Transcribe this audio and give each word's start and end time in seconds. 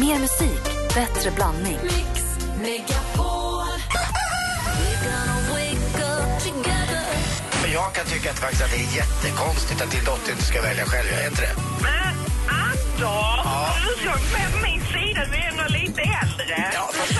Mer 0.00 0.18
musik, 0.18 0.62
bättre 0.94 1.30
blandning. 1.30 1.78
Men 7.62 7.72
jag 7.72 7.94
kan 7.94 8.06
tycka 8.06 8.30
att, 8.30 8.38
faktiskt 8.38 8.62
att 8.62 8.70
det 8.70 8.76
är 8.76 8.96
jättekonstigt 8.96 9.82
att 9.82 9.90
din 9.90 10.04
dotter 10.04 10.32
inte 10.32 10.44
ska 10.44 10.62
välja 10.62 10.84
själv. 10.84 11.08
Jag 11.10 11.20
är 11.20 11.28
inte 11.28 11.40
det? 11.40 11.54
Men 11.82 12.14
Anders, 12.48 13.86
du 13.86 14.02
ska 14.02 14.12
på 14.52 14.58
min 14.62 14.80
sida, 14.80 15.20
du 15.30 15.36
är 15.36 15.48
ändå 15.48 15.64
lite 15.68 16.00
äldre. 16.00 16.70
Ja, 16.74 16.90
fast... 16.92 17.12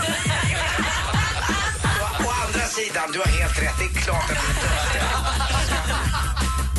å, 2.00 2.26
å 2.26 2.30
andra 2.44 2.66
sidan, 2.66 3.12
du 3.12 3.18
har 3.18 3.26
helt 3.26 3.62
rätt. 3.62 3.78
Det 3.78 3.84
är 3.98 4.02
klart 4.02 4.22
att 4.22 4.28
du 4.28 4.34
inte 4.34 6.25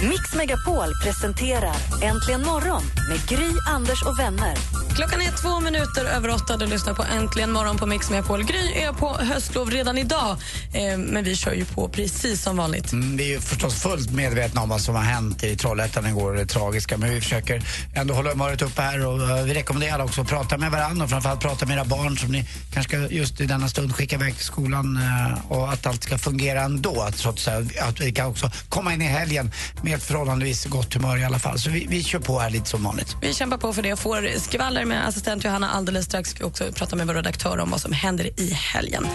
Mix 0.02 0.34
Megapol 0.36 0.94
presenterar 1.04 1.76
Äntligen 2.02 2.46
morgon 2.46 2.84
med 3.10 3.28
Gry, 3.28 3.50
Anders 3.68 4.04
och 4.04 4.20
vänner. 4.20 4.58
Klockan 4.96 5.22
är 5.22 5.32
två 5.32 5.60
minuter 5.60 6.06
över 6.06 6.30
åtta. 6.30 6.58
Du 6.58 6.66
lyssnar 6.68 6.94
på 6.94 7.04
Äntligen 7.04 7.52
morgon 7.52 7.78
på 7.78 7.86
Mix 7.86 8.10
Megapol. 8.10 8.44
Gry 8.44 8.74
är 8.74 8.94
på 8.94 9.18
höstlov 9.18 9.72
redan 9.72 9.98
idag, 9.98 10.38
eh, 10.74 10.98
men 10.98 11.24
vi 11.24 11.36
kör 11.36 11.54
ju 11.54 11.66
på 11.66 11.90
precis 11.90 12.42
som 12.42 12.58
vanligt. 12.58 12.92
Mm, 12.92 13.18
Vi 13.18 13.34
är 13.34 13.40
förstås 13.40 13.82
fullt 13.82 14.12
medvetna 14.12 14.62
om 14.62 14.70
vad 14.70 14.82
som 14.82 14.96
har 14.96 15.02
hänt 15.04 15.44
i 15.44 15.56
Trollhättan 15.56 16.08
igår, 16.08 16.34
det 16.34 16.46
tragiska. 16.46 16.98
Men 16.98 17.10
vi 17.10 17.22
försöker 17.22 17.64
ändå 17.96 18.14
hålla 18.14 18.30
humöret 18.30 18.62
uppe 18.62 18.82
här 18.82 19.06
och 19.06 19.30
eh, 19.30 19.44
vi 19.44 19.54
rekommenderar 19.54 20.00
också 20.04 20.22
att 20.22 20.28
prata 20.28 20.58
med 20.58 20.72
varandra 20.72 21.04
och 21.04 21.10
framförallt 21.10 21.42
prata 21.42 21.66
med 21.66 21.76
era 21.78 21.86
barn 21.86 22.18
som 22.18 22.32
ni 22.32 22.46
kanske 22.74 22.98
ska 23.08 23.16
just 23.16 23.42
i 23.42 23.46
denna 23.46 23.68
stund 23.68 23.96
skicka 23.96 24.16
iväg 24.16 24.36
till 24.36 24.46
skolan 24.46 24.98
eh, 24.98 25.52
och 25.52 25.74
att 25.74 25.86
allt 25.86 26.04
ska 26.04 26.18
fungera 26.18 26.62
ändå. 26.62 27.02
Att, 27.02 27.18
så 27.18 27.30
att, 27.30 27.40
säga, 27.40 27.66
att 27.82 28.02
vi 28.02 28.12
kan 28.12 28.28
också 28.28 28.52
komma 28.70 28.94
in 28.94 29.02
i 29.02 29.06
helgen 29.06 29.52
med 29.88 29.98
ett 29.98 30.04
förhållandevis 30.04 30.66
gott 30.66 30.94
humör 30.94 31.18
i 31.18 31.24
alla 31.24 31.40
fall. 31.40 31.60
Så 31.60 31.70
vi, 31.70 31.88
vi 31.90 32.04
kör 32.04 32.20
på 32.20 32.40
här 32.40 32.50
lite 32.50 32.66
som 32.66 32.84
vanligt. 32.84 33.16
Vi 33.22 33.34
kämpar 33.34 33.58
på 33.58 33.74
för 33.74 33.82
det 33.82 33.94
och 33.94 34.00
får 34.00 34.40
skvaller 34.40 34.86
med 34.86 35.08
assistent 35.08 35.44
Johanna 35.44 35.70
alldeles 35.70 36.06
strax. 36.06 36.30
Ska 36.30 36.40
vi 36.40 36.46
också 36.46 36.72
prata 36.72 36.96
med 36.96 37.08
vår 37.08 37.14
redaktör 37.14 37.60
om 37.60 37.72
vad 37.72 37.82
som 37.82 37.92
händer 37.92 38.40
i 38.40 38.54
helgen. 38.54 39.08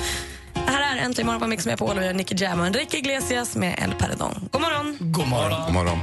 Det 0.54 0.60
här 0.70 0.96
är 0.96 1.02
Äntligen 1.02 1.26
morgon 1.26 1.40
på 1.40 1.46
Mix 1.46 1.66
Megapol 1.66 1.96
och 1.96 2.02
vi 2.02 2.06
har 2.06 2.14
Nicky 2.14 2.34
Jam 2.34 2.60
och 2.60 2.66
Enrique 2.66 2.98
Iglesias 2.98 3.56
med 3.56 3.78
El 3.82 3.94
Paredon. 3.94 4.48
God 4.52 4.60
morgon! 4.60 4.96
God 5.00 5.28
morgon. 5.28 5.64
God 5.64 5.74
morgon. 5.74 5.98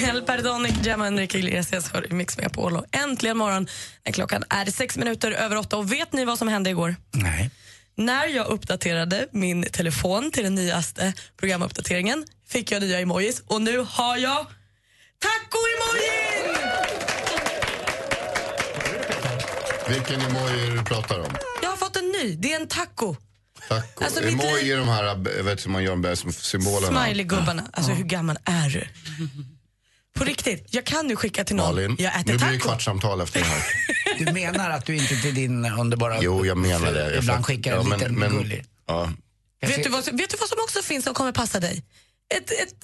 El 0.08 0.22
Perdón, 0.22 0.66
Jam 0.82 1.00
och 1.00 1.06
Enrique 1.06 1.38
Iglesias 1.38 1.92
hör 1.92 2.12
i 2.12 2.14
Mix 2.14 2.36
Megapol. 2.36 2.76
Och 2.76 2.84
äntligen 2.92 3.36
morgon 3.36 3.66
klockan 4.12 4.44
är 4.48 4.66
sex 4.66 4.96
minuter 4.96 5.30
över 5.30 5.56
åtta. 5.56 5.76
Och 5.76 5.92
vet 5.92 6.12
ni 6.12 6.24
vad 6.24 6.38
som 6.38 6.48
hände 6.48 6.70
igår? 6.70 6.96
Nej. 7.12 7.50
När 7.96 8.26
jag 8.26 8.46
uppdaterade 8.46 9.26
min 9.32 9.62
telefon 9.62 10.30
till 10.30 10.44
den 10.44 10.54
nyaste 10.54 11.12
programuppdateringen 11.36 12.24
fick 12.48 12.72
jag 12.72 12.82
nya 12.82 13.00
emojis 13.00 13.42
och 13.46 13.62
nu 13.62 13.78
har 13.88 14.16
jag 14.16 14.46
taco-emojin! 15.18 16.56
Vilken 19.88 20.20
emoji 20.20 20.70
du 20.70 20.84
pratar 20.84 21.18
om? 21.20 21.30
Jag 21.62 21.70
har 21.70 21.76
fått 21.76 21.96
en 21.96 22.04
ny, 22.08 22.34
det 22.34 22.52
är 22.52 22.60
en 22.60 22.68
taco. 22.68 23.16
Taco. 23.68 24.04
Alltså, 24.04 24.20
mitt 24.24 24.32
emoji 24.44 24.72
är 24.72 24.76
de 24.76 24.88
här, 24.88 25.42
vet 25.42 25.66
hur 25.66 25.70
man 25.70 25.82
gör 25.84 25.96
med 25.96 26.18
symbolerna. 26.34 27.04
Smiley-gubbarna. 27.04 27.62
Alltså 27.72 27.92
hur 27.92 28.04
gammal 28.04 28.38
är 28.44 28.68
du? 28.68 28.86
På 30.18 30.24
riktigt, 30.24 30.66
jag 30.70 30.84
kan 30.86 31.06
nu 31.06 31.16
skicka 31.16 31.44
till 31.44 31.56
någon. 31.56 31.66
Malin, 31.74 31.96
jag 31.98 32.12
nu 32.14 32.20
äter 32.34 32.38
blir 32.38 32.52
det 32.52 32.58
kvartssamtal 32.58 33.20
efter 33.20 33.40
det 33.40 33.46
här. 33.46 33.62
Du 34.18 34.32
menar 34.32 34.70
att 34.70 34.86
du 34.86 34.96
inte 34.96 35.16
till 35.16 35.34
din 35.34 35.64
underbara... 35.66 36.18
Jo, 36.22 36.46
jag 36.46 36.56
menar 36.58 36.92
det. 36.92 37.00
Jag 37.00 37.18
Ibland 37.18 37.38
fatt- 37.38 37.46
skickar 37.46 37.70
en 37.72 37.76
ja, 37.76 37.82
men- 37.88 37.98
liten 37.98 38.14
men- 38.18 38.30
gullig. 38.30 38.64
Ja. 38.86 39.12
Vet 39.60 39.74
ser- 39.74 39.82
du, 39.84 39.88
vad, 39.90 40.04
som- 40.04 40.16
vet 40.16 40.30
du 40.30 40.36
vad 40.40 40.48
som 40.48 40.58
också 40.64 40.82
finns 40.82 41.04
som 41.04 41.14
kommer 41.14 41.32
passa 41.32 41.60
dig? 41.60 41.82
Ett, 42.34 42.50
ett, 42.50 42.74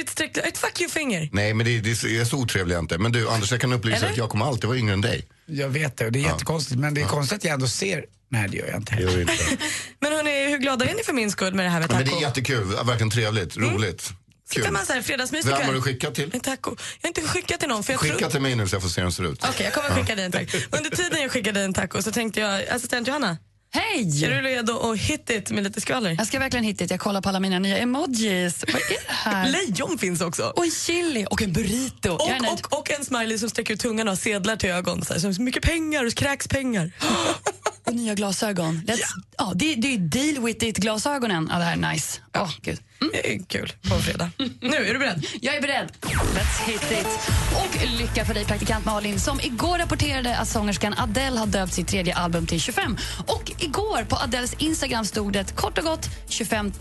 utsträckt, 0.00 0.36
ett 0.38 0.58
fuck 0.58 0.80
you-finger. 0.80 1.28
Nej, 1.32 1.54
men 1.54 1.66
det, 1.66 1.80
det 1.80 1.90
är 1.90 2.24
så- 2.24 2.36
otrevlig 2.36 2.76
inte. 2.78 2.98
Men 2.98 3.12
du, 3.12 3.28
Anders, 3.28 3.50
jag 3.50 3.60
kan 3.60 3.72
upplysa 3.72 3.96
Eller? 3.96 4.10
att 4.10 4.16
jag 4.16 4.30
kommer 4.30 4.46
alltid 4.46 4.64
vara 4.64 4.78
yngre 4.78 4.92
än 4.94 5.00
dig. 5.00 5.26
Jag 5.46 5.68
vet 5.68 5.96
det 5.96 6.06
och 6.06 6.12
det 6.12 6.18
är 6.18 6.22
jättekonstigt 6.22 6.80
men 6.80 6.94
det 6.94 7.00
är 7.00 7.06
konstigt 7.06 7.36
att 7.38 7.44
jag 7.44 7.54
ändå 7.54 7.68
ser... 7.68 8.04
Nej 8.28 8.48
det 8.48 8.56
gör 8.56 8.66
jag 8.66 8.76
inte. 8.76 8.94
Gör 8.94 9.20
inte. 9.20 9.32
Men 10.00 10.12
hörni, 10.12 10.50
hur 10.50 10.58
glada 10.58 10.84
är 10.84 10.94
ni 10.94 11.02
för 11.02 11.12
min 11.12 11.30
skull 11.30 11.54
med 11.54 11.66
det 11.66 11.70
här 11.70 11.80
med 11.80 11.90
Men 11.90 11.98
taco? 12.04 12.16
det 12.16 12.24
är 12.24 12.28
jättekul, 12.28 12.64
verkligen 12.64 13.10
trevligt, 13.10 13.56
roligt. 13.56 14.10
Så 14.48 14.54
Kul. 14.54 14.64
kan 14.64 14.72
man 14.72 14.86
så 14.86 14.92
här 14.92 15.02
fredagsmys 15.02 15.46
Vem 15.46 15.66
har 15.66 15.72
du 15.72 15.80
skickat 15.80 16.14
till? 16.14 16.30
En 16.34 16.40
taco. 16.40 16.76
Jag 17.00 17.08
har 17.08 17.08
inte 17.08 17.20
skickat 17.20 17.60
till 17.60 17.68
någon 17.68 17.84
för 17.84 17.92
jag 17.92 18.00
Skicka 18.00 18.18
tror... 18.18 18.30
till 18.30 18.40
mig 18.40 18.54
nu 18.54 18.68
så 18.68 18.74
jag 18.74 18.82
får 18.82 18.88
se 18.88 19.00
hur 19.00 19.04
den 19.04 19.12
ser 19.12 19.32
ut. 19.32 19.44
Okej, 19.48 19.64
jag 19.64 19.74
kommer 19.74 20.00
skicka 20.00 20.14
dig 20.14 20.24
en 20.24 20.32
taco. 20.32 20.58
Under 20.70 20.90
tiden 20.90 21.22
jag 21.22 21.30
skickade 21.30 21.58
dig 21.58 21.64
en 21.64 21.74
taco 21.74 22.02
så 22.02 22.12
tänkte 22.12 22.40
jag, 22.40 22.68
assistent 22.68 23.08
Johanna, 23.08 23.36
är 23.74 23.80
Hej! 23.80 24.04
du 24.04 24.28
redo 24.28 24.78
att 24.78 24.98
hit 24.98 25.30
it 25.30 25.50
med 25.50 25.64
lite 25.64 25.80
skvaller? 25.80 26.14
Jag 26.18 26.26
ska 26.26 26.38
verkligen 26.38 26.64
hitta 26.64 26.84
det. 26.84 26.90
Jag 26.90 27.00
kollar 27.00 27.20
på 27.20 27.28
alla 27.28 27.40
mina 27.40 27.58
nya 27.58 27.78
emojis. 27.78 28.64
Vad 28.72 28.82
är 28.82 28.88
det 28.88 29.12
här? 29.12 29.48
Lejon 29.48 29.98
finns 29.98 30.20
också. 30.20 30.52
Och 30.56 30.64
en 30.64 30.70
chili 30.70 31.26
och 31.30 31.42
en 31.42 31.52
burrito. 31.52 32.08
Är. 32.08 32.40
Och, 32.40 32.52
och, 32.52 32.78
och 32.78 32.90
en 32.90 33.04
smiley 33.04 33.38
som 33.38 33.50
sträcker 33.50 33.74
ut 33.74 33.80
tungan 33.80 34.08
och 34.08 34.12
har 34.12 34.16
sedlar 34.16 34.56
till 34.56 34.70
ögon. 34.70 35.04
Så 35.04 35.12
här, 35.12 35.20
som 35.20 35.34
så 35.34 35.42
mycket 35.42 35.62
pengar 35.62 36.04
och 36.04 36.14
kräks 36.14 36.48
pengar. 36.48 36.92
Och 37.86 37.94
nya 37.94 38.14
glasögon. 38.14 38.82
Let's, 38.86 39.00
ja. 39.38 39.52
det, 39.54 39.74
det 39.74 39.94
är 39.94 39.98
deal 39.98 40.44
with 40.44 40.64
it-glasögonen. 40.64 41.48
Ja, 41.52 41.58
det 41.58 41.64
här 41.64 41.72
är 41.72 41.92
nice. 41.92 42.20
Åh, 42.36 42.50
gud. 42.62 42.78
Det 43.12 43.34
är 43.34 43.44
kul 43.44 43.72
på 43.88 43.98
fredag. 43.98 44.30
Nu, 44.60 44.76
är 44.76 44.92
du 44.92 44.98
beredd? 44.98 45.26
Jag 45.40 45.56
är 45.56 45.60
beredd. 45.60 45.92
Let's 46.00 46.66
hit 46.66 46.82
it. 46.92 47.06
Och 47.52 47.98
lycka 47.98 48.24
för 48.24 48.34
dig, 48.34 48.44
praktikant 48.44 48.84
Malin, 48.84 49.20
som 49.20 49.40
igår 49.40 49.78
rapporterade 49.78 50.36
att 50.36 50.48
sångerskan 50.48 50.94
Adele 50.98 51.38
har 51.38 51.46
döpt 51.46 51.72
sitt 51.72 51.88
tredje 51.88 52.14
album 52.14 52.46
till 52.46 52.60
25. 52.60 52.96
Och 53.26 53.52
igår 53.58 54.04
på 54.04 54.16
Adeles 54.16 54.54
Instagram 54.58 55.04
stod 55.04 55.32
det 55.32 55.56
kort 55.56 55.78
och 55.78 55.84
gott 55.84 56.08
25, 56.28 56.72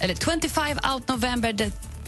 eller 0.00 0.14
25 0.14 0.78
out 0.94 1.08
November 1.08 1.52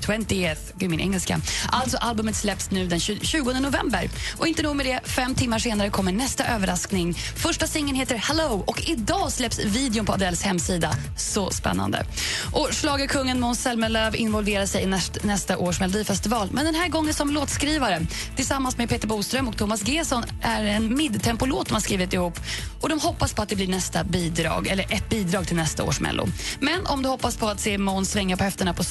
20th. 0.06 0.58
Gud, 0.78 0.90
min 0.90 1.00
engelska. 1.00 1.40
Alltså, 1.68 1.96
albumet 1.96 2.36
släpps 2.36 2.70
nu 2.70 2.86
den 2.86 3.00
20 3.00 3.60
november. 3.60 4.10
Och 4.38 4.46
inte 4.46 4.62
nog 4.62 4.76
med 4.76 4.86
det, 4.86 5.00
fem 5.04 5.34
timmar 5.34 5.58
senare 5.58 5.90
kommer 5.90 6.12
nästa 6.12 6.44
överraskning. 6.44 7.14
Första 7.14 7.66
singeln 7.66 7.98
heter 7.98 8.16
Hello 8.16 8.64
och 8.66 8.88
idag 8.88 9.32
släpps 9.32 9.58
videon 9.64 10.06
på 10.06 10.12
Adeles 10.12 10.42
hemsida. 10.42 10.94
Så 11.16 11.50
spännande. 11.50 12.06
Och 12.52 12.68
schlagerkungen 12.72 13.40
Måns 13.40 13.62
Zelmerlöw 13.62 14.16
involverar 14.16 14.66
sig 14.66 14.82
i 14.82 14.86
näst, 14.86 15.24
nästa 15.24 15.58
års 15.58 15.80
Melodifestival, 15.80 16.48
men 16.52 16.64
den 16.64 16.74
här 16.74 16.88
gången 16.88 17.14
som 17.14 17.30
låtskrivare. 17.30 18.06
Tillsammans 18.36 18.78
med 18.78 18.88
Peter 18.88 19.08
Boström 19.08 19.48
och 19.48 19.56
Thomas 19.56 19.88
Gesson 19.88 20.24
är 20.42 20.64
en 20.64 20.96
midtempolåt 20.96 21.68
de 21.68 21.74
har 21.74 21.80
skrivit 21.80 22.12
ihop. 22.12 22.38
Och 22.80 22.88
de 22.88 23.00
hoppas 23.00 23.34
på 23.34 23.42
att 23.42 23.48
det 23.48 23.56
blir 23.56 23.68
nästa 23.68 24.04
bidrag, 24.04 24.66
eller 24.66 24.92
ett 24.92 25.08
bidrag 25.08 25.46
till 25.46 25.56
nästa 25.56 25.84
års 25.84 26.00
Mello. 26.00 26.26
Men 26.60 26.86
om 26.86 27.02
du 27.02 27.08
hoppas 27.08 27.36
på 27.36 27.48
att 27.48 27.60
se 27.60 27.78
Måns 27.78 28.10
svänga 28.10 28.36
på 28.36 28.44
höfterna 28.44 28.74
på, 28.74 28.84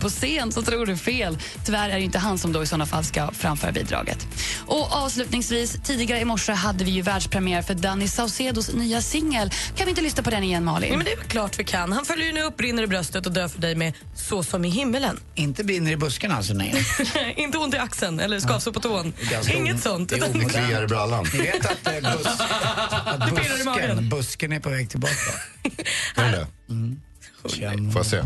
på 0.00 0.08
scen 0.08 0.52
så 0.60 0.70
tror 0.70 0.86
du 0.86 0.96
fel. 0.96 1.38
Tyvärr 1.64 1.88
är 1.88 1.94
det 1.94 2.02
inte 2.04 2.18
han 2.18 2.38
som 2.38 2.52
då 2.52 2.62
i 2.62 2.66
såna 2.66 2.86
fall 2.86 3.04
ska 3.04 3.32
framföra 3.32 3.72
bidraget. 3.72 4.26
Och 4.66 4.92
avslutningsvis, 4.92 5.76
tidigare 5.84 6.20
i 6.20 6.24
morse 6.24 6.52
hade 6.52 6.84
vi 6.84 6.90
ju 6.90 7.02
världspremiär 7.02 7.62
för 7.62 7.74
Danny 7.74 8.08
Saucedos 8.08 8.72
nya 8.72 9.02
singel. 9.02 9.50
Kan 9.76 9.84
vi 9.86 9.90
inte 9.90 10.02
lyssna 10.02 10.22
på 10.22 10.30
den 10.30 10.42
igen, 10.42 10.64
Malin? 10.64 10.90
Ja, 10.90 10.96
men 10.96 11.04
det 11.04 11.12
är 11.12 11.16
klart 11.16 11.58
vi 11.58 11.64
kan. 11.64 11.92
Han 11.92 12.04
följer 12.04 12.26
ju 12.26 12.32
nu 12.32 12.42
upp, 12.42 12.56
brinner 12.56 12.82
i 12.82 12.86
bröstet 12.86 13.26
och 13.26 13.32
dör 13.32 13.48
för 13.48 13.60
dig 13.60 13.74
med 13.74 13.92
Så 14.14 14.42
som 14.42 14.64
i 14.64 14.68
himmelen. 14.68 15.20
Inte 15.34 15.64
brinner 15.64 15.92
i 15.92 15.96
buskarna 15.96 16.36
alltså 16.36 16.54
nej. 16.54 16.74
Inte 17.36 17.58
ont 17.58 17.74
i 17.74 17.78
axeln 17.78 18.20
eller 18.20 18.40
skavsår 18.40 18.72
på 18.72 18.80
tån. 18.80 19.12
Inget 19.54 19.82
sånt. 19.82 20.08
det 20.08 20.16
är 20.16 20.48
kliar 20.48 20.82
i 20.82 20.86
brallan. 20.86 21.26
Ni 21.32 21.38
vet 21.38 21.66
att, 21.66 21.86
eh, 21.86 21.92
bus, 21.92 22.26
att 23.04 23.30
busken, 23.34 24.08
busken 24.08 24.52
är 24.52 24.60
på 24.60 24.68
väg 24.68 24.90
tillbaka? 24.90 25.14
Är 26.16 26.32
det 26.32 26.38
det? 26.38 26.46
Känn. 27.46 27.92
Får 27.92 27.98
jag 27.98 28.06
se? 28.06 28.22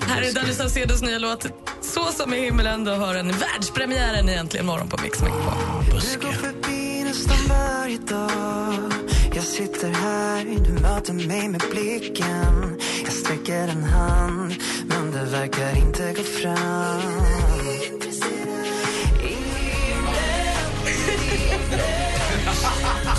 Här 0.00 0.22
är 0.22 0.32
Danny 0.32 0.52
Saucedos 0.52 1.02
nya 1.02 1.18
låt 1.18 1.46
Så 1.80 2.04
som 2.12 2.34
i 2.34 2.40
himmelen. 2.40 2.84
Du 2.84 2.90
hör 2.90 3.14
en 3.14 3.28
världspremiären 3.28 4.28
i 4.28 4.32
Äntligen 4.32 4.66
morgon 4.66 4.88
på 4.88 5.02
Mix 5.02 5.22
Megapol. 5.22 6.00
Går 6.22 6.32
förbi 6.32 7.04
nästan 7.04 7.36
varje 7.48 7.98
dag 7.98 8.92
Jag 9.34 9.44
sitter 9.44 9.90
här, 9.90 10.44
du 10.44 10.72
möter 10.82 11.12
mig 11.12 11.48
med 11.48 11.62
blicken 11.70 12.76
Jag 13.04 13.12
sträcker 13.12 13.68
en 13.68 13.84
hand, 13.84 14.54
men 14.88 15.10
det 15.10 15.24
verkar 15.24 15.76
inte 15.76 16.12
gå 16.12 16.22
fram 16.22 17.22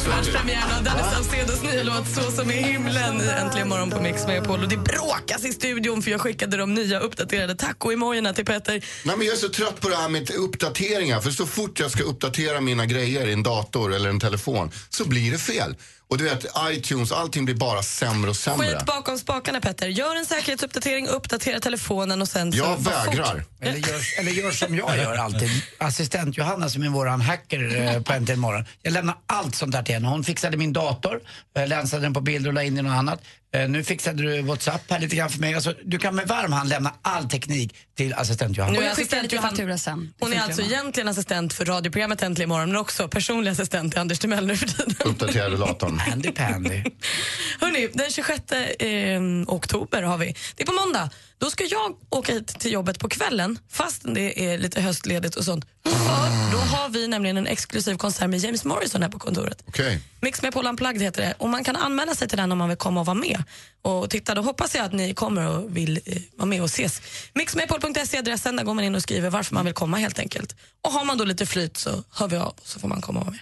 Världspremiären 0.10 0.78
av 0.78 0.84
Danny 0.84 1.04
Saucedos 1.14 1.64
nya 1.64 1.84
låt 1.84 2.08
Så 2.08 2.32
som 2.32 2.52
i 2.52 2.54
himlen 2.54 3.22
i 3.22 3.30
Äntligen 3.42 3.70
morgon 3.70 3.90
på 3.90 4.02
Mix 4.02 4.28
Megapol. 4.28 4.64
Och 4.64 4.70
det 4.70 4.78
bråkas 4.78 5.46
i 5.46 5.54
studion 5.54 6.02
för 6.02 6.12
jag 6.12 6.22
skickade 6.22 6.58
de 6.58 6.74
nya 6.74 7.00
uppdaterade 7.00 7.56
taco-emojierna 7.56 8.34
till 8.34 8.46
Peter. 8.46 8.86
Nej, 9.04 9.18
men 9.18 9.28
jag 9.28 9.36
är 9.36 9.40
så 9.40 9.50
trött 9.50 9.82
på 9.82 9.90
det 9.90 9.96
här 9.96 10.10
med 10.10 10.32
uppdateringar. 10.32 11.20
För 11.20 11.32
så 11.32 11.46
fort 11.46 11.80
jag 11.80 11.92
ska 11.92 12.04
uppdatera 12.04 12.62
mina 12.62 12.86
grejer 12.86 13.28
i 13.28 13.34
en 13.34 13.44
dator 13.44 13.94
eller 13.94 14.10
en 14.10 14.20
telefon 14.20 14.72
så 14.90 15.08
blir 15.08 15.32
det 15.32 15.38
fel. 15.38 15.76
Och 16.10 16.18
du 16.18 16.24
vet, 16.24 16.46
iTunes, 16.72 17.12
allting 17.12 17.46
blir 17.46 17.56
bara 17.56 17.84
sämre 17.84 18.30
och 18.30 18.36
sämre. 18.36 18.68
Skit 18.68 18.86
bakom 18.86 19.18
spakarna 19.18 19.62
Petter. 19.62 19.88
Gör 19.88 20.16
en 20.16 20.26
säkerhetsuppdatering, 20.26 21.08
uppdatera 21.08 21.60
telefonen 21.60 22.22
och 22.22 22.28
sen 22.28 22.52
så... 22.52 22.58
Jag 22.58 22.84
vägrar. 22.84 23.44
Eller 23.62 23.78
gör, 23.78 24.02
eller 24.20 24.32
gör 24.32 24.52
som 24.52 24.76
jag 24.76 24.98
gör 24.98 25.16
alltid. 25.16 25.50
Assistent 25.78 26.38
Johanna 26.38 26.70
som 26.70 26.84
är 26.84 26.90
våran 26.90 27.22
hacker 27.22 27.88
eh, 27.88 28.02
på 28.02 28.14
Äntligen 28.14 28.40
morgon. 28.40 28.66
Jag 28.82 28.94
lämnar 28.94 29.16
allt 29.28 29.56
sånt 29.56 29.72
där 29.72 29.84
till 29.84 29.94
henne. 29.94 30.08
Hon 30.08 30.24
fixade 30.24 30.58
min 30.58 30.74
dator, 30.74 31.22
eh, 31.58 31.68
länsade 31.68 32.02
den 32.02 32.14
på 32.14 32.22
bilder 32.22 32.50
och 32.50 32.54
la 32.54 32.64
in 32.64 32.78
i 32.78 32.82
något 32.82 32.92
annat. 32.98 33.22
Eh, 33.56 33.70
nu 33.70 33.84
fixade 33.84 34.24
du 34.24 34.42
WhatsApp 34.42 34.92
här 34.92 35.00
lite 35.00 35.16
grann 35.16 35.30
för 35.30 35.40
mig. 35.40 35.54
Alltså, 35.54 35.74
du 35.86 35.98
kan 36.00 36.16
med 36.16 36.28
varm 36.28 36.52
hand 36.54 36.70
lämna 36.70 36.94
all 37.02 37.30
teknik 37.30 37.76
till 37.98 38.14
assistent 38.14 38.58
Johanna. 38.58 38.80
Nu 38.80 38.86
är 38.86 38.92
assistent 38.92 39.32
Johanna- 39.34 39.50
faktura 39.50 39.78
sen. 39.78 40.14
Hon 40.20 40.34
är 40.34 40.40
alltså 40.42 40.62
egentligen 40.62 41.08
assistent 41.08 41.54
för 41.54 41.66
radioprogrammet 41.66 42.24
Äntligen 42.24 42.50
morgon 42.50 42.70
men 42.70 42.78
också 42.78 43.08
personlig 43.08 43.52
assistent 43.52 43.92
till 43.94 44.02
Anders 44.02 44.20
Timell 44.20 44.48
nu 44.48 44.58
för 44.58 44.68
tiden. 44.68 44.96
Uppdatera 45.06 45.50
rullatorn. 45.50 46.00
Handy 46.00 46.32
pandy. 46.32 46.84
Hörrni, 47.60 47.90
den 47.94 48.10
26 48.12 48.52
eh, 48.52 49.22
oktober 49.48 50.02
har 50.04 50.18
vi. 50.18 50.36
Det 50.56 50.64
är 50.64 50.68
på 50.68 50.74
måndag. 50.74 51.10
Då 51.40 51.50
ska 51.50 51.64
jag 51.64 51.96
åka 52.10 52.34
hit 52.34 52.48
till 52.48 52.72
jobbet 52.72 53.00
på 53.00 53.10
kvällen 53.10 53.60
fast 53.70 54.02
det 54.04 54.46
är 54.46 54.58
lite 54.58 54.82
höstledigt 54.82 55.36
och 55.36 55.46
sånt. 55.46 55.66
För 55.86 56.52
då 56.52 56.58
har 56.58 56.90
vi 56.90 57.08
nämligen 57.08 57.38
en 57.38 57.48
exklusiv 57.48 57.96
konsert 57.98 58.30
med 58.30 58.40
James 58.40 58.66
Morrison 58.66 59.02
här 59.02 59.10
på 59.10 59.20
kontoret. 59.20 59.64
Okej. 59.68 60.00
Mix 60.22 60.42
med 60.42 60.54
Paul 60.54 60.68
Unplugged 60.68 61.02
heter 61.02 61.22
det 61.22 61.34
och 61.38 61.50
man 61.50 61.64
kan 61.64 61.76
anmäla 61.76 62.16
sig 62.16 62.28
till 62.28 62.38
den 62.38 62.52
om 62.52 62.58
man 62.58 62.70
vill 62.70 62.78
komma 62.78 63.00
och 63.00 63.06
vara 63.06 63.18
med. 63.18 63.44
Och 63.82 64.10
titta, 64.10 64.36
då 64.36 64.42
hoppas 64.42 64.76
jag 64.76 64.86
att 64.86 64.94
ni 64.94 65.14
kommer 65.14 65.48
och 65.48 65.78
vill 65.78 66.00
eh, 66.06 66.18
vara 66.38 66.46
med 66.46 66.62
och 66.62 66.66
ses. 66.70 67.02
Mixmedpol.se 67.34 68.18
är 68.18 68.20
adressen, 68.20 68.56
där 68.56 68.64
går 68.64 68.74
man 68.74 68.84
in 68.84 68.96
och 68.96 69.02
skriver 69.02 69.30
varför 69.30 69.56
man 69.56 69.66
vill 69.66 69.74
komma 69.74 69.98
helt 69.98 70.20
enkelt. 70.20 70.56
Och 70.84 70.92
har 70.92 71.06
man 71.06 71.18
då 71.18 71.26
lite 71.26 71.46
flyt 71.46 71.78
så 71.78 72.04
hör 72.12 72.28
vi 72.28 72.38
av 72.38 72.54
så 72.64 72.80
får 72.80 72.88
man 72.88 73.02
komma 73.02 73.20
och 73.20 73.26
vara 73.26 73.32
med. 73.32 73.40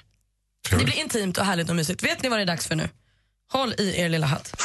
Det 0.64 0.70
Trevligt. 0.70 0.88
blir 0.94 1.04
intimt 1.04 1.38
och 1.38 1.46
härligt 1.46 1.70
och 1.70 1.76
mysigt. 1.76 2.04
Vet 2.04 2.24
ni 2.24 2.30
vad 2.30 2.40
det 2.40 2.44
är 2.44 2.46
dags 2.46 2.68
för 2.68 2.76
nu? 2.76 2.90
Håll 3.52 3.74
i 3.78 4.00
er 4.02 4.10
lilla 4.10 4.28
hatt. 4.28 4.62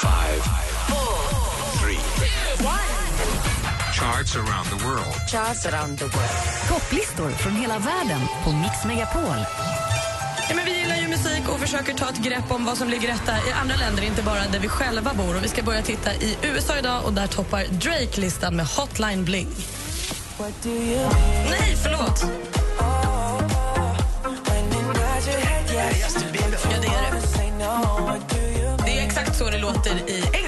Charts 3.93 4.37
around 4.37 5.99
the 5.99 6.05
world. 6.05 6.29
Topplistor 6.69 7.31
från 7.31 7.53
hela 7.53 7.79
världen 7.79 8.21
på 8.45 8.53
Mix 8.53 8.85
Megapol. 8.85 9.47
Ja, 10.49 10.55
men 10.57 10.65
vi 10.65 10.79
gillar 10.79 10.97
ju 10.97 11.09
musik 11.09 11.49
och 11.49 11.61
försöker 11.61 11.95
ta 11.95 12.09
ett 12.09 12.19
grepp 12.19 12.51
om 12.51 12.65
vad 12.65 12.79
som 12.79 12.89
ligger 12.89 13.09
rätta 13.09 13.33
i 13.49 13.53
andra 13.63 13.77
länder, 13.77 14.03
inte 14.03 14.23
bara 14.23 14.49
där 14.53 14.59
vi 14.59 14.69
själva 14.69 15.15
bor. 15.15 15.37
Och 15.37 15.45
vi 15.45 15.49
ska 15.49 15.63
börja 15.63 15.83
titta 15.83 16.15
i 16.15 16.37
USA 16.43 16.79
idag 16.79 17.05
och 17.05 17.13
där 17.13 17.27
toppar 17.27 17.65
Drake 17.65 18.21
listan 18.21 18.57
med 18.57 18.67
Hotline 18.67 19.25
Bling. 19.25 19.49
Nej, 21.51 21.77
förlåt. 21.83 22.25
Ja, 22.79 23.41
det 26.81 26.89
är 26.89 27.13
det. 27.13 28.85
Det 28.85 28.99
är 28.99 29.07
exakt 29.07 29.37
så 29.39 29.51
det 29.51 29.59
låter 29.59 30.11
i 30.11 30.42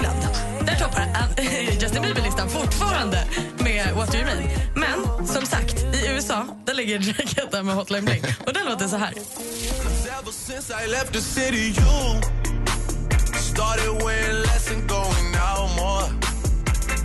Justin 2.45 2.61
listan 2.61 2.61
fortfarande 2.61 3.27
med 3.57 3.93
What 3.95 4.11
Do 4.11 4.17
You 4.17 4.25
Mean. 4.25 4.49
Men 4.73 5.27
som 5.27 5.45
sagt, 5.45 5.83
i 5.93 6.07
USA 6.07 6.47
där 6.65 6.73
ligger 6.73 6.99
Drake 6.99 7.41
etta 7.41 7.63
med 7.63 7.75
Hotline 7.75 8.05
Bling. 8.05 8.23
Och 8.45 8.53
den 8.53 8.65
låter 8.65 8.87
så 8.87 8.97
här. 8.97 9.13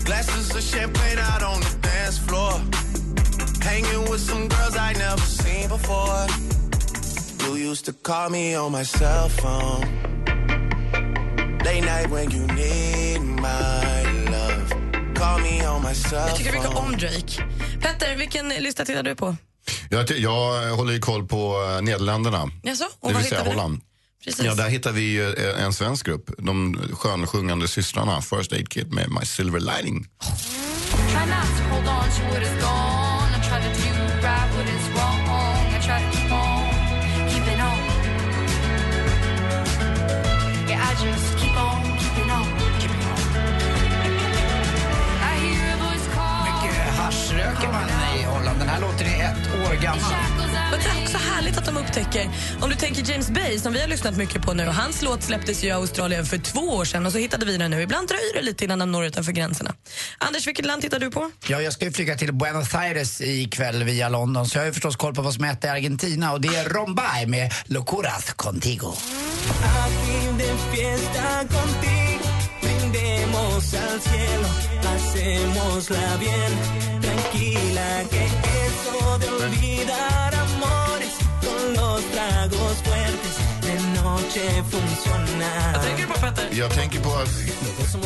Glasses 0.05 0.55
of 0.57 0.63
champagne 0.63 1.19
out 1.19 1.43
on 1.43 1.61
the 1.61 1.89
dance 1.89 2.19
floor. 2.27 2.53
Hanging 3.63 4.11
with 4.11 4.21
some 4.21 4.49
girls 4.49 4.77
I 4.77 4.93
never 4.99 5.21
seen 5.21 5.69
before. 5.69 6.27
You 7.47 7.71
used 7.71 7.85
to 7.87 7.93
call 7.93 8.29
me 8.31 8.57
on 8.57 8.73
my 8.73 8.83
cell 8.83 9.29
phone. 9.29 9.87
Late 11.65 11.85
night 11.85 12.11
when 12.11 12.31
you 12.31 12.47
need 12.47 13.21
my 13.21 14.00
jag 15.21 16.37
tycker 16.37 16.53
mycket 16.53 16.77
om 16.77 16.93
Drake. 16.93 17.45
Petter, 17.81 18.17
vilken 18.17 18.49
lista 18.49 18.85
tittar 18.85 19.03
du 19.03 19.15
på? 19.15 19.37
Jag, 19.91 20.11
jag 20.11 20.77
håller 20.77 20.93
ju 20.93 20.99
koll 20.99 21.27
på 21.29 21.75
eh, 21.77 21.83
Nederländerna. 21.83 22.51
Jaså? 22.63 22.85
Och 22.85 23.09
Det 23.09 23.15
vad 23.15 23.23
vill 23.23 23.29
säga 23.31 23.41
hittar? 23.41 23.55
Holland. 23.55 23.81
Precis. 24.25 24.45
Ja, 24.45 24.55
där 24.55 24.69
hittar 24.69 24.93
vi 24.93 25.01
ju 25.03 25.33
eh, 25.35 25.65
en 25.65 25.73
svensk 25.73 26.07
grupp. 26.07 26.31
De 26.39 26.79
skönsjungande 26.93 27.69
systrarna 27.69 28.21
First 28.23 28.53
Aid 28.53 28.69
Kit 28.69 28.93
med 28.93 29.11
My 29.11 29.27
Silver 29.27 29.61
Lining. 29.61 30.05
Try 30.05 31.27
not 31.27 31.59
to 31.59 31.65
hold 31.75 31.89
on 31.89 32.05
to 32.05 32.35
what 32.35 32.43
is 32.43 32.63
gone. 32.63 33.31
I 33.37 33.49
try 33.49 33.59
to 33.63 33.83
do 33.83 33.90
haschröker 47.61 47.73
man 47.73 48.19
i 48.19 48.25
Holland. 48.25 48.59
Den 48.59 48.69
här 48.69 48.81
låten 48.81 49.07
är 49.07 49.25
ett 49.25 49.69
år 49.69 49.83
gammal. 49.83 50.13
Men 50.71 50.81
det 50.81 50.87
är 50.87 51.03
också 51.03 51.19
härligt 51.19 51.59
att 51.59 51.67
de 51.67 51.77
upptäcker, 51.77 52.31
om 52.61 52.71
du 52.71 52.77
tänker 52.77 53.11
James 53.11 53.31
Bay 53.31 53.59
som 53.59 53.73
vi 53.73 53.81
har 53.81 53.89
lyssnat 53.89 54.17
mycket 54.17 54.43
på 54.43 54.55
nu, 54.55 54.67
och 54.67 54.75
hans 54.75 55.03
låt 55.03 55.23
släpptes 55.23 55.65
ju 55.65 55.69
i 55.69 55.71
Australien 55.71 56.27
för 56.27 56.39
två 56.39 56.61
år 56.61 56.85
sedan 56.85 57.07
och 57.07 57.13
så 57.13 57.19
hittade 57.19 57.47
vi 57.47 57.57
den 57.57 57.71
nu. 57.71 57.83
Ibland 57.83 58.09
dröjer 58.09 58.35
det 58.35 58.43
lite 58.43 58.65
innan 58.65 58.79
de 58.79 58.93
når 58.93 59.05
utanför 59.05 59.33
gränserna. 59.33 59.75
Anders, 60.19 60.47
vilket 60.47 60.67
land 60.67 60.83
tittar 60.83 60.99
du 60.99 61.11
på? 61.11 61.31
Ja, 61.47 61.63
jag 61.63 61.73
ska 61.73 61.85
ju 61.85 61.93
flyga 61.93 62.17
till 62.17 62.33
Buenos 62.33 62.75
Aires 62.75 63.21
ikväll 63.21 63.85
via 63.85 64.09
London 64.09 64.47
så 64.47 64.59
jag 64.59 64.63
har 64.63 64.67
ju 64.67 64.73
förstås 64.73 64.97
koll 64.97 65.15
på 65.15 65.23
vad 65.23 65.35
som 65.35 65.45
heter 65.45 65.69
i 65.69 65.71
Argentina 65.71 66.33
och 66.33 66.41
det 66.41 66.57
är 66.57 66.69
Rombay 66.69 67.27
med 67.27 67.53
Locuras 67.67 68.33
Contigo. 68.33 68.93
Cielo, 74.01 74.49
hacémosla 74.83 76.19
bien, 76.21 76.53
tranquila 77.41 78.05
que 78.11 78.25
eso 78.67 79.19
de 79.19 79.29
olvidar 79.45 80.35
amores 80.35 81.15
con 81.41 81.75
los 81.75 82.05
tragos 82.13 82.77
fuertes 82.83 83.37
de 83.63 83.75
noche 84.03 84.63
funciona. 84.71 85.83
Tänker 85.83 86.03
du 86.03 86.13
på 86.13 86.21
Petter? 86.21 86.49
Jag 86.53 86.71
tänker 86.75 87.01
på 87.01 87.11
att 87.11 87.29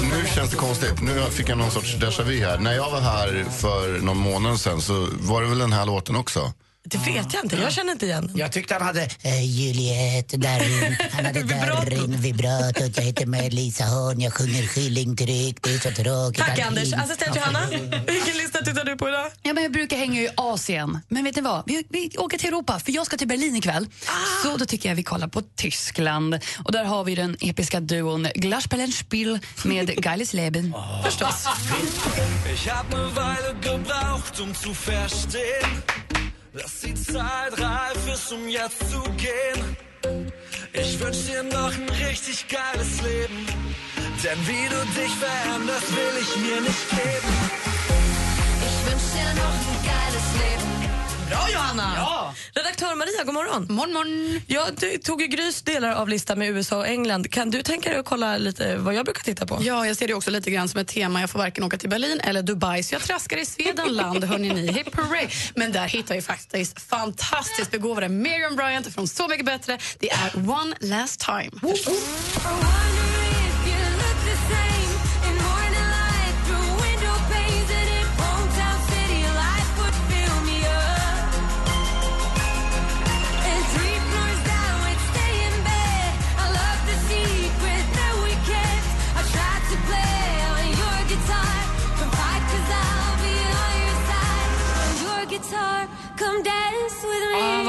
nu 0.02 0.26
känns 0.34 0.50
det 0.50 0.56
konstigt. 0.56 1.02
Nu 1.02 1.20
fick 1.30 1.48
jag 1.48 1.58
någon 1.58 1.70
sorts 1.70 1.96
déjà 1.96 2.22
vu 2.22 2.40
här. 2.40 2.58
När 2.58 2.72
jag 2.74 2.90
var 2.90 3.00
här 3.00 3.44
för 3.50 3.98
någon 4.00 4.16
månad 4.16 4.60
sedan 4.60 4.80
så 4.80 5.08
var 5.20 5.42
det 5.42 5.48
väl 5.48 5.58
den 5.58 5.72
här 5.72 5.86
låten 5.86 6.16
också. 6.16 6.52
Det 6.86 6.98
vet 6.98 7.34
jag 7.34 7.44
inte, 7.44 7.56
jag 7.56 7.72
känner 7.72 7.92
inte 7.92 8.06
igen. 8.06 8.30
Jag 8.34 8.52
tyckte 8.52 8.74
han 8.74 8.82
hade 8.82 9.02
eh, 9.22 9.44
Juliet, 9.44 10.28
Darin, 10.28 10.96
han 11.12 11.24
hade 11.24 11.40
Vibrato. 11.42 11.90
Darin, 11.90 12.20
vibratot, 12.20 12.96
jag 12.96 13.02
heter 13.04 13.26
Melissa 13.26 13.84
Horn, 13.84 14.20
jag 14.20 14.32
sjunger 14.32 14.66
skillingtryck, 14.66 15.62
det 15.62 15.74
är 15.74 15.78
så 15.78 15.90
tråkigt. 16.02 16.44
Tack 16.44 16.58
Anders. 16.58 16.92
Assistent 16.92 17.36
Johanna, 17.36 17.66
vilken 18.06 18.36
lista 18.36 18.58
tittar 18.64 18.84
du 18.84 18.96
på 18.96 19.08
idag? 19.08 19.30
Ja, 19.42 19.52
men 19.52 19.62
jag 19.62 19.72
brukar 19.72 19.96
hänga 19.96 20.20
i 20.20 20.28
Asien. 20.36 21.00
Men 21.08 21.24
vet 21.24 21.36
ni 21.36 21.42
vad? 21.42 21.62
Vi, 21.66 21.84
vi 21.88 22.10
åker 22.18 22.38
till 22.38 22.48
Europa, 22.48 22.78
för 22.84 22.92
jag 22.92 23.06
ska 23.06 23.16
till 23.16 23.28
Berlin 23.28 23.56
ikväll. 23.56 23.86
Så 24.42 24.56
då 24.56 24.64
tycker 24.66 24.88
jag 24.88 24.96
vi 24.96 25.02
kollar 25.02 25.28
på 25.28 25.42
Tyskland. 25.56 26.38
Och 26.64 26.72
där 26.72 26.84
har 26.84 27.04
vi 27.04 27.14
den 27.14 27.36
episka 27.40 27.80
duon 27.80 28.28
Glasperlenspiel 28.34 29.38
med 29.64 29.90
Geiles 30.04 30.32
Leben. 30.32 30.74
Förstås. 31.04 31.46
Ich 32.54 32.68
hab 32.68 32.90
ne 32.90 32.96
Weile 32.96 33.54
gebraucht, 33.62 34.40
um 34.40 34.54
zu 34.54 34.74
verstehen, 34.74 35.82
dass 36.54 36.80
die 36.80 36.94
Zeit 36.94 37.58
reif 37.58 38.06
ist, 38.12 38.32
um 38.32 38.48
jetzt 38.48 38.78
zu 38.90 39.02
gehen. 39.16 39.76
Ich 40.72 41.00
wünsch 41.00 41.26
dir 41.26 41.42
noch 41.42 41.72
ein 41.74 41.88
richtig 42.08 42.46
geiles 42.48 43.02
Leben, 43.02 43.46
denn 44.22 44.38
wie 44.46 44.68
du 44.68 45.00
dich 45.00 45.12
veränderst, 45.14 45.90
will 45.90 46.14
ich 46.20 46.36
mir 46.36 46.60
nicht 46.60 46.90
geben. 46.90 47.32
Ich 48.66 48.90
wünsch 48.90 49.08
dir 49.14 49.34
noch 49.34 49.54
ein 49.66 49.78
geiles 49.84 50.26
Leben. 50.38 50.93
Bra 51.28 51.48
Johanna! 51.52 51.92
Ja. 51.96 52.34
Redaktör 52.52 52.94
Maria, 52.94 53.24
god 53.24 53.34
morgon. 53.34 53.66
Morgon, 53.70 53.92
morgon. 53.92 54.40
Jag 54.46 55.02
tog 55.02 55.20
ju 55.20 55.26
Grys 55.26 55.62
delar 55.62 55.92
av 55.92 56.08
listan 56.08 56.38
med 56.38 56.48
USA 56.50 56.76
och 56.76 56.86
England. 56.86 57.30
Kan 57.30 57.50
du 57.50 57.62
tänka 57.62 57.90
dig 57.90 57.98
att 57.98 58.04
kolla 58.06 58.36
lite 58.38 58.76
vad 58.76 58.94
jag 58.94 59.04
brukar 59.04 59.22
titta 59.22 59.46
på? 59.46 59.58
Ja, 59.60 59.86
jag 59.86 59.96
ser 59.96 60.08
det 60.08 60.14
också 60.14 60.30
lite 60.30 60.50
grann 60.50 60.68
som 60.68 60.80
ett 60.80 60.88
tema. 60.88 61.20
Jag 61.20 61.30
får 61.30 61.38
varken 61.38 61.64
åka 61.64 61.76
till 61.76 61.88
Berlin 61.88 62.20
eller 62.20 62.42
Dubai, 62.42 62.82
så 62.82 62.94
jag 62.94 63.02
traskar 63.02 63.36
i 63.36 63.46
Swedenland. 63.46 64.24
Hörni 64.34 64.48
ni, 64.48 64.72
hip 64.72 64.96
hooray! 64.96 65.28
Men 65.54 65.72
där 65.72 65.88
hittar 65.88 66.14
jag 66.14 66.24
faktiskt 66.24 66.80
fantastiskt 66.80 67.70
begåvade 67.70 68.08
Miriam 68.08 68.56
Bryant 68.56 68.94
från 68.94 69.08
Så 69.08 69.28
mycket 69.28 69.46
bättre. 69.46 69.78
Det 69.98 70.10
är 70.10 70.36
One 70.36 70.76
Last 70.80 71.20
Time. 71.20 71.50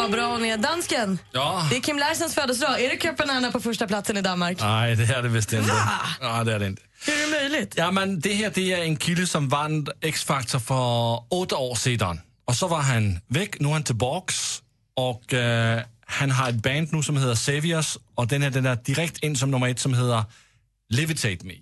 Vad 0.05 0.11
bra 0.11 0.31
hon 0.31 0.45
är. 0.45 0.57
Dansken, 0.57 1.19
Ja. 1.31 1.67
det 1.69 1.77
är 1.77 1.81
Kim 1.81 1.97
Larsens 1.97 2.35
födelsedag. 2.35 2.81
Är 2.81 2.89
det 2.89 3.01
Köpenhamn 3.01 3.51
på 3.51 3.59
första 3.59 3.87
platsen 3.87 4.17
i 4.17 4.21
Danmark? 4.21 4.57
Nej, 4.61 4.95
det 4.95 5.03
är 5.15 5.23
det 5.23 5.29
visst 5.29 5.53
inte. 5.53 5.73
Nej, 6.21 6.45
det 6.45 6.53
är 6.53 6.59
det 6.59 6.67
inte. 6.67 6.81
Hur 7.05 7.13
är 7.13 7.25
det 7.25 7.31
möjligt? 7.49 7.73
Ja, 7.77 7.91
men 7.91 8.19
det 8.19 8.33
här 8.33 8.51
det 8.55 8.73
är 8.73 8.81
en 8.81 8.97
kille 8.97 9.27
som 9.27 9.49
vann 9.49 9.87
X-Factor 10.01 10.59
för 10.59 11.23
åtta 11.33 11.57
år 11.57 11.75
sedan. 11.75 12.21
Och 12.47 12.55
så 12.55 12.67
var 12.67 12.81
han 12.81 13.19
väck, 13.27 13.59
nu 13.59 13.67
är 13.67 13.73
han 13.73 13.83
tillbaks. 13.83 14.61
Och 14.95 15.33
eh, 15.33 15.81
han 16.05 16.31
har 16.31 16.49
ett 16.49 16.55
band 16.55 16.93
nu 16.93 17.03
som 17.03 17.17
heter 17.17 17.35
Saviors 17.35 17.97
och 18.15 18.27
den 18.27 18.43
är 18.43 18.49
den 18.49 18.63
där 18.63 18.75
direkt 18.75 19.17
in 19.23 19.35
som 19.35 19.51
nummer 19.51 19.67
ett 19.69 19.79
som 19.79 19.93
heter 19.93 20.23
Levitate 20.89 21.45
Me. 21.45 21.53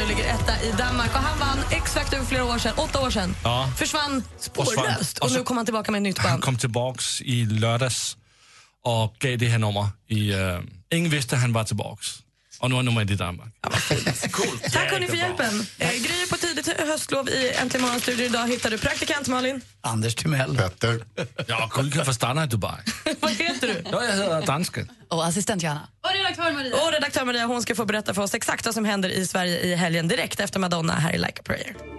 I 0.00 0.72
Danmark. 0.78 1.10
Och 1.14 1.20
han 1.20 1.38
vann 1.38 1.58
X-Factor 1.70 2.16
för 2.18 2.24
flera 2.24 2.44
år 2.44 2.58
sedan, 2.58 2.72
åtta 2.76 3.00
år 3.00 3.10
sedan. 3.10 3.34
Ja. 3.44 3.68
Försvann 3.78 4.22
spårlöst. 4.38 5.18
Och, 5.18 5.24
Och 5.26 5.32
nu 5.32 5.42
kom 5.42 5.56
han 5.56 5.66
tillbaka 5.66 5.92
med 5.92 5.98
ett 5.98 6.02
nytt 6.02 6.18
Han 6.18 6.30
band. 6.30 6.42
kom 6.42 6.56
tillbaks 6.56 7.20
i 7.20 7.44
lördags 7.44 8.16
och 8.84 9.16
gav 9.18 9.38
det 9.38 9.48
här 9.48 9.58
nummer. 9.58 9.88
I, 10.08 10.34
uh, 10.34 10.60
ingen 10.92 11.10
visste 11.10 11.36
han 11.36 11.52
var 11.52 11.64
tillbaks. 11.64 12.21
Och 12.62 12.70
nu 12.70 12.76
är 12.76 12.82
numret 12.82 13.10
i 13.10 13.14
Danmark. 13.14 13.54
Tack 14.72 14.90
hörni 14.90 15.06
för 15.06 15.16
hjälpen. 15.16 15.66
Eh, 15.78 15.90
Gry 15.90 16.26
på 16.30 16.36
tidigt 16.36 16.80
höstlov 16.80 17.28
i 17.28 17.52
Äntligen 17.60 17.86
morgonstudio. 17.86 18.24
Idag 18.26 18.48
hittar 18.48 18.70
du 18.70 18.78
praktikant 18.78 19.28
Malin. 19.28 19.60
Anders 19.80 20.14
Timell. 20.14 20.56
Petter. 20.56 21.04
Ja, 21.46 21.70
Gry 21.76 21.90
kan 21.90 22.04
få 22.04 22.14
stanna 22.14 22.44
i 22.44 22.46
Dubai. 22.46 22.80
Vad 23.20 23.30
heter 23.30 23.66
du? 23.66 23.82
Ja, 23.92 24.04
jag 24.04 24.12
heter 24.12 24.46
dansken. 24.46 24.90
Och 25.08 25.26
assistent 25.26 25.62
Johanna. 25.62 25.88
Och 26.04 26.10
redaktör 26.14 26.52
Maria. 26.52 26.74
Och 26.86 26.92
redaktör 26.92 27.24
Maria 27.24 27.46
hon 27.46 27.62
ska 27.62 27.74
få 27.74 27.84
berätta 27.84 28.14
för 28.14 28.22
oss 28.22 28.34
exakt 28.34 28.64
vad 28.64 28.74
som 28.74 28.84
händer 28.84 29.08
i 29.08 29.26
Sverige 29.26 29.60
i 29.60 29.74
helgen 29.74 30.08
direkt 30.08 30.40
efter 30.40 30.60
Madonna 30.60 30.92
här 30.92 31.12
i 31.12 31.18
Like 31.18 31.40
a 31.40 31.42
prayer. 31.44 31.91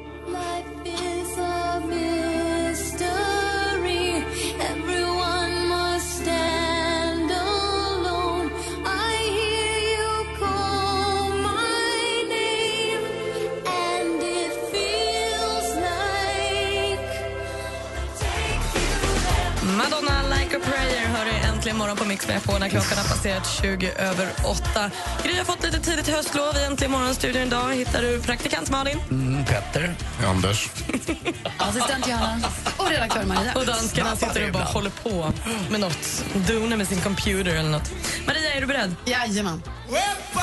Äntligen 21.74 21.78
morgon 21.78 21.98
på 21.98 22.06
Mix 22.06 22.46
på 22.46 22.60
när 22.60 22.70
klockan 22.70 22.98
har 22.98 23.04
passerat 23.04 23.48
20 23.62 23.92
över 23.92 24.30
8. 24.46 24.92
Gry 25.24 25.38
har 25.38 25.46
fått 25.46 25.64
lite 25.64 25.80
tidigt 25.80 26.08
höstlov 26.08 26.58
i 26.58 26.64
Äntligen 26.64 26.92
morgon-studion 26.92 27.42
idag. 27.42 27.74
Hittar 27.74 28.02
du 28.02 28.22
praktikant 28.22 28.70
Malin. 28.70 29.00
Mm, 29.12 29.46
Petter. 29.46 29.96
Anders. 30.28 30.70
Assistent 31.58 32.08
Johanna. 32.08 32.48
Och 32.78 32.90
redaktör 32.90 33.26
Maria. 33.26 33.54
Och 33.56 33.66
danskarna 33.66 34.16
sitter 34.16 34.48
och 34.48 34.54
bara 34.54 34.64
håller 34.64 34.90
på 34.90 35.34
med 35.70 35.80
något. 35.80 36.24
Donar 36.48 36.78
med 36.78 36.88
sin 36.88 37.02
computer 37.02 37.56
eller 37.56 37.70
något. 37.70 37.92
Maria, 38.28 38.54
är 38.54 38.62
du 38.62 38.68
beredd? 38.68 38.96
Jajamän. 39.06 39.64
Ribba. 39.88 40.42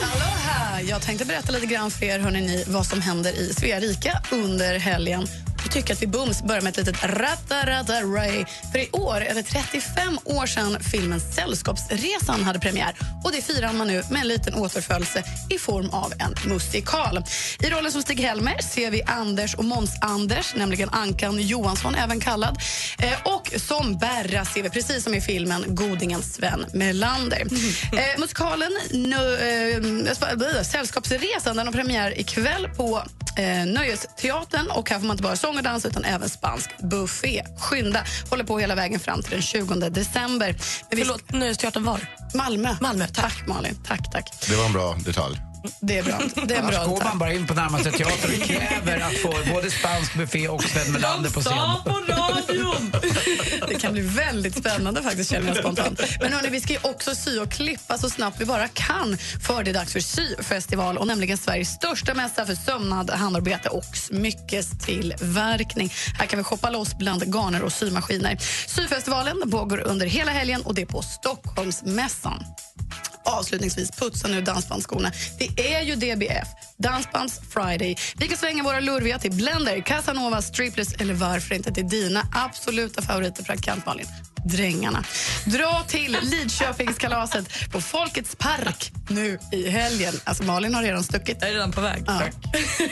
Hallå 0.00 0.20
här! 0.20 0.23
Jag 0.82 1.02
tänkte 1.02 1.26
berätta 1.26 1.52
lite 1.52 1.66
grann 1.66 1.90
för 1.90 2.06
er 2.06 2.18
hörrni, 2.18 2.64
vad 2.66 2.86
som 2.86 3.00
händer 3.00 3.32
i 3.32 3.54
Svea 3.54 3.80
under 4.32 4.78
helgen. 4.78 5.26
Jag 5.64 5.72
tycker 5.72 5.94
att 5.94 6.02
vi 6.02 6.06
bums 6.06 6.42
börjar 6.42 6.62
med 6.62 6.70
ett 6.70 6.86
litet 6.86 7.04
ratta-ratta-ray. 7.04 8.44
För 8.72 8.78
i 8.78 8.88
år 8.92 9.20
är 9.20 9.34
det 9.34 9.42
35 9.42 10.18
år 10.24 10.46
sedan 10.46 10.76
filmen 10.80 11.20
Sällskapsresan 11.20 12.44
hade 12.44 12.58
premiär. 12.58 12.94
Och 13.24 13.32
det 13.32 13.42
firar 13.42 13.72
man 13.72 13.86
nu 13.86 14.02
med 14.10 14.20
en 14.20 14.28
liten 14.28 14.54
återföljelse 14.54 15.22
i 15.50 15.58
form 15.58 15.90
av 15.90 16.12
en 16.18 16.50
musikal. 16.50 17.24
I 17.60 17.70
rollen 17.70 17.92
som 17.92 18.02
Stig-Helmer 18.02 18.62
ser 18.62 18.90
vi 18.90 19.02
Anders 19.02 19.54
och 19.54 19.64
Måns-Anders, 19.64 20.54
nämligen 20.56 20.88
Ankan 20.88 21.38
Johansson 21.40 21.94
även 21.94 22.20
kallad. 22.20 22.58
Eh, 22.98 23.34
och 23.34 23.52
som 23.56 23.98
Berra 23.98 24.44
ser 24.44 24.62
vi, 24.62 24.70
precis 24.70 25.04
som 25.04 25.14
i 25.14 25.20
filmen, 25.20 25.64
godingen 25.68 26.22
Sven 26.22 26.66
Melander. 26.72 27.42
Eh, 27.92 28.20
musikalen 28.20 28.72
nö, 28.90 29.36
eh, 29.36 30.62
Sällskapsresan 30.62 31.56
den 31.56 31.66
har 31.66 31.72
premiär 31.72 32.20
ikväll 32.20 32.68
på 32.76 33.02
eh, 33.38 33.66
Nöjesteatern. 33.66 34.70
Och 34.70 34.90
här 34.90 34.98
får 34.98 35.06
man 35.06 35.14
inte 35.14 35.22
bara 35.22 35.36
sång 35.36 35.56
och 35.56 35.62
dans 35.62 35.86
utan 35.86 36.04
även 36.04 36.28
spansk 36.28 36.70
buffé. 36.78 37.42
Skynda! 37.58 38.04
Håller 38.30 38.44
på 38.44 38.58
hela 38.58 38.74
vägen 38.74 39.00
fram 39.00 39.22
till 39.22 39.30
den 39.30 39.42
20 39.42 39.74
december. 39.74 40.56
Men 40.90 40.98
vi... 40.98 41.04
Förlåt, 41.04 41.32
Nöjesteatern 41.32 41.84
var? 41.84 42.00
Malmö. 42.34 42.76
Malmö, 42.80 43.06
tack. 43.14 43.46
Malin. 43.46 43.78
Tack, 43.86 44.12
tack. 44.12 44.46
Det 44.48 44.56
var 44.56 44.64
en 44.66 44.72
bra 44.72 44.96
detalj. 45.04 45.53
Det 45.80 45.98
är 45.98 46.02
bra. 46.02 46.20
Det 46.46 46.54
är 46.54 46.58
Annars 46.58 46.74
bra. 46.74 46.86
går 46.86 46.96
tack. 46.96 47.08
man 47.08 47.18
bara 47.18 47.32
in 47.32 47.46
på 47.46 47.54
närmaste 47.54 47.90
teater 47.90 48.28
och 48.28 48.42
kräver 48.42 49.00
att 49.00 49.18
få 49.18 49.34
både 49.54 49.70
spansk 49.70 50.14
buffé 50.14 50.48
och 50.48 50.62
Sven 50.62 50.92
Melander 50.92 51.30
på 51.30 51.40
scen. 51.40 51.52
på 51.84 52.12
radion! 52.12 52.92
Det 53.68 53.74
kan 53.74 53.92
bli 53.92 54.02
väldigt 54.02 54.58
spännande 54.58 55.02
faktiskt 55.02 55.30
känner 55.30 55.48
jag 55.48 55.56
spontant. 55.56 56.00
Men 56.20 56.32
hörni, 56.32 56.48
vi 56.48 56.60
ska 56.60 56.72
ju 56.72 56.78
också 56.82 57.14
sy 57.14 57.38
och 57.38 57.50
klippa 57.50 57.98
så 57.98 58.10
snabbt 58.10 58.40
vi 58.40 58.44
bara 58.44 58.68
kan 58.68 59.18
för 59.46 59.64
det 59.64 59.70
är 59.70 59.74
dags 59.74 59.92
för 59.92 60.00
syfestival 60.00 60.98
och 60.98 61.06
nämligen 61.06 61.38
Sveriges 61.38 61.68
största 61.68 62.14
mässa 62.14 62.46
för 62.46 62.54
sömnad, 62.54 63.10
handarbete 63.10 63.68
och 63.68 63.96
smyckestillverkning. 63.96 65.92
Här 66.18 66.26
kan 66.26 66.38
vi 66.38 66.44
shoppa 66.44 66.70
loss 66.70 66.98
bland 66.98 67.34
garner 67.34 67.62
och 67.62 67.72
symaskiner. 67.72 68.36
Syfestivalen 68.66 69.50
pågår 69.50 69.80
under 69.80 70.06
hela 70.06 70.30
helgen 70.30 70.62
och 70.62 70.74
det 70.74 70.82
är 70.82 70.86
på 70.86 71.02
Stockholmsmässan. 71.02 72.44
Avslutningsvis, 73.24 73.90
putsa 73.90 74.28
nu 74.28 74.40
dansbandsskorna. 74.40 75.12
Det 75.38 75.74
är 75.74 75.82
ju 75.82 75.94
DBF, 75.94 76.48
Dansbands 76.76 77.40
Friday. 77.50 77.96
Vi 78.16 78.28
kan 78.28 78.38
svänga 78.38 78.62
våra 78.62 78.80
lurviga 78.80 79.18
till 79.18 79.32
Blender, 79.32 79.80
Casanova, 79.80 80.42
Stripless 80.42 80.92
eller 80.92 81.14
varför 81.14 81.54
inte 81.54 81.72
till 81.72 81.88
dina 81.88 82.22
absoluta 82.32 83.02
favoriter, 83.02 83.42
praktikant 83.44 83.86
Malin. 83.86 84.06
Drängarna. 84.44 85.04
Dra 85.46 85.84
till 85.88 86.16
Lidköpingskalaset 86.22 87.70
på 87.72 87.80
Folkets 87.80 88.36
park 88.36 88.92
nu 89.08 89.38
i 89.52 89.68
helgen. 89.70 90.14
Alltså 90.24 90.44
Malin 90.44 90.74
har 90.74 90.82
redan 90.82 91.04
stuckit. 91.04 91.38
Jag 91.40 91.50
är 91.50 91.54
redan 91.54 91.72
på 91.72 91.80
väg. 91.80 92.02
Ja. 92.06 92.18
Tack. 92.18 92.34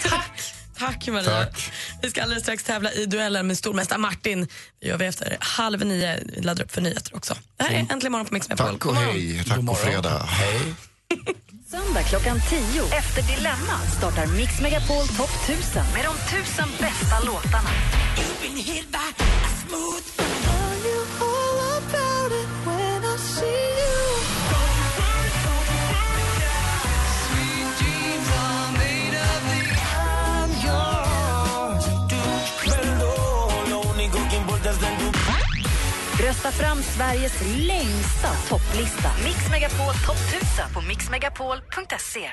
Tack, 0.03 0.55
Maria. 0.81 1.23
Tack. 1.23 1.73
Vi 2.03 2.11
ska 2.11 2.23
alldeles 2.23 2.43
strax 2.43 2.65
tävla 2.65 2.93
i 2.93 3.07
duellen 3.07 3.47
med 3.47 3.59
stormästare 3.59 3.99
Martin. 3.99 4.49
Det 4.81 4.89
gör 4.89 4.99
vi 4.99 5.07
efter 5.07 5.37
halv 5.41 5.87
nio. 5.87 6.19
Vi 6.25 6.43
laddar 6.43 6.65
upp 6.65 6.73
för 6.73 6.81
nyheter 6.81 7.17
också. 7.17 7.35
Det 7.57 7.65
här 7.65 7.71
är 7.71 7.79
Äntligen 7.79 8.13
morgon 8.13 8.27
på 8.27 8.35
Mix 8.35 8.49
Megapol. 8.49 8.73
Tack 8.73 8.87
och 8.87 8.97
hej. 8.97 9.45
Tack 9.49 9.59
och 9.71 9.79
fredag. 9.79 10.23
Hej. 10.23 10.61
Söndag 11.71 12.03
klockan 12.03 12.41
10 12.49 12.83
efter 12.83 13.23
Dilemma 13.23 13.79
startar 13.99 14.27
Mix 14.27 14.61
Megapol 14.61 15.07
Topp 15.09 15.31
1000 15.49 15.83
med 15.95 16.05
de 16.05 16.37
1000 16.37 16.65
bästa 16.81 17.21
låtarna. 17.27 17.71
Sveriges 37.13 37.43
längsta 37.67 38.29
topplista. 38.49 39.11
Mix 39.25 39.51
Megapol 39.51 39.95
Topp 40.07 40.17
1000 40.17 40.75
på 40.75 40.81
mixmegapol.se. 40.81 42.31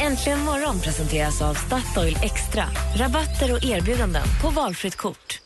Äntligen 0.00 0.40
morgon 0.40 0.80
presenteras 0.80 1.42
av 1.42 1.54
Statoil 1.54 2.18
Extra. 2.22 2.64
Rabatter 2.96 3.52
och 3.52 3.64
erbjudanden 3.64 4.22
på 4.42 4.50
valfritt 4.50 4.96
kort. 4.96 5.40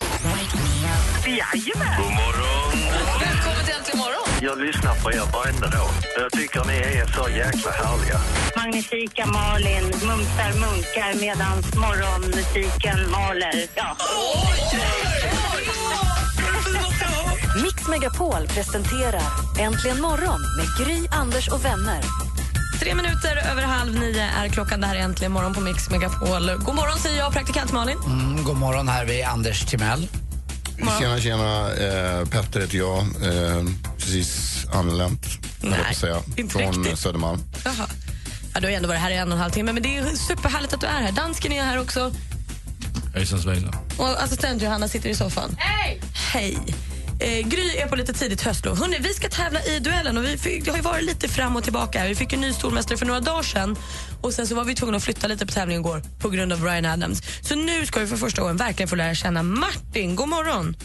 Jajamän! 1.26 2.02
God 2.02 2.12
morgon! 2.12 2.78
Välkommen 3.20 3.64
till 3.64 3.74
Äntligen 3.74 3.98
morgon. 3.98 4.28
Jag 4.40 4.58
lyssnar 4.66 4.94
på 5.02 5.12
er 5.12 5.32
varenda 5.32 5.66
dag. 5.66 5.90
Jag 6.20 6.32
tycker 6.32 6.64
ni 6.64 6.76
är 6.76 7.06
så 7.06 7.28
jäkla 7.28 7.70
härliga. 7.70 8.20
Magnifika 8.56 9.26
Malin 9.26 9.84
mumsar 9.84 10.52
munkar 10.60 11.20
medan 11.20 11.56
morgonmusiken 11.76 13.10
maler. 13.10 13.66
Ja. 13.74 13.96
Mix 17.80 17.88
Megapol 17.88 18.46
presenterar 18.46 19.22
Äntligen 19.58 20.00
morgon 20.00 20.40
med 20.56 20.86
Gry, 20.86 21.06
Anders 21.10 21.48
och 21.48 21.64
vänner. 21.64 22.02
Tre 22.80 22.94
minuter 22.94 23.36
över 23.50 23.62
halv 23.62 23.94
nio 23.94 24.22
är 24.22 24.48
klockan. 24.48 24.80
Det 24.80 24.86
här 24.86 24.94
är 24.94 25.00
Äntligen 25.00 25.32
morgon 25.32 25.54
på 25.54 25.60
Mix 25.60 25.90
Megapol. 25.90 26.56
God 26.58 26.74
morgon 26.74 26.98
säger 26.98 27.18
jag, 27.18 27.32
praktikant 27.32 27.72
Malin. 27.72 27.98
Mm, 28.06 28.44
god 28.44 28.56
morgon, 28.56 28.88
här 28.88 29.04
vi 29.04 29.22
Anders 29.22 29.66
Timell. 29.66 30.08
Tjena, 30.98 31.20
tjena. 31.20 31.72
Eh, 31.72 32.28
Petter 32.28 32.60
heter 32.60 32.78
jag. 32.78 32.98
Eh, 32.98 33.64
precis 33.98 34.66
anlänt, 34.72 35.26
att 35.90 35.96
säga. 35.96 36.16
inte 36.36 36.52
Från 36.52 36.72
riktigt. 36.72 36.98
Södermalm. 36.98 37.40
Jaha. 37.64 37.86
Ja, 38.54 38.60
du 38.60 38.66
har 38.66 38.72
ändå 38.72 38.88
varit 38.88 39.00
här 39.00 39.10
i 39.10 39.16
en 39.16 39.28
och 39.28 39.34
en 39.34 39.40
halv 39.40 39.50
timme, 39.50 39.72
men 39.72 39.82
det 39.82 39.96
är 39.96 40.16
superhärligt 40.16 40.72
att 40.74 40.80
du 40.80 40.86
är 40.86 41.02
här. 41.02 41.12
Dansken 41.12 41.52
är 41.52 41.64
här 41.64 41.80
också. 41.80 42.12
Hejsan 43.14 43.42
svejsan. 43.42 43.76
Och 43.96 44.22
assistent 44.22 44.62
Johanna 44.62 44.88
sitter 44.88 45.08
i 45.08 45.14
soffan. 45.14 45.56
Hej! 45.58 46.00
Hej! 46.32 46.58
Eh, 47.20 47.48
Gry 47.48 47.76
är 47.76 47.88
på 47.88 47.96
lite 47.96 48.12
tidigt 48.12 48.42
höstlov. 48.42 48.78
Hörrni, 48.78 48.98
vi 49.00 49.14
ska 49.14 49.28
tävla 49.28 49.64
i 49.64 49.78
duellen 49.78 50.16
och 50.18 50.24
vi 50.24 50.38
fick, 50.38 50.64
det 50.64 50.70
har 50.70 50.78
ju 50.78 50.82
varit 50.82 51.04
lite 51.04 51.28
fram 51.28 51.56
och 51.56 51.64
tillbaka. 51.64 51.98
här. 51.98 52.08
Vi 52.08 52.14
fick 52.14 52.32
en 52.32 52.40
ny 52.40 52.52
stormästare 52.52 52.98
för 52.98 53.06
några 53.06 53.20
dagar 53.20 53.42
sedan 53.42 53.76
och 54.22 54.32
sen 54.32 54.46
så 54.46 54.54
var 54.54 54.64
vi 54.64 54.74
tvungna 54.74 54.96
att 54.96 55.04
flytta 55.04 55.26
lite 55.26 55.46
på 55.46 55.52
tävlingen 55.52 55.80
igår 55.82 56.02
på 56.20 56.28
grund 56.28 56.52
av 56.52 56.60
Brian 56.60 56.84
Adams. 56.84 57.22
Så 57.48 57.54
nu 57.54 57.86
ska 57.86 58.00
vi 58.00 58.06
för 58.06 58.16
första 58.16 58.42
gången 58.42 58.56
verkligen 58.56 58.88
få 58.88 58.96
lära 58.96 59.14
känna 59.14 59.42
Martin. 59.42 60.16
God 60.16 60.28
morgon! 60.28 60.76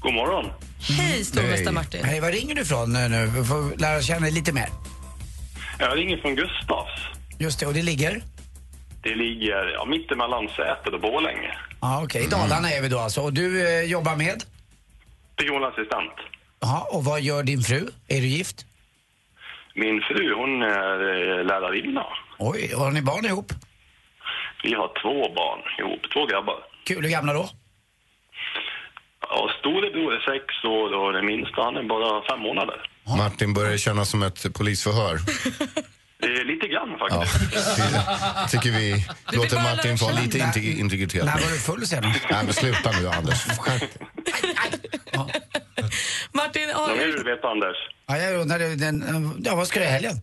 God 0.00 0.14
morgon. 0.14 0.46
Hej 0.80 1.24
stormästare. 1.24 1.72
Martin. 1.72 2.04
Hej, 2.04 2.20
var 2.20 2.32
ringer 2.32 2.54
du 2.54 2.62
ifrån 2.62 2.92
nu? 2.92 3.08
nu? 3.08 3.26
Vi 3.26 3.44
får 3.44 3.78
lära 3.78 4.02
känna 4.02 4.20
dig 4.20 4.30
lite 4.30 4.52
mer. 4.52 4.68
Jag 5.78 5.98
ringer 5.98 6.16
från 6.16 6.34
Gustavs. 6.34 6.90
Just 7.38 7.60
det, 7.60 7.66
och 7.66 7.74
det 7.74 7.82
ligger? 7.82 8.22
Det 9.02 9.14
ligger 9.14 9.72
ja, 9.74 9.84
mittemellan 9.84 10.48
Säter 10.48 10.94
och 10.94 11.00
Borlänge. 11.00 11.58
Ja, 11.80 12.02
okej. 12.04 12.24
I 12.24 12.26
Dalarna 12.26 12.70
är 12.72 12.82
vi 12.82 12.88
då 12.88 12.98
alltså. 12.98 13.20
Och 13.20 13.32
du 13.32 13.68
eh, 13.68 13.84
jobbar 13.84 14.16
med? 14.16 14.44
Personassistent. 15.40 16.12
Jaha, 16.60 16.80
och 16.90 17.04
vad 17.04 17.20
gör 17.20 17.42
din 17.42 17.60
fru? 17.62 17.88
Är 18.08 18.20
du 18.20 18.26
gift? 18.26 18.66
Min 19.74 20.00
fru, 20.00 20.34
hon 20.34 20.62
är 20.62 20.98
eh, 21.38 21.44
lärarinna. 21.44 22.06
Oj, 22.38 22.72
har 22.76 22.90
ni 22.90 23.02
barn 23.02 23.24
ihop? 23.24 23.52
Vi 24.62 24.74
har 24.74 24.88
två 25.02 25.34
barn 25.34 25.60
ihop, 25.78 26.00
två 26.12 26.26
grabbar. 26.26 26.58
Kul, 26.84 27.02
hur 27.02 27.10
gamla 27.10 27.32
då? 27.32 27.48
Ja, 29.20 29.50
storebror 29.60 30.14
är 30.14 30.20
sex 30.20 30.64
år 30.64 30.94
och 30.94 31.12
den 31.12 31.26
minsta 31.26 31.62
han 31.62 31.76
är 31.76 31.82
bara 31.82 32.22
fem 32.30 32.40
månader. 32.40 32.90
Martin 33.18 33.54
börjar 33.54 33.76
kännas 33.76 34.10
som 34.10 34.22
ett 34.22 34.54
polisförhör. 34.54 35.18
Eh, 36.22 36.44
lite 36.44 36.66
grann 36.68 36.98
faktiskt. 36.98 37.50
Det 38.42 38.48
tycker 38.48 38.70
vi 38.78 39.06
låter 39.32 39.56
Martin 39.62 39.98
få 39.98 40.10
lite 40.12 40.38
integ- 40.38 40.78
integritet. 40.80 41.24
När 41.24 41.32
var 41.32 41.50
du 41.50 41.58
full 41.58 41.86
senast? 41.86 42.20
Nej, 42.30 42.44
men 42.44 42.52
sluta 42.52 42.90
nu, 43.00 43.08
Anders. 43.08 43.44
Dig. 43.44 43.90
Martin, 46.32 46.70
har 46.74 46.88
Vad 46.88 46.98
du... 46.98 47.12
du 47.12 47.22
veta, 47.24 47.48
Anders? 47.48 47.76
Ja, 48.06 48.16
jag 48.18 48.40
undrar, 48.40 48.58
den, 48.58 48.96
ja, 49.44 49.54
vad 49.56 49.66
ska 49.68 49.78
du 49.80 49.84
i 49.84 49.88
helgen? 49.88 50.14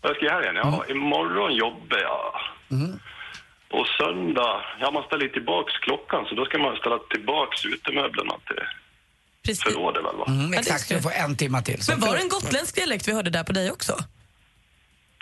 Vad 0.00 0.16
ska 0.16 0.24
jag 0.24 0.32
här 0.32 0.42
igen? 0.42 0.56
Ja, 0.56 0.84
imorgon 0.88 1.54
jobbar 1.54 1.98
jag. 1.98 2.32
Och 3.78 3.86
söndag, 3.98 4.60
ja 4.80 4.90
man 4.90 5.02
ställer 5.02 5.28
tillbaks 5.28 5.72
klockan 5.78 6.24
så 6.28 6.34
då 6.34 6.44
ska 6.44 6.58
man 6.58 6.76
ställa 6.76 6.98
tillbaks 7.14 7.64
utemöblerna 7.64 8.34
till 9.44 9.56
förrådet 9.56 10.04
väl 10.04 10.16
va? 10.16 10.24
Mm, 10.28 10.54
exakt, 10.54 10.88
du 10.88 11.02
får 11.02 11.12
en 11.12 11.36
timma 11.36 11.62
till. 11.62 11.80
Men 11.88 12.00
var 12.00 12.14
det 12.16 12.22
en 12.22 12.28
gotländsk 12.28 12.74
dialekt 12.74 13.08
vi 13.08 13.12
hörde 13.12 13.30
där 13.30 13.44
på 13.44 13.52
dig 13.52 13.70
också? 13.70 13.96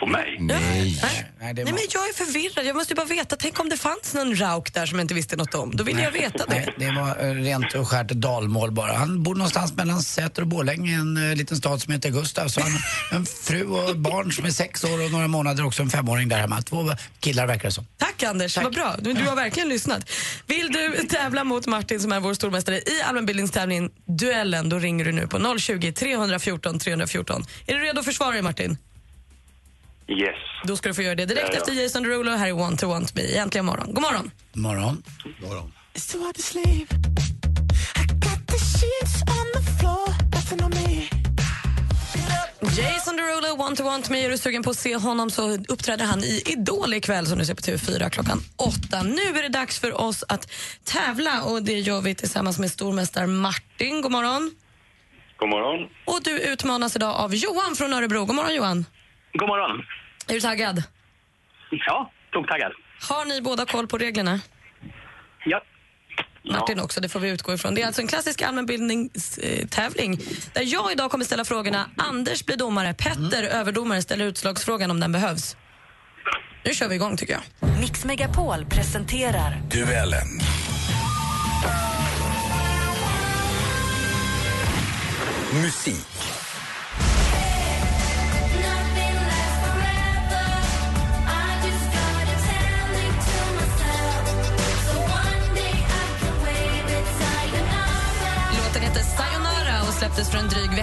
På 0.01 0.07
mig? 0.07 0.37
Nej. 0.41 1.03
Nej, 1.41 1.55
men 1.55 1.67
jag 1.67 2.09
är 2.09 2.25
förvirrad. 2.25 2.67
Jag 2.67 2.77
måste 2.77 2.93
ju 2.93 2.97
bara 2.97 3.07
veta. 3.07 3.37
Tänk 3.37 3.61
om 3.61 3.69
det 3.69 3.77
fanns 3.77 4.15
någon 4.15 4.37
rauk 4.37 4.75
där 4.75 4.87
som 4.87 4.99
jag 4.99 5.05
inte 5.05 5.15
visste 5.15 5.37
något 5.37 5.55
om. 5.55 5.77
Då 5.77 5.85
vill 5.85 5.99
jag 5.99 6.11
veta 6.11 6.47
det. 6.47 6.55
Nej, 6.55 6.75
det 6.79 6.91
var 6.91 7.29
eh, 7.29 7.35
rent 7.35 7.75
och 7.75 7.89
skärt 7.89 8.09
dalmål 8.09 8.71
bara. 8.71 8.93
Han 8.93 9.23
bor 9.23 9.35
någonstans 9.35 9.77
mellan 9.77 10.03
Säter 10.03 10.43
och 10.43 10.49
Borlänge, 10.49 10.95
en 10.95 11.31
eh, 11.31 11.37
liten 11.37 11.57
stad 11.57 11.83
som 11.83 11.93
heter 11.93 12.11
Gustav. 12.11 12.49
Så 12.49 12.61
han 12.61 12.71
en 13.13 13.27
fru 13.27 13.65
och 13.65 13.97
barn 13.97 14.33
som 14.33 14.45
är 14.45 14.51
sex 14.51 14.85
år 14.85 15.05
och 15.05 15.11
några 15.11 15.29
månader 15.29 15.67
också 15.67 15.83
en 15.83 15.91
femåring 15.91 16.29
där 16.29 16.39
hemma. 16.39 16.63
Två 16.63 16.91
killar 17.21 17.47
verkar 17.47 17.69
det 17.69 17.73
som. 17.73 17.87
Tack 17.99 18.23
Anders, 18.23 18.57
vad 18.57 18.75
bra. 18.75 18.97
Du, 19.01 19.13
du 19.13 19.25
har 19.25 19.37
verkligen 19.37 19.69
lyssnat. 19.69 20.11
Vill 20.47 20.73
du 20.73 21.07
tävla 21.07 21.45
mot 21.45 21.67
Martin 21.67 22.01
som 22.01 22.13
är 22.13 22.21
vår 22.21 22.35
stormästare 22.35 22.77
i 22.77 23.03
allmänbildningstävlingen 23.09 23.91
Duellen, 24.07 24.69
då 24.69 24.79
ringer 24.79 25.05
du 25.05 25.13
nu 25.13 25.27
på 25.27 25.59
020 25.59 25.93
314 25.93 26.79
314. 26.79 27.45
Är 27.67 27.75
du 27.75 27.81
redo 27.81 28.01
att 28.01 28.07
försvara 28.07 28.33
dig 28.33 28.43
Martin? 28.43 28.79
Yes. 30.11 30.37
Då 30.65 30.77
ska 30.77 30.89
du 30.89 30.95
få 30.95 31.03
göra 31.03 31.15
det 31.15 31.27
direkt 31.27 31.47
Ja, 31.47 31.53
ja. 31.53 31.59
efter 31.59 31.73
Jason 31.73 32.03
Derulo. 32.03 32.31
Här 32.31 32.49
är 32.49 32.53
Want 32.53 32.81
to 32.81 32.89
Want 32.89 33.15
Me. 33.15 33.37
Äntligen 33.37 33.65
morgon. 33.65 33.95
God 33.95 34.03
morgon. 34.03 34.31
Morgon. 34.53 35.03
morgon. 35.43 35.73
Jason 42.79 43.17
Derulo, 43.17 43.57
Want 43.57 43.79
to 43.79 43.85
Want 43.85 44.11
Me. 44.11 44.25
Är 44.25 44.31
du 44.31 44.39
sugen 44.39 44.63
på 44.63 44.71
att 44.71 44.77
se 44.79 44.97
honom 44.97 45.31
så 45.31 45.51
uppträder 45.69 46.05
han 46.05 46.25
i 46.25 46.43
Idol 46.47 46.95
ikväll 46.95 47.27
som 47.27 47.39
du 47.39 47.45
ser 47.45 47.55
på 47.55 47.61
TV4 47.61 48.11
klockan 48.11 48.41
åtta. 48.57 49.03
Nu 49.03 49.39
är 49.39 49.43
det 49.43 49.49
dags 49.49 49.81
för 49.81 50.01
oss 50.01 50.25
att 50.29 50.53
tävla 50.85 51.43
och 51.43 51.63
det 51.63 51.79
gör 51.79 52.01
vi 52.01 52.15
tillsammans 52.15 52.59
med 52.59 52.71
stormästare 52.71 53.27
Martin. 53.27 54.03
God 54.03 54.13
morgon. 54.13 54.51
God 55.37 55.49
morgon. 55.49 55.89
Och 56.05 56.21
du 56.23 56.41
utmanas 56.41 56.97
idag 56.97 57.17
av 57.17 57.35
Johan 57.35 57.77
från 57.77 57.93
Örebro. 57.93 58.25
God 58.25 58.37
morgon 58.37 58.55
Johan. 58.55 58.85
God 59.33 59.49
morgon. 59.49 59.83
Är 60.31 60.35
du 60.35 60.41
taggad? 60.41 60.83
Ja, 61.71 62.11
toktaggad. 62.33 62.73
Har 63.09 63.25
ni 63.25 63.41
båda 63.43 63.67
koll 63.67 63.87
på 63.87 63.99
reglerna? 63.99 64.41
Ja. 65.45 65.63
Martin 66.45 66.81
också, 66.81 67.01
det 67.01 67.09
får 67.09 67.21
vi 67.21 67.31
utgå 67.31 67.55
ifrån. 67.55 67.75
Det 67.75 67.83
är 67.83 67.87
alltså 67.87 68.03
en 68.03 68.09
klassisk 68.09 68.43
allmänbildningstävling 68.43 70.17
där 70.53 70.63
jag 70.73 70.93
idag 70.93 71.11
kommer 71.11 71.25
ställa 71.25 71.45
frågorna. 71.45 71.91
Anders 71.97 72.45
blir 72.45 72.57
domare, 72.57 72.95
Petter 72.95 73.43
överdomare 73.43 74.03
ställer 74.03 74.25
utslagsfrågan 74.25 74.91
om 74.91 75.01
den 75.01 75.13
behövs. 75.13 75.57
Nu 76.65 76.75
kör 76.75 76.89
vi 76.89 76.95
igång 76.95 77.17
tycker 77.17 77.33
jag. 77.33 77.71
Mix 77.81 78.05
Megapol 78.05 78.65
presenterar 78.65 79.63
Duellen. 79.71 80.29
Musik. 85.53 86.10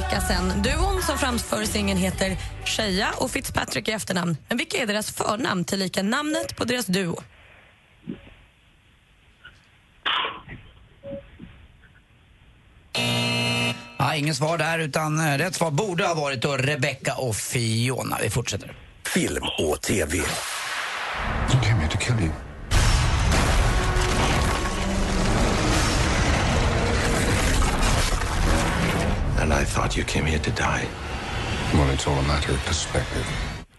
Vecka 0.07 0.21
sedan. 0.21 0.61
Duon 0.61 1.01
som 1.01 1.17
framför 1.17 1.63
singeln 1.63 1.99
heter 1.99 2.37
Shea 2.65 3.07
och 3.17 3.31
Fitzpatrick 3.31 3.87
i 3.87 3.91
efternamn. 3.91 4.37
Men 4.47 4.57
vilka 4.57 4.77
är 4.77 4.85
deras 4.87 5.11
förnamn 5.11 5.65
tillika 5.65 6.03
namnet 6.03 6.55
på 6.55 6.65
deras 6.65 6.85
duo? 6.85 7.23
Ja, 13.97 14.15
ingen 14.15 14.35
svar 14.35 14.57
där, 14.57 14.79
utan 14.79 15.19
eh, 15.19 15.37
rätt 15.37 15.55
svar 15.55 15.71
borde 15.71 16.07
ha 16.07 16.13
varit 16.13 16.41
då 16.41 16.57
Rebecca 16.57 17.15
och 17.15 17.35
Fiona. 17.35 18.17
Vi 18.21 18.29
fortsätter. 18.29 18.75
Film 19.13 19.43
och 19.59 19.81
TV. 19.81 20.17
You 20.17 20.25
came 21.63 21.81
here 21.81 21.91
to 21.91 21.97
kill 21.97 22.19
you. 22.19 22.46
And 29.51 29.61
I 29.63 29.65
thought 29.65 29.97
you 29.97 30.05
came 30.07 30.25
here 30.25 30.39
to 30.39 30.51
die. 30.51 30.87
Well, 31.73 31.93
it's 31.95 32.07
all 32.07 32.19
a 32.19 32.27
matter 32.27 32.51
of 32.51 32.65
perspective. 32.65 33.25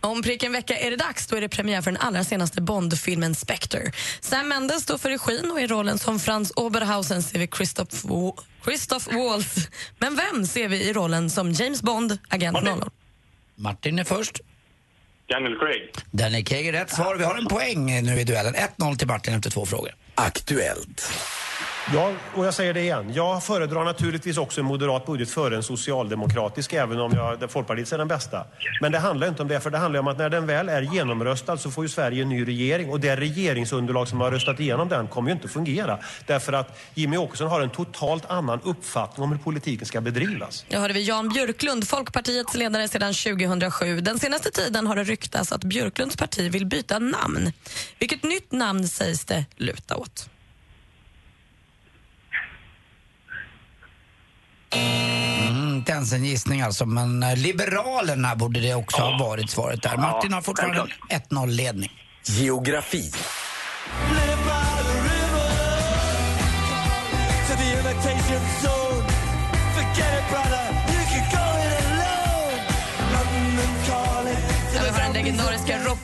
Om 0.01 0.23
prick 0.23 0.43
en 0.43 0.53
vecka 0.53 0.79
är 0.79 0.91
det 0.91 0.97
dags. 0.97 1.27
Då 1.27 1.37
är 1.37 1.41
det 1.41 1.49
premiär 1.49 1.83
för 1.83 1.91
den 1.93 2.01
allra 2.01 2.25
senaste 2.25 2.63
Bond-filmen 2.63 3.35
Spectre. 3.35 3.93
Sam 4.21 4.49
Mendes 4.49 4.83
står 4.83 4.99
för 4.99 5.09
regin 5.11 5.51
och 5.51 5.61
i 5.61 5.67
rollen 5.67 5.99
som 5.99 6.19
Franz 6.21 6.53
Oberhausen 6.57 7.23
ser 7.23 7.39
vi 7.39 7.47
Christoph, 7.57 7.95
Wa- 8.07 8.39
Christoph 8.65 9.15
Waltz. 9.17 9.69
Men 9.99 10.17
vem 10.17 10.47
ser 10.47 10.69
vi 10.69 10.83
i 10.83 10.93
rollen 10.93 11.31
som 11.31 11.53
James 11.53 11.83
Bond, 11.83 12.19
agent 12.29 12.63
00? 12.63 12.91
Martin 13.57 13.99
är 13.99 14.05
först. 14.05 14.41
Daniel 15.29 15.59
Craig. 15.59 15.93
Daniel 16.11 16.45
Craig 16.45 16.67
är 16.67 16.73
rätt 16.73 16.91
svar. 16.95 17.17
Vi 17.17 17.25
har 17.25 17.35
en 17.39 17.47
poäng 17.47 18.03
nu 18.05 18.21
i 18.21 18.25
duellen. 18.25 18.55
1-0 18.55 18.97
till 18.97 19.09
Martin 19.09 19.35
efter 19.35 19.51
två 19.51 19.67
frågor. 19.67 19.91
Aktuellt. 20.15 21.13
Ja, 21.93 22.13
och 22.35 22.47
jag 22.47 22.55
säger 22.55 22.75
det 22.75 22.81
igen. 22.81 23.13
Jag 23.15 23.45
föredrar 23.45 23.85
naturligtvis 23.85 24.39
också 24.39 24.61
en 24.61 24.67
moderat 24.67 25.07
budget 25.07 25.31
före 25.31 25.57
en 25.57 25.63
socialdemokratisk, 25.63 26.73
även 26.73 27.01
om 27.01 27.13
jag, 27.13 27.51
Folkpartiet 27.51 27.93
är 27.93 27.99
den 27.99 28.09
bästa. 28.09 28.47
Men 28.81 28.93
det 28.93 28.99
handlar 28.99 29.29
inte 29.29 29.43
om 29.43 29.49
det, 29.49 29.61
för 29.61 29.71
det 29.71 29.79
handlar 29.79 30.01
om 30.01 30.09
att 30.09 30.19
när 30.19 30.31
den 30.31 30.47
väl 30.47 30.69
är 30.69 30.83
genomröstad 30.83 31.57
så 31.57 31.71
får 31.71 31.85
ju 31.85 31.89
Sverige 31.89 32.23
en 32.23 32.29
ny 32.29 32.47
regering 32.47 32.91
och 32.91 33.01
det 33.01 33.17
regeringsunderlag 33.17 34.09
som 34.09 34.21
har 34.21 34.31
röstat 34.31 34.61
igenom 34.61 34.89
den 34.89 35.07
kommer 35.07 35.31
ju 35.31 35.35
inte 35.35 35.49
fungera. 35.49 35.99
Därför 36.27 36.53
att 36.53 36.79
Jimmy 36.95 37.17
Åkesson 37.17 37.49
har 37.49 37.61
en 37.61 37.71
totalt 37.71 38.31
annan 38.31 38.61
uppfattning 38.65 39.25
om 39.25 39.33
hur 39.33 39.39
politiken 39.39 39.87
ska 39.87 40.01
bedrivas. 40.01 40.65
Nu 40.69 40.79
hörde 40.79 40.95
vi 40.95 41.03
Jan 41.03 41.29
Björklund, 41.29 41.89
Folkpartiets 41.89 42.55
ledare 42.55 42.89
sedan 42.89 43.15
2007. 43.15 44.01
Den 44.01 44.19
senaste 44.19 44.51
tiden 44.51 44.87
har 44.87 44.97
det 44.97 45.05
ryktats 45.05 45.53
att 45.53 45.65
Björklunds 45.65 46.17
parti 46.17 46.51
vill 46.51 46.67
byta 46.67 46.99
namn. 46.99 47.53
Vilket 47.99 48.23
nytt 48.23 48.53
namn 48.53 48.89
sägs 48.89 49.25
det 49.25 49.45
luta 49.57 49.97
åt? 49.97 50.29
Mm, 54.71 55.75
inte 55.77 55.93
ens 55.93 56.13
en 56.13 56.25
gissning 56.25 56.61
alltså, 56.61 56.87
men 56.87 57.23
eh, 57.23 57.37
Liberalerna 57.37 58.37
borde 58.37 58.61
det 58.61 58.75
också 58.75 59.03
ha 59.03 59.19
varit 59.19 59.51
svaret 59.51 59.83
där. 59.83 59.97
Martin 59.97 60.33
har 60.33 60.43
fortfarande 60.43 60.87
en 61.09 61.21
1-0-ledning. 61.21 61.91
Geografi. 62.27 63.13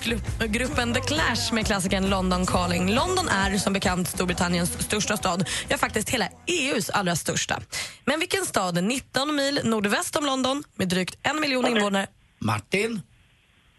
Rockgruppen 0.06 0.94
The 0.94 1.00
Clash 1.00 1.52
med 1.52 1.66
klassikern 1.66 2.10
London 2.10 2.46
Calling. 2.46 2.94
London 2.94 3.28
är 3.28 3.58
som 3.58 3.72
bekant 3.72 4.08
Storbritanniens 4.08 4.82
största 4.82 5.16
stad, 5.16 5.48
ja 5.68 5.78
faktiskt 5.78 6.10
hela 6.10 6.28
EUs 6.46 6.90
allra 6.90 7.16
största. 7.16 7.60
Men 8.04 8.20
vilken 8.20 8.44
stad 8.44 8.84
19 8.84 9.36
mil 9.36 9.60
nordväst 9.64 10.16
om 10.16 10.26
London 10.26 10.64
med 10.76 10.88
drygt 10.88 11.18
en 11.22 11.40
miljon 11.40 11.66
invånare 11.66 12.06
Martin? 12.38 13.02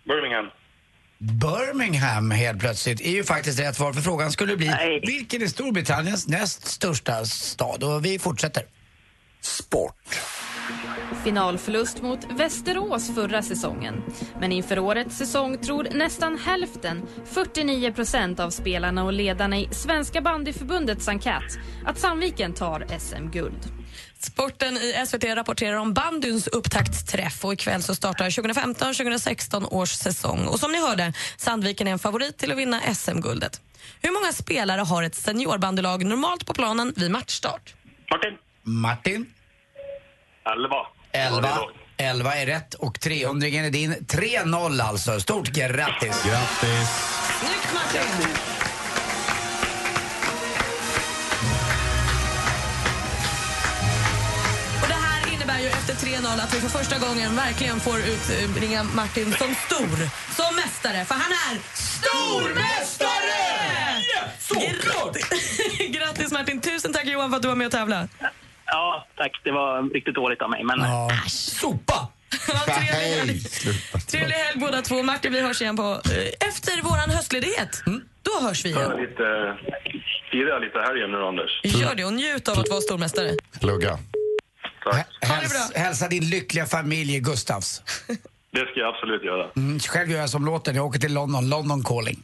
Birmingham. 0.08 0.46
Birmingham 1.18 2.32
helt 2.32 2.60
plötsligt 2.60 3.02
är 3.02 3.12
ju 3.12 3.24
faktiskt 3.24 3.60
rätt 3.60 3.76
svar 3.76 3.94
för 3.94 4.02
frågan 4.02 4.32
skulle 4.32 4.58
bli 4.58 5.02
vilken 5.04 5.42
är 5.42 5.48
Storbritanniens 5.48 6.28
näst 6.28 6.68
största 6.68 7.26
stad? 7.26 7.84
Och 7.84 8.06
vi 8.06 8.20
fortsätter. 8.20 8.64
Sport. 9.42 10.20
Finalförlust 11.24 12.02
mot 12.02 12.20
Västerås 12.32 13.16
förra 13.16 13.42
säsongen. 13.42 14.04
Men 14.40 14.52
inför 14.52 14.80
årets 14.80 15.18
säsong 15.18 15.58
tror 15.58 15.88
nästan 15.92 16.38
hälften, 16.38 17.02
49 17.26 17.92
procent 17.92 18.40
av 18.40 18.50
spelarna 18.50 19.04
och 19.04 19.14
ledarna 19.14 19.58
i 19.58 19.70
Svenska 19.72 20.22
bandyförbundets 20.22 21.08
enkät 21.08 21.58
att 21.86 22.00
Sandviken 22.00 22.54
tar 22.54 22.88
SM-guld. 23.00 23.60
Sporten 24.20 24.78
i 24.78 25.06
SVT 25.08 25.24
rapporterar 25.24 25.76
om 25.78 25.94
bandyns 25.94 26.48
upptaktsträff 26.48 27.46
och 27.46 27.54
ikväll 27.54 27.84
så 27.84 27.96
startar 27.96 28.30
2015-2016 28.30 29.74
års 29.74 29.90
säsong. 29.90 30.48
Och 30.48 30.60
som 30.60 30.72
ni 30.72 30.82
hörde, 30.88 31.14
Sandviken 31.38 31.88
är 31.88 31.92
en 31.92 32.00
favorit 32.00 32.38
till 32.38 32.52
att 32.52 32.58
vinna 32.58 32.82
SM-guldet. 32.96 33.62
Hur 34.02 34.12
många 34.12 34.32
spelare 34.34 34.82
har 34.82 35.04
ett 35.04 35.16
seniorbandylag 35.16 36.06
normalt 36.06 36.46
på 36.46 36.54
planen 36.54 36.94
vid 36.96 37.12
matchstart? 37.12 37.74
Martin. 38.12 38.38
Martin? 38.64 39.26
11. 40.54 40.76
11. 41.12 41.50
11 41.98 42.36
är 42.36 42.46
rätt 42.46 42.74
och 42.74 43.00
300 43.00 43.48
är 43.48 43.72
din. 43.72 43.94
3-0 43.94 44.82
alltså. 44.82 45.20
Stort 45.20 45.48
grattis! 45.48 46.24
Grattis! 46.24 46.90
Snyggt 47.40 47.74
Martin! 47.74 48.02
Och 54.82 54.88
det 54.88 54.94
här 54.94 55.34
innebär 55.34 55.60
ju 55.60 55.68
efter 55.68 55.94
3-0 55.94 56.44
att 56.44 56.54
vi 56.54 56.60
för 56.60 56.70
första 56.70 57.00
gången 57.00 57.36
verkligen 57.36 57.80
får 57.80 57.98
utbringa 58.00 58.84
Martin 58.84 59.34
som 59.34 59.56
stor, 59.56 60.10
som 60.36 60.56
mästare. 60.56 61.06
För 61.06 61.16
han 61.16 61.32
är 61.32 61.60
stormästare! 61.74 63.46
Såklart! 64.40 65.18
Grattis 65.90 66.32
Martin! 66.32 66.62
Tusen 66.62 66.94
tack 66.94 67.06
Johan 67.06 67.30
för 67.30 67.36
att 67.36 67.42
du 67.42 67.48
var 67.48 67.56
med 67.56 67.66
och 67.66 67.72
tävla. 67.72 68.08
Ja, 68.66 69.08
tack. 69.18 69.42
Det 69.44 69.52
var 69.52 69.94
riktigt 69.94 70.16
dåligt 70.16 70.42
av 70.42 70.50
mig. 70.50 70.64
Men... 70.64 70.80
Sopa! 71.30 72.08
Nej, 72.68 73.40
sluta. 73.40 74.00
Trevlig 74.00 74.36
helg 74.36 74.60
båda 74.60 74.82
två. 74.82 75.04
Martin, 75.04 75.34
vi 75.34 75.42
hörs 75.42 75.62
igen 75.62 75.76
på, 75.76 75.84
eh, 75.84 76.48
efter 76.48 76.82
våran 76.84 77.10
höstledighet. 77.10 77.84
Då 78.22 78.48
hörs 78.48 78.66
vi 78.66 78.70
igen. 78.70 78.92
lite... 78.98 79.58
Fira 80.32 80.60
lite 80.60 80.80
helgen 80.80 81.12
nu, 81.12 81.18
Anders. 81.18 81.62
Gör 81.64 81.96
det 81.96 82.06
och 82.06 82.14
njut 82.14 82.48
av 82.48 82.60
att 82.60 82.70
vara 82.70 82.82
stormästare. 82.82 83.32
Plugga. 83.60 84.00
Häls, 85.22 85.72
hälsa 85.76 86.08
din 86.08 86.30
lyckliga 86.30 86.66
familj 86.66 87.16
i 87.16 87.20
Gustavs. 87.20 87.82
Det 88.52 88.66
ska 88.72 88.80
jag 88.80 88.96
absolut 88.96 89.24
göra. 89.24 89.50
Mm, 89.56 89.80
själv 89.80 90.12
gör 90.12 90.20
jag 90.20 90.30
som 90.30 90.46
låten. 90.46 90.76
Jag 90.76 90.86
åker 90.86 91.00
till 91.00 91.14
London. 91.14 91.50
London 91.50 91.84
calling. 91.84 92.24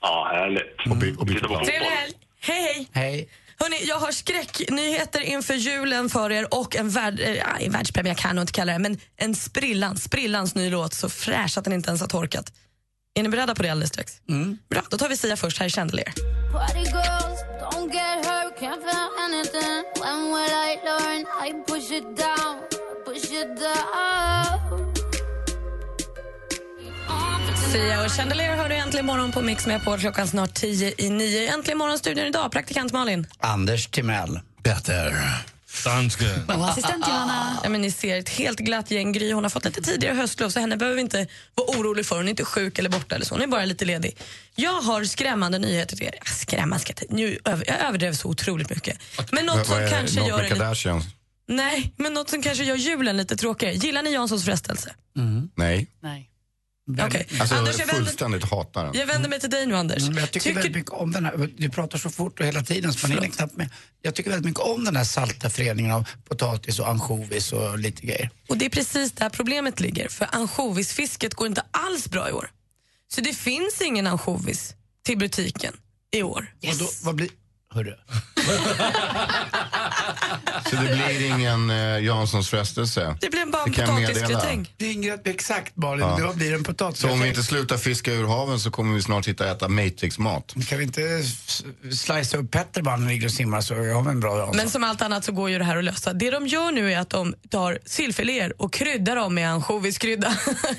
Ja, 0.00 0.30
härligt. 0.32 0.90
Och, 0.90 0.96
by, 0.96 1.14
och 1.16 1.26
byta 1.26 1.38
Titta 1.38 1.48
på. 1.48 1.64
Trevlig 1.64 1.86
helg! 1.86 2.12
Hej, 2.40 2.62
hej! 2.62 2.88
Hej. 2.92 3.28
Hörrni, 3.58 3.84
jag 3.84 3.96
har 3.96 4.12
skräcknyheter 4.12 5.20
inför 5.20 5.54
julen 5.54 6.08
för 6.08 6.32
er 6.32 6.54
och 6.54 6.76
en, 6.76 6.90
värld, 6.90 7.20
eh, 7.20 7.64
en 7.64 7.72
världspremiär 7.72 8.14
kan 8.14 8.28
jag 8.28 8.34
nog 8.36 8.42
inte 8.42 8.52
kalla 8.52 8.72
det, 8.72 8.78
men 8.78 8.98
en 9.16 9.34
sprillans, 9.34 10.02
sprillans 10.02 10.54
ny 10.54 10.70
låt, 10.70 10.94
så 10.94 11.08
fräsch 11.08 11.58
att 11.58 11.64
den 11.64 11.72
inte 11.72 11.88
ens 11.88 12.00
har 12.00 12.08
torkat. 12.08 12.52
Är 13.14 13.22
ni 13.22 13.28
beredda 13.28 13.54
på 13.54 13.62
det 13.62 13.70
alldeles 13.70 13.90
strax? 13.90 14.12
Bra, 14.70 14.82
då 14.90 14.98
tar 14.98 15.08
vi 15.08 15.16
Sia 15.16 15.36
först. 15.36 15.58
Här 15.58 15.66
är 15.66 15.70
Chandelier. 15.70 16.12
Party 16.52 16.84
Sia 27.74 28.04
och 28.04 28.10
Chandelier 28.12 28.56
hör 28.56 28.68
du 28.68 28.74
äntligen 28.74 29.06
morgon 29.06 29.32
på 29.32 29.42
Mix 29.42 29.66
med 29.66 29.84
på 29.84 29.96
klockan 29.98 30.28
snart 30.28 30.54
tio 30.54 30.94
i 30.98 31.10
nio. 31.10 31.54
Äntligen 31.54 31.78
morgonstudion 31.78 32.26
idag, 32.26 32.52
praktikant 32.52 32.92
Malin. 32.92 33.26
Anders 33.38 33.86
Timell. 33.86 34.40
Petter. 34.62 35.14
Danske. 35.84 36.42
Och 36.48 36.68
assistent 36.68 37.08
Johanna. 37.08 37.58
Ja, 37.62 37.68
men 37.68 37.82
ni 37.82 37.90
ser 37.90 38.18
ett 38.18 38.28
helt 38.28 38.58
glatt 38.58 38.90
gäng. 38.90 39.12
Gry 39.12 39.32
hon 39.32 39.44
har 39.44 39.50
fått 39.50 39.64
lite 39.64 39.82
tidigare 39.82 40.14
höstlov 40.14 40.48
så 40.50 40.60
henne 40.60 40.76
behöver 40.76 40.94
vi 40.94 41.00
inte 41.00 41.26
vara 41.54 41.78
orolig 41.78 42.06
för. 42.06 42.16
Hon 42.16 42.24
är 42.24 42.30
inte 42.30 42.44
sjuk 42.44 42.78
eller 42.78 42.90
borta 42.90 43.14
eller 43.14 43.24
så. 43.26 43.34
Hon 43.34 43.42
är 43.42 43.46
bara 43.46 43.64
lite 43.64 43.84
ledig. 43.84 44.16
Jag 44.54 44.82
har 44.82 45.04
skrämmande 45.04 45.58
nyheter 45.58 45.96
till 45.96 46.06
er. 46.06 46.14
Ja, 46.18 46.30
Skrämma 46.30 46.78
ska 46.78 46.92
jag 47.00 47.16
nu 47.16 47.38
över, 47.44 47.64
Jag 47.68 47.80
överdrev 47.80 48.12
så 48.12 48.28
otroligt 48.28 48.70
mycket. 48.70 48.98
Men 49.32 49.46
något 49.46 49.66
som 49.66 49.76
kanske 49.90 50.20
något 50.20 50.28
gör 50.28 50.36
med 50.36 50.44
en 50.44 50.50
lite, 50.50 50.60
Kardashians? 50.60 51.04
Nej, 51.48 51.94
men 51.96 52.14
något 52.14 52.30
som 52.30 52.42
kanske 52.42 52.64
gör 52.64 52.76
julen 52.76 53.16
lite 53.16 53.36
tråkigare. 53.36 53.74
Gillar 53.74 54.02
ni 54.02 54.12
Janssons 54.12 54.44
frestelse? 54.44 54.94
Nej. 55.56 55.86
Nej. 56.00 56.30
Okej. 56.90 57.26
Alltså, 57.40 57.54
Anders, 57.54 57.78
jag 57.78 57.86
vänder, 57.86 58.04
fullständigt 58.04 58.44
hatar 58.50 58.84
den. 58.84 58.94
jag 58.94 59.06
vänder 59.06 59.28
mig 59.28 59.40
till 59.40 59.50
dig 59.50 59.66
nu, 59.66 59.76
Anders. 59.76 60.02
Mm, 60.02 60.16
jag 60.18 60.30
tycker, 60.30 60.40
Tycker- 60.40 60.54
väldigt 60.54 60.74
mycket 60.76 60.90
om 60.92 61.12
den 61.12 61.24
här, 61.24 61.50
du 61.56 61.68
pratar 61.70 61.98
så 61.98 62.10
fort 62.10 62.40
och 62.40 62.46
hela 62.46 62.62
tiden 62.62 62.92
så 62.92 63.06
man 63.08 63.16
hinner 63.16 63.28
knappt 63.34 63.56
med. 63.56 63.68
Jag 64.02 64.14
tycker 64.14 64.30
väldigt 64.30 64.46
mycket 64.46 64.60
om 64.60 64.84
den 64.84 64.96
här 64.96 65.04
salta 65.04 65.50
föreningen 65.50 65.92
av 65.92 66.08
potatis 66.28 66.78
och 66.78 66.88
ansjovis 66.88 67.52
och 67.52 67.78
lite 67.78 68.06
grejer. 68.06 68.30
Och 68.48 68.56
det 68.58 68.64
är 68.64 68.70
precis 68.70 69.12
där 69.12 69.28
problemet 69.28 69.80
ligger. 69.80 70.08
För 70.08 70.28
ansjovisfisket 70.32 71.34
går 71.34 71.46
inte 71.46 71.62
alls 71.70 72.08
bra 72.08 72.28
i 72.28 72.32
år. 72.32 72.50
Så 73.14 73.20
det 73.20 73.32
finns 73.34 73.80
ingen 73.80 74.06
ansjovis 74.06 74.74
till 75.04 75.18
butiken 75.18 75.72
i 76.10 76.22
år. 76.22 76.52
Och 76.68 76.76
då, 76.78 76.88
vad 77.02 77.14
blir... 77.14 77.28
Hörru. 77.74 77.94
Så 80.70 80.76
det 80.76 80.82
blir 80.96 81.26
ingen 81.26 81.70
eh, 81.70 82.04
Janssons 82.04 82.48
frestelse? 82.50 83.16
Det 83.20 83.30
blir 83.30 83.46
bara 83.46 83.62
en 83.62 83.70
Det 83.70 83.76
kan 83.76 83.84
jag 83.86 83.94
meddela. 83.94 84.12
potatisgratäng. 84.14 84.74
Det 84.76 84.86
är 84.86 84.92
inget 84.92 85.26
exakt 85.26 85.76
Malin, 85.76 86.06
Ja. 86.08 86.18
då 86.26 86.32
blir 86.32 86.50
det 86.50 86.84
en. 86.84 86.94
Så 86.94 87.10
om 87.10 87.20
vi 87.20 87.28
inte 87.28 87.42
slutar 87.42 87.76
fiska 87.76 88.12
ur 88.12 88.26
haven 88.26 88.60
så 88.60 88.70
kommer 88.70 88.94
vi 88.94 89.02
snart 89.02 89.28
hitta 89.28 89.50
äta 89.50 89.68
Matrix-mat. 89.68 90.54
Kan 90.68 90.78
vi 90.78 90.84
inte 90.84 91.02
s- 91.02 91.64
slicea 91.92 92.40
upp 92.40 92.50
Petter 92.50 92.82
bara 92.82 92.96
när 92.96 93.02
han 93.02 93.08
ligger 93.12 93.26
och 93.26 93.32
simmar 93.32 93.60
så 93.60 93.74
har 93.74 94.02
vi 94.02 94.10
en 94.10 94.20
bra 94.20 94.38
Jansson. 94.38 94.56
Men 94.56 94.70
som 94.70 94.84
allt 94.84 95.02
annat 95.02 95.24
så 95.24 95.32
går 95.32 95.50
ju 95.50 95.58
det 95.58 95.64
här 95.64 95.76
att 95.76 95.84
lösa. 95.84 96.12
Det 96.12 96.30
de 96.30 96.46
gör 96.46 96.72
nu 96.72 96.92
är 96.92 96.98
att 96.98 97.10
de 97.10 97.34
tar 97.50 97.78
sillfiléer 97.86 98.62
och 98.62 98.72
kryddar 98.72 99.16
dem 99.16 99.34
med 99.34 99.50
ansjoviskrydda. 99.50 100.36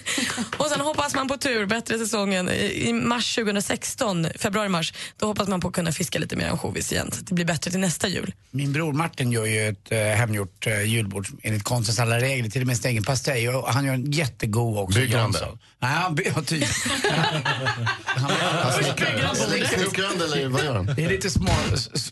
och 0.57 0.65
sen 0.65 0.79
hoppas 0.81 1.15
man 1.15 1.27
på 1.27 1.37
tur, 1.37 1.65
bättre 1.65 1.97
säsongen. 1.97 2.49
I 2.49 2.85
i 2.89 2.93
mars 2.93 3.35
2016, 3.35 4.27
februari-mars, 4.39 4.93
då 5.17 5.25
hoppas 5.25 5.47
man 5.47 5.61
på 5.61 5.67
att 5.67 5.73
kunna 5.73 5.91
fiska 5.91 6.19
lite 6.19 6.35
mer 6.35 6.47
ansjovis 6.49 6.91
igen. 6.91 7.09
Så 7.13 7.19
att 7.19 7.27
det 7.27 7.33
blir 7.33 7.45
bättre 7.45 7.71
till 7.71 7.79
nästa 7.79 8.07
jul. 8.07 8.33
Min 8.51 8.73
bror 8.73 8.93
Martin 8.93 9.31
gör 9.35 9.45
ju 9.45 9.67
ett 9.67 9.91
eh, 9.91 9.99
hemgjort 9.99 10.67
eh, 10.67 10.83
julbord 10.83 11.27
enligt 11.43 11.63
konstens 11.63 11.99
alla 11.99 12.19
regler, 12.19 12.49
till 12.49 12.61
och 12.61 12.67
med 12.67 12.77
sin 12.77 12.91
egen 12.91 13.03
pastej. 13.03 13.49
Och 13.49 13.73
han 13.73 13.85
gör 13.85 13.93
en 13.93 14.11
jättegod 14.11 14.77
också. 14.77 14.99
Bygger 14.99 15.17
han 15.17 15.31
det? 15.31 15.39
Jansson. 15.39 15.59
Nej, 15.79 15.91
han 15.91 16.15
bygger, 16.15 16.33
ja, 16.35 16.41
typ. 16.41 16.67
Snickrande 19.67 20.25
eller 20.25 20.47
vad 20.47 20.65
gör 20.65 20.75
han? 20.75 20.85
Det 20.85 21.05
är 21.05 21.09
lite 21.09 21.29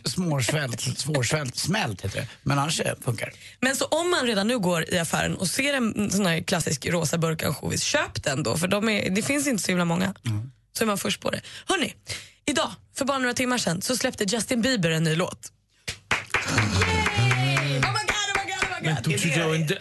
småsvält, 0.05 0.81
svårsvält, 0.97 1.55
smält 1.55 2.01
heter 2.01 2.19
det. 2.19 2.27
Men 2.43 2.59
annars 2.59 2.79
eh, 2.79 2.93
funkar. 3.01 3.33
Men 3.59 3.75
så 3.75 3.85
om 3.85 4.11
man 4.11 4.25
redan 4.25 4.47
nu 4.47 4.59
går 4.59 4.93
i 4.93 4.99
affären 4.99 5.35
och 5.35 5.47
ser 5.47 5.73
en 5.73 6.11
sån 6.11 6.25
här 6.25 6.41
klassisk 6.41 6.85
rosa 6.85 7.17
burk 7.17 7.43
ansjovis, 7.43 7.83
köp 7.83 8.23
den 8.23 8.43
då 8.43 8.57
för 8.57 8.67
de 8.67 8.89
är, 8.89 9.09
det 9.09 9.21
finns 9.21 9.47
inte 9.47 9.63
så 9.63 9.71
himla 9.71 9.85
många. 9.85 10.13
Så 10.77 10.83
är 10.83 10.85
man 10.85 10.97
först 10.97 11.21
på 11.21 11.29
det. 11.29 11.41
Hörni, 11.67 11.93
idag, 12.45 12.71
för 12.95 13.05
bara 13.05 13.17
några 13.17 13.33
timmar 13.33 13.57
sedan, 13.57 13.81
så 13.81 13.97
släppte 13.97 14.23
Justin 14.23 14.61
Bieber 14.61 14.89
en 14.89 15.03
ny 15.03 15.15
låt. 15.15 15.51
Men 16.55 16.92
du 19.03 19.17
tycker 19.17 19.55
inte, 19.55 19.77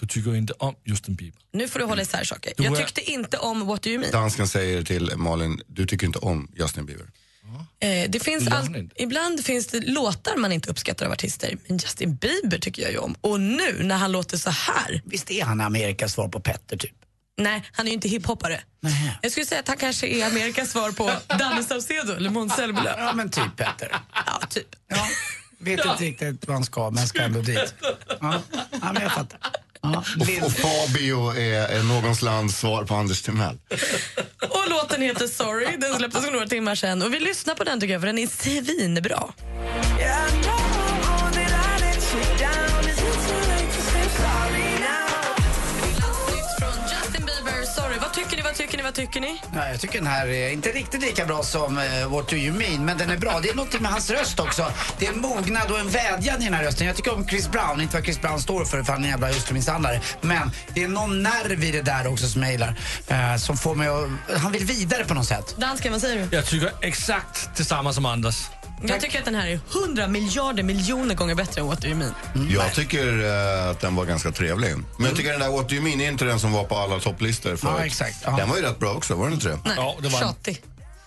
du 0.00 0.06
tycker 0.06 0.36
inte 0.36 0.52
om 0.52 0.74
Justin 0.84 1.14
Bieber. 1.14 1.40
Nu 1.52 1.68
får 1.68 1.78
du 1.78 1.84
hålla 1.84 2.02
isär 2.02 2.24
saker. 2.24 2.52
Du 2.56 2.64
Jag 2.64 2.76
tyckte 2.76 3.10
inte 3.10 3.38
om 3.38 3.66
What 3.66 3.82
Do 3.82 3.90
You 3.90 3.98
Mean. 3.98 4.12
Dansken 4.12 4.48
säger 4.48 4.82
till 4.82 5.12
Malin, 5.16 5.60
du 5.66 5.86
tycker 5.86 6.06
inte 6.06 6.18
om 6.18 6.50
Justin 6.54 6.86
Bieber. 6.86 7.06
Eh, 7.80 8.10
det 8.10 8.20
finns 8.20 8.48
all, 8.48 8.88
ibland 8.96 9.44
finns 9.44 9.66
det 9.66 9.80
låtar 9.80 10.36
man 10.36 10.52
inte 10.52 10.70
uppskattar 10.70 11.06
av 11.06 11.12
artister, 11.12 11.56
men 11.66 11.78
Justin 11.78 12.14
Bieber 12.14 12.58
tycker 12.58 12.82
jag 12.82 12.92
ju 12.92 12.98
om. 12.98 13.14
Och 13.20 13.40
nu 13.40 13.82
när 13.82 13.96
han 13.96 14.12
låter 14.12 14.36
så 14.36 14.50
här. 14.50 15.02
Visst 15.04 15.30
är 15.30 15.44
han 15.44 15.60
Amerikas 15.60 16.12
svar 16.12 16.28
på 16.28 16.40
Petter 16.40 16.76
typ? 16.76 16.94
Nej, 17.36 17.64
han 17.72 17.86
är 17.86 17.90
ju 17.90 17.94
inte 17.94 18.08
hiphoppare. 18.08 18.60
Jag 19.22 19.32
skulle 19.32 19.46
säga 19.46 19.60
att 19.60 19.68
han 19.68 19.76
kanske 19.76 20.06
är 20.06 20.26
Amerikas 20.26 20.70
svar 20.70 20.92
på 20.92 21.10
Danny 21.38 21.62
Saucedo 21.62 22.12
eller 22.12 22.30
Måns. 22.30 22.54
Ja, 22.58 23.12
men 23.14 23.30
typ 23.30 23.56
Petter. 23.56 23.88
Ja, 24.26 24.46
typ. 24.50 24.76
Ja, 24.88 25.06
vet 25.64 25.84
inte 25.84 26.04
riktigt 26.04 26.46
vad 26.46 26.54
han 26.56 26.64
ska, 26.64 26.90
men 26.90 27.06
ska 27.06 27.22
ändå 27.22 27.40
dit. 27.40 27.74
Ja, 28.20 28.42
ja 28.82 28.92
men 28.92 29.02
jag 29.02 29.12
fattar. 29.12 29.38
Ja, 29.82 30.04
Och, 30.20 30.46
och 30.46 30.52
Fabio 30.52 31.30
är, 31.30 31.68
är 31.68 31.82
någons 31.82 32.22
lands 32.22 32.58
svar 32.58 32.84
på 32.84 32.94
Anders 32.94 33.22
Timell. 33.22 33.58
Och 34.48 34.70
låten 34.70 35.02
heter 35.02 35.26
Sorry, 35.26 35.76
den 35.76 35.94
släpptes 35.94 36.24
för 36.24 36.32
några 36.32 36.46
timmar 36.46 36.74
sedan. 36.74 37.02
Och 37.02 37.14
vi 37.14 37.20
lyssnar 37.20 37.54
på 37.54 37.64
den 37.64 37.80
tycker 37.80 37.92
jag, 37.92 38.02
för 38.02 38.06
den 38.06 38.18
är 38.18 38.26
svinbra. 38.26 39.24
Vad 48.84 48.94
tycker 48.94 49.20
ni? 49.20 49.40
Ja, 49.54 49.68
jag 49.68 49.80
tycker 49.80 49.98
den 49.98 50.06
här 50.06 50.26
är 50.26 50.50
inte 50.52 50.68
riktigt 50.68 51.00
lika 51.02 51.24
bra 51.26 51.42
som 51.42 51.78
uh, 51.78 52.08
What 52.08 52.28
Do 52.28 52.36
You 52.36 52.56
Mean, 52.58 52.84
men 52.84 52.98
den 52.98 53.10
är 53.10 53.16
bra. 53.16 53.40
Det 53.42 53.48
är 53.48 53.54
något 53.54 53.80
med 53.80 53.90
hans 53.92 54.10
röst 54.10 54.40
också. 54.40 54.72
Det 54.98 55.06
är 55.06 55.12
en 55.12 55.20
mognad 55.20 55.70
och 55.70 55.78
en 55.78 55.88
vädjan 55.88 56.42
i 56.42 56.44
den 56.44 56.54
här 56.54 56.64
rösten. 56.64 56.86
Jag 56.86 56.96
tycker 56.96 57.14
om 57.14 57.28
Chris 57.28 57.50
Brown, 57.50 57.80
inte 57.80 57.96
vad 57.96 58.04
Chris 58.04 58.20
Brown 58.20 58.40
står 58.40 58.64
för, 58.64 58.82
för 58.82 58.92
han 58.92 59.02
är 59.02 59.04
en 59.04 59.10
jävla 59.10 59.26
hustrumisshandlare. 59.26 60.00
Men 60.20 60.50
det 60.74 60.82
är 60.82 60.88
någon 60.88 61.22
nerv 61.22 61.64
i 61.64 61.70
det 61.70 61.82
där 61.82 62.06
också 62.06 62.28
som 62.28 62.42
jag 62.42 62.52
gillar. 62.52 62.78
eh, 63.08 63.36
som 63.36 63.56
får 63.56 63.74
mig 63.74 63.88
att... 63.88 64.38
Han 64.40 64.52
vill 64.52 64.64
vidare 64.64 65.04
på 65.04 65.14
något 65.14 65.26
sätt. 65.26 65.54
Dansken, 65.58 65.92
vad 65.92 66.00
säger 66.00 66.26
du? 66.30 66.36
Jag 66.36 66.46
tycker 66.46 66.72
exakt 66.80 67.56
detsamma 67.56 67.92
som 67.92 68.06
Anders. 68.06 68.36
Jag 68.82 69.00
tycker 69.00 69.18
att 69.18 69.24
den 69.24 69.34
här 69.34 69.46
är 69.46 69.60
100 69.84 70.08
miljarder 70.08 70.62
miljoner 70.62 71.14
gånger 71.14 71.34
bättre 71.34 71.60
än 71.60 71.66
What 71.66 71.82
Do 71.82 71.88
You 71.88 71.96
Mean. 71.96 72.14
Jag 72.50 72.74
tycker 72.74 73.24
eh, 73.24 73.70
att 73.70 73.80
den 73.80 73.96
var 73.96 74.04
ganska 74.04 74.30
trevlig. 74.30 74.74
Men 74.96 75.06
jag 75.06 75.16
tycker 75.16 75.30
den 75.30 75.40
där 75.40 75.50
What 75.50 75.68
Do 75.68 75.74
You 75.74 75.84
Mean 75.84 76.00
är 76.00 76.08
inte 76.08 76.24
den 76.24 76.40
som 76.40 76.52
var 76.52 76.64
på 76.64 76.76
alla 76.76 77.00
topplistor 77.00 77.56
förut. 77.56 77.74
Ja, 77.78 77.86
exakt. 77.86 78.16
Ja. 78.24 78.36
Den 78.36 78.48
var 78.48 78.56
ju 78.56 78.62
rätt 78.62 78.78
bra 78.78 78.92
också, 78.92 79.14
var 79.14 79.24
den 79.24 79.34
inte 79.34 79.48
det? 79.48 79.58
Nej, 79.64 80.10
tjatig. 80.10 80.62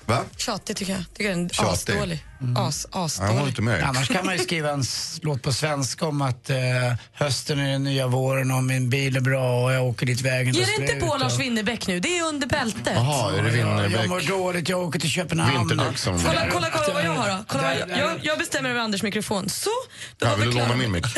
Va? 0.07 0.23
Tjatig 0.37 0.75
tycker 0.75 0.93
jag. 0.93 1.03
Tycker 1.13 1.29
den 1.29 1.45
är 1.45 1.49
Tjatig. 1.49 1.71
asdålig. 1.93 2.23
As, 2.57 2.87
Jag 2.93 3.03
asdålig. 3.03 3.33
håller 3.33 3.47
inte 3.47 3.61
med. 3.61 3.83
Annars 3.83 4.07
kan 4.07 4.25
man 4.25 4.35
ju 4.37 4.43
skriva 4.43 4.69
en 4.71 4.83
låt 5.21 5.41
på 5.43 5.53
svenska 5.53 6.05
om 6.05 6.21
att 6.21 6.49
eh, 6.49 6.57
hösten 7.13 7.59
är 7.59 7.71
den 7.71 7.83
nya 7.83 8.07
våren 8.07 8.51
och 8.51 8.63
min 8.63 8.89
bil 8.89 9.15
är 9.17 9.21
bra 9.21 9.63
och 9.63 9.73
jag 9.73 9.85
åker 9.85 10.05
dit 10.05 10.21
vägen 10.21 10.53
Ge 10.53 10.65
dig 10.65 10.75
inte 10.81 10.95
på 10.95 11.05
och- 11.07 11.19
Lars 11.19 11.39
Winnerbäck 11.39 11.87
nu, 11.87 11.99
det 11.99 12.17
är 12.17 12.23
under 12.23 12.47
bältet. 12.47 12.93
Jaha, 12.95 13.37
är 13.37 13.43
det 13.43 13.57
Jag 13.57 13.67
mår 13.67 13.81
Winnerbäck? 13.87 14.27
dåligt, 14.27 14.69
jag 14.69 14.79
åker 14.81 14.99
till 14.99 15.09
Köpenhamn. 15.09 15.57
Vinterdäck 15.67 15.97
som... 15.97 16.19
Kolla, 16.19 16.47
kolla, 16.51 16.69
kolla 16.69 16.93
vad 16.93 17.03
jag 17.05 17.11
har 17.11 17.29
då. 17.29 17.43
Kolla 17.47 17.63
vad 17.63 17.73
jag, 17.89 17.99
jag, 17.99 18.19
jag 18.23 18.37
bestämmer 18.39 18.69
över 18.69 18.79
Anders 18.79 19.03
mikrofon. 19.03 19.49
Så, 19.49 19.69
då 20.17 20.25
Ja, 20.27 20.35
vill 20.35 20.47
vi 20.49 20.53
du 20.53 20.59
låna 20.59 20.75
min 20.75 20.91
mick? 20.91 21.05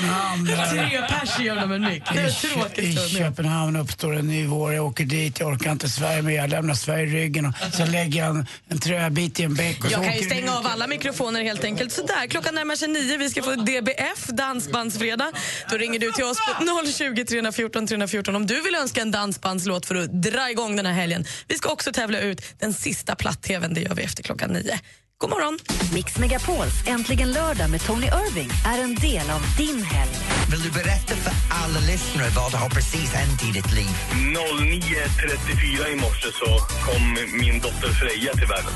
Köpenhamn. 0.00 0.46
Tre 0.46 1.02
pers 1.08 1.40
gör 1.40 1.56
de 1.56 1.72
en 1.72 1.82
mick. 1.82 2.02
Det 2.12 2.20
är 2.20 2.28
I, 2.28 2.32
tråkigt. 2.32 3.10
Köpenhamn 3.10 3.76
uppstår 3.76 4.16
en 4.16 4.28
ny 4.28 4.46
vår. 4.46 4.74
Jag 4.74 4.86
åker 4.86 5.04
dit, 5.04 5.40
jag 5.40 5.48
orkar 5.48 5.72
inte 5.72 5.88
Sverige 5.88 6.22
mer. 6.22 6.32
Jag 6.32 6.50
lämnar 6.50 6.74
Sverige 6.74 7.04
i 7.04 7.06
ryggen 7.06 7.46
och 7.46 7.54
så 7.74 7.86
lägger 7.86 8.20
jag 8.20 8.36
en, 8.36 8.46
en 8.68 8.78
träbit 8.78 9.40
i 9.40 9.42
en 9.42 9.54
bäck. 9.54 9.84
Och 9.84 9.90
så 9.90 9.92
Jag 9.92 10.04
kan 10.04 10.16
ju 10.16 10.22
stänga 10.22 10.56
av 10.56 10.66
alla 10.66 10.86
mikrofoner 10.86 11.42
helt 11.42 11.64
enkelt. 11.64 11.92
Sådär, 11.92 12.26
klockan 12.26 12.54
närmar 12.54 12.76
sig 12.76 12.88
nio. 12.88 13.16
Vi 13.16 13.30
ska 13.30 13.42
få 13.42 13.54
DBF, 13.54 14.26
Dansbandsfredag. 14.26 15.32
Då 15.70 15.76
ringer 15.76 15.98
du 15.98 16.12
till 16.12 16.24
oss 16.24 16.38
på 16.58 16.86
020 16.92 17.24
314 17.24 17.86
314 17.86 18.36
om 18.36 18.46
du 18.46 18.60
vill 18.62 18.74
önska 18.74 19.02
en 19.02 19.10
dansbandslåt 19.10 19.86
för 19.86 19.94
att 19.94 20.22
dra 20.22 20.50
igång 20.50 20.76
den 20.76 20.86
här 20.86 20.92
helgen. 20.92 21.24
Vi 21.48 21.58
ska 21.58 21.68
också 21.72 21.92
tävla 21.92 22.20
ut 22.20 22.42
den 22.58 22.74
sista 22.74 23.14
platt-tvn. 23.16 23.74
Det 23.74 23.80
gör 23.80 23.94
vi 23.94 24.02
efter 24.02 24.22
klockan 24.22 24.50
nio. 24.50 24.80
God 25.20 25.30
morgon! 25.30 25.58
Mix 25.92 26.18
Megapols 26.18 26.74
Äntligen 26.86 27.32
lördag 27.32 27.70
med 27.70 27.80
Tony 27.80 28.06
Irving 28.06 28.50
är 28.66 28.82
en 28.84 28.94
del 28.94 29.30
av 29.30 29.42
din 29.56 29.82
helg. 29.82 30.10
Vill 30.50 30.62
du 30.62 30.70
berätta 30.70 31.14
för 31.14 31.32
alla 31.50 31.80
lyssnare 31.80 32.28
vad 32.36 32.52
har 32.54 32.68
precis 32.68 33.12
hänt 33.12 33.44
i 33.48 33.52
ditt 33.52 33.72
liv? 33.72 33.90
09.34 34.12 35.92
i 35.92 35.96
morse 35.96 36.28
så 36.32 36.58
kom 36.86 37.16
min 37.40 37.60
dotter 37.60 37.88
Freja 37.88 38.32
till 38.32 38.46
världen. 38.46 38.72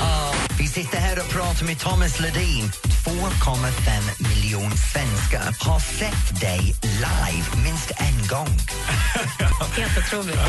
Ah, 0.00 0.32
vi 0.58 0.66
sitter 0.66 0.98
här 0.98 1.18
och 1.20 1.28
pratar 1.28 1.66
med 1.66 1.78
Thomas 1.78 2.20
Ledin. 2.20 2.64
2,5 3.06 4.28
miljoner 4.28 4.76
svenskar 4.92 5.70
har 5.70 5.80
sett 5.80 6.40
dig 6.40 6.60
live 6.82 7.46
minst 7.64 7.90
en 7.96 8.18
gång. 8.28 8.48
Helt 9.76 9.98
otroligt. 9.98 10.40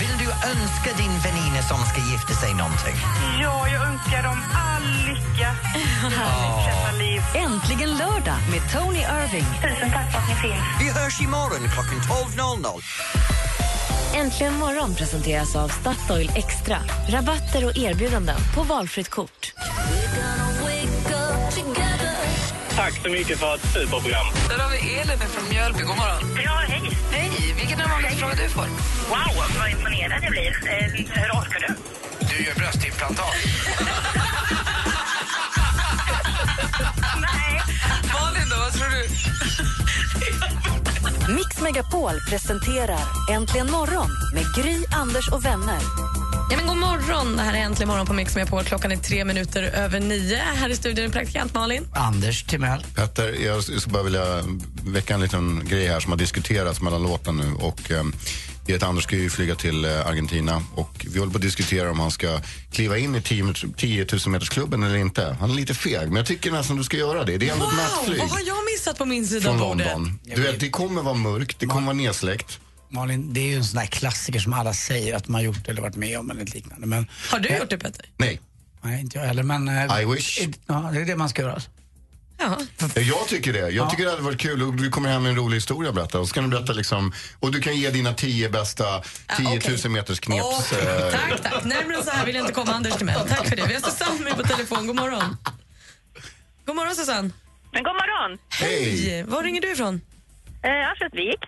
Vill 0.00 0.14
du 0.18 0.24
önska 0.24 0.90
din 1.02 1.18
väninna 1.24 1.62
som 1.62 1.78
ska 1.90 2.00
gifta 2.12 2.34
sig 2.34 2.54
någonting? 2.54 2.96
Ja, 3.42 3.68
jag 3.68 3.82
önskar 3.88 4.27
dem 4.28 4.38
all 4.54 4.82
lycka 5.08 5.50
i. 7.02 7.38
Äntligen 7.38 7.90
lördag 7.90 8.38
med 8.50 8.72
Tony 8.72 8.98
Irving. 8.98 9.44
Tusen 9.62 9.90
tack 9.90 10.12
för 10.12 10.18
att 10.18 10.28
ni 10.28 10.34
finns. 10.34 10.64
Vi 10.80 11.00
hörs 11.00 11.20
imorgon 11.20 11.68
klockan 11.74 12.00
12.00. 12.36 12.82
Äntligen 14.14 14.54
morgon 14.54 14.94
presenteras 14.94 15.56
av 15.56 15.68
Statoil 15.68 16.30
Extra. 16.34 16.78
Rabatter 17.08 17.64
och 17.64 17.76
erbjudanden 17.76 18.36
på 18.54 18.62
valfritt 18.62 19.08
kort. 19.08 19.52
Tack 22.76 22.92
så 23.02 23.08
mycket 23.08 23.38
för 23.38 23.54
ett 23.54 23.72
superprogram. 23.74 24.26
Där 24.48 24.58
har 24.58 24.70
vi 24.70 24.98
Elin 24.98 25.18
från 25.18 25.48
Mjölby. 25.48 25.78
God 25.82 25.96
morgon. 25.96 26.42
Ja, 26.44 26.52
hej. 26.68 26.90
Hej! 27.12 27.54
Vilken 27.56 27.78
är 27.78 27.82
den 27.82 27.90
vanligaste 27.90 28.18
frågan 28.18 28.36
du 28.36 28.48
får? 28.48 28.66
Wow, 29.08 29.44
vad 29.58 29.70
imponerad 29.70 30.20
jag 30.24 30.30
blir. 30.30 30.48
Eh, 30.66 30.86
hur 31.22 31.30
orkar 31.40 31.60
du? 31.68 31.74
Du 32.20 32.44
gör 32.44 32.54
bröstimplantat. 32.54 33.34
Nej. 37.20 37.62
Malin 38.12 38.48
då, 38.50 38.56
vad 38.56 38.72
tror 38.72 38.88
du? 38.88 39.08
Mix 41.34 41.60
Megapol 41.60 42.12
presenterar 42.28 43.00
Äntligen 43.30 43.70
morgon 43.70 44.10
med 44.34 44.44
Gry, 44.56 44.84
Anders 44.90 45.28
och 45.28 45.44
vänner. 45.44 45.78
Ja, 46.50 46.56
men 46.56 46.66
god 46.66 46.76
morgon! 46.76 47.36
Det 47.36 47.42
här 47.42 47.54
är 47.54 47.58
Äntligen 47.58 47.88
morgon 47.88 48.06
på 48.06 48.12
Mix 48.12 48.34
Megapol. 48.34 48.64
Klockan 48.64 48.92
är 48.92 48.96
tre 48.96 49.24
minuter 49.24 49.62
över 49.62 50.00
nio. 50.00 50.36
Här 50.54 50.68
i 50.68 50.76
studion 50.76 51.04
är 51.04 51.08
praktikant 51.08 51.54
Malin. 51.54 51.88
Anders 51.94 52.42
Timell. 52.44 52.84
Petter, 52.94 53.32
jag 53.44 53.64
skulle 53.64 53.80
bara 53.86 54.02
vilja 54.02 54.44
väcka 54.84 55.14
en 55.14 55.20
liten 55.20 55.68
grej 55.68 55.88
här 55.88 56.00
som 56.00 56.12
har 56.12 56.18
diskuterats 56.18 56.80
mellan 56.80 57.02
låten 57.02 57.36
nu. 57.36 57.52
Och, 57.54 57.90
eh, 57.90 58.04
det 58.68 58.72
är 58.74 58.76
att 58.76 58.82
Anders 58.82 59.04
ska 59.04 59.16
ju 59.16 59.30
flyga 59.30 59.54
till 59.54 59.84
eh, 59.84 60.06
Argentina 60.06 60.62
och 60.74 61.06
vi 61.10 61.18
håller 61.18 61.32
på 61.32 61.36
att 61.38 61.42
diskutera 61.42 61.90
om 61.90 62.00
han 62.00 62.10
ska 62.10 62.40
kliva 62.72 62.98
in 62.98 63.14
i 63.14 63.20
10 63.20 63.42
meters- 63.44 63.74
10 63.76 64.06
000 64.12 64.20
metersklubben 64.26 64.82
eller 64.82 64.96
inte. 64.96 65.36
Han 65.40 65.50
är 65.50 65.54
lite 65.54 65.74
feg, 65.74 66.06
men 66.08 66.16
jag 66.16 66.26
tycker 66.26 66.50
nästan 66.50 66.76
du 66.76 66.84
ska 66.84 66.96
göra 66.96 67.24
det. 67.24 67.38
Det 67.38 67.48
är 67.48 67.52
ändå 67.52 67.64
ett 67.64 67.70
Wow, 67.72 67.76
nattflyg 67.78 68.18
vad 68.18 68.30
har 68.30 68.40
jag 68.46 68.56
missat 68.74 68.98
på 68.98 69.04
min 69.04 69.26
sida 69.26 69.40
från 69.42 69.52
av 69.54 69.68
bordet? 69.68 69.86
London. 69.92 70.18
Du 70.24 70.42
vet, 70.42 70.60
det 70.60 70.70
kommer 70.70 71.02
vara 71.02 71.14
mörkt, 71.14 71.58
det 71.60 71.66
kommer 71.66 71.86
vara 71.86 71.96
nedsläckt. 71.96 72.60
Malin, 72.90 73.32
det 73.34 73.40
är 73.40 73.44
ju 73.44 73.54
en 73.56 73.64
sån 73.64 73.78
där 73.80 73.86
klassiker 73.86 74.40
som 74.40 74.52
alla 74.52 74.74
säger 74.74 75.16
att 75.16 75.28
man 75.28 75.34
har 75.34 75.42
gjort 75.42 75.68
eller 75.68 75.82
varit 75.82 75.96
med 75.96 76.18
om 76.18 76.30
eller 76.30 76.44
liknande. 76.44 76.86
Men, 76.86 77.06
Har 77.30 77.38
du 77.38 77.48
Eh, 77.48 77.58
gjort 77.58 77.70
det, 77.70 77.78
Petter? 77.78 78.04
Nej. 78.16 78.40
Nej, 78.82 79.00
inte 79.00 79.18
jag 79.18 79.26
heller. 79.26 79.42
Men, 79.42 79.68
eh, 79.68 80.00
I 80.00 80.04
wish. 80.04 80.38
Ja, 80.66 80.90
det 80.92 81.00
är 81.00 81.04
det 81.04 81.16
man 81.16 81.28
ska 81.28 81.42
göra. 81.42 81.60
Ja. 82.38 82.58
Jag 82.94 83.28
tycker 83.28 83.52
det. 83.52 83.70
Jag 83.70 83.90
tycker 83.90 84.04
det 84.04 84.10
hade 84.10 84.22
varit 84.22 84.40
kul. 84.40 84.62
Och 84.62 84.74
du 84.76 84.90
kommer 84.90 85.08
hem 85.08 85.22
med 85.22 85.30
en 85.30 85.36
rolig 85.36 85.56
historia 85.56 85.88
att 85.88 85.94
berätta. 85.94 86.20
Och 86.20 86.28
så 86.28 86.34
kan 86.34 86.44
du 86.44 86.50
berätta 86.50 86.72
liksom, 86.72 87.12
och 87.40 87.52
du 87.52 87.60
kan 87.60 87.76
ge 87.76 87.90
dina 87.90 88.14
tio 88.14 88.48
bästa 88.48 89.02
10 89.36 89.60
000 89.84 89.92
meters 89.92 90.20
kneps. 90.20 90.44
Okej, 90.72 90.86
eh, 90.88 91.10
Tack, 91.10 91.42
tack. 91.42 91.64
Närmare 91.64 92.02
så 92.04 92.10
här 92.10 92.26
vill 92.26 92.34
jag 92.34 92.42
inte 92.42 92.52
komma 92.54 92.72
Anders 92.72 92.94
Timell. 92.96 93.28
Tack 93.28 93.48
för 93.48 93.56
det. 93.56 93.66
Vi 93.66 93.74
har 93.74 93.80
Susanne 93.80 94.20
med 94.20 94.36
på 94.36 94.42
telefon. 94.42 94.86
God 94.86 94.96
morgon. 94.96 95.36
God 96.66 96.76
morgon, 96.76 96.94
Susanne. 96.94 97.30
Men 97.72 97.82
god 97.84 97.92
morgon. 97.94 98.38
Hej! 98.50 99.22
Var 99.28 99.42
ringer 99.42 99.60
du 99.60 99.72
ifrån? 99.72 100.00
Eh, 100.62 100.70
Örnsköldsvik. 100.70 101.38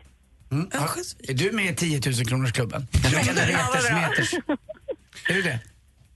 Mm. 0.53 0.69
Ja, 0.73 0.89
är 1.29 1.35
du 1.35 1.53
med 1.53 1.73
i 1.73 1.75
10 1.75 2.01
000 2.11 2.27
kronors 2.27 2.53
klubben? 2.53 2.87
Eller 3.05 3.19
Ja, 3.53 3.69
vad 3.73 3.83
meters, 3.83 3.91
bra. 3.91 4.01
meters. 4.09 4.35
Är 5.29 5.35
du 5.35 5.43
det? 5.43 5.59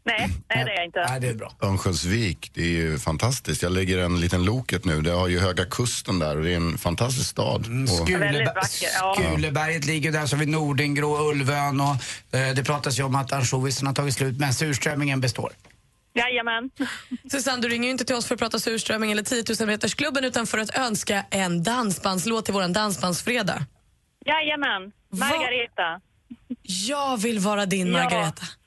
Nej, 0.06 0.28
nej, 0.54 0.64
det 0.64 0.70
är 0.70 0.76
jag 0.76 0.84
inte. 0.84 1.06
Nej, 1.08 1.20
det 1.20 1.28
är 1.28 1.34
bra. 1.34 1.52
Örnsköldsvik, 1.62 2.50
det 2.54 2.62
är 2.62 2.68
ju 2.68 2.98
fantastiskt. 2.98 3.62
Jag 3.62 3.72
lägger 3.72 3.98
en 3.98 4.20
liten 4.20 4.44
Loket 4.44 4.84
nu. 4.84 5.02
Det 5.02 5.10
har 5.10 5.28
ju 5.28 5.38
Höga 5.38 5.64
Kusten 5.64 6.18
där 6.18 6.36
och 6.36 6.42
det 6.44 6.52
är 6.52 6.56
en 6.56 6.78
fantastisk 6.78 7.30
stad. 7.30 7.64
Skuleberg, 8.02 8.44
vacker, 8.44 8.88
ja. 9.00 9.16
Skuleberget 9.18 9.84
ligger 9.84 10.12
där, 10.12 10.26
så 10.26 10.36
har 10.36 10.40
vi 10.40 10.46
Nordingrå, 10.46 11.30
Ulvön 11.30 11.80
och 11.80 11.96
eh, 12.38 12.54
det 12.54 12.64
pratas 12.64 12.98
ju 12.98 13.02
om 13.02 13.14
att 13.14 13.32
ansjovisen 13.32 13.86
har 13.86 13.94
tagit 13.94 14.14
slut, 14.14 14.38
men 14.38 14.54
surströmmingen 14.54 15.20
består. 15.20 15.52
Jajamän. 16.14 16.70
Susanne, 17.30 17.62
du 17.62 17.68
ringer 17.68 17.84
ju 17.84 17.90
inte 17.90 18.04
till 18.04 18.14
oss 18.16 18.26
för 18.26 18.34
att 18.34 18.40
prata 18.40 18.58
surströmming 18.58 19.12
eller 19.12 19.22
10 19.22 19.44
000 19.60 19.66
metersklubben 19.66 20.24
utan 20.24 20.46
för 20.46 20.58
att 20.58 20.78
önska 20.78 21.24
en 21.30 21.62
dansbandslåt 21.62 22.44
till 22.44 22.54
vår 22.54 22.68
dansbandsfredag. 22.68 23.64
Jajamän. 24.26 24.92
Margareta. 25.12 26.00
Jag 26.62 27.16
vill 27.16 27.38
vara 27.38 27.66
din. 27.66 27.92
Margareta. 27.92 28.42
Ja. 28.42 28.63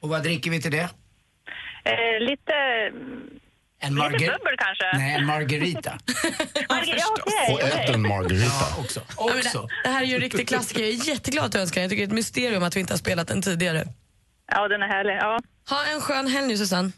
Och 0.00 0.08
vad 0.08 0.22
dricker 0.22 0.50
vi 0.50 0.62
till 0.62 0.70
det? 0.72 0.88
Eh, 1.84 2.20
lite... 2.20 2.52
En 3.84 3.94
Lite 3.94 4.10
bubbel 4.10 4.56
kanske. 4.58 4.90
Nej, 4.98 5.14
en 5.14 5.26
margarita. 5.26 5.98
Margareta, 6.68 6.96
ja, 6.98 7.16
okej. 7.20 7.54
och 7.54 7.60
ät 7.60 7.88
en 7.94 8.02
Margarita. 8.08 8.44
Ja, 8.46 8.76
också. 8.84 9.00
Ja, 9.16 9.24
också. 9.24 9.62
det, 9.62 9.68
det 9.84 9.88
här 9.88 10.02
är 10.02 10.06
ju 10.06 10.14
en 10.14 10.20
riktig 10.20 10.48
klassiker. 10.48 10.80
Jag 10.80 10.88
är 10.90 11.08
jätteglad 11.08 11.44
att 11.44 11.52
du 11.52 11.60
önskar 11.60 11.80
den. 11.80 11.82
Jag 11.82 11.90
tycker 11.90 12.02
det 12.02 12.04
är 12.04 12.08
ett 12.08 12.12
mysterium 12.14 12.62
att 12.62 12.76
vi 12.76 12.80
inte 12.80 12.92
har 12.92 12.98
spelat 12.98 13.28
den 13.28 13.42
tidigare. 13.42 13.84
Ja, 14.52 14.68
den 14.68 14.82
är 14.82 14.88
härlig. 14.88 15.14
Ja, 15.16 15.38
Ha 15.70 15.84
en 15.94 16.00
skön 16.00 16.26
helg 16.26 16.46
nu, 16.46 16.56
Susanne. 16.56 16.92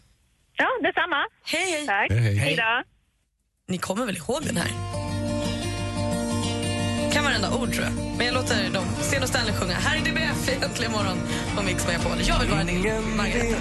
ja 0.57 0.67
detsamma. 0.83 1.27
Hej, 1.45 1.71
hej. 1.71 1.87
Tack. 1.87 2.11
Hej, 2.11 2.21
hej. 2.21 2.37
Hej 2.37 2.57
då. 2.57 2.83
Ni 3.69 3.79
kommer 3.79 4.07
väl 4.07 4.17
ihåg 4.17 4.43
den 4.47 4.57
här? 4.57 4.69
Kan 7.15 7.25
varenda 7.25 7.55
ord, 7.55 7.73
tror 7.73 7.85
jag. 7.85 7.93
Men 8.17 8.27
jag 8.27 8.35
låter 8.35 8.71
dem, 8.71 8.85
Sten 9.01 9.23
och 9.23 9.29
Stanley 9.29 9.55
sjunga. 9.55 9.75
Här 9.75 9.97
är 9.97 10.01
DBF 10.01 10.49
i 10.49 10.65
Äntligen 10.65 10.93
morgon 10.93 11.19
på 11.57 11.63
Mix 11.63 11.87
Megapol. 11.87 12.13
Jag 12.29 12.39
vill 12.39 12.49
vara 12.49 12.65
din 12.65 13.17
Margareta. 13.17 13.57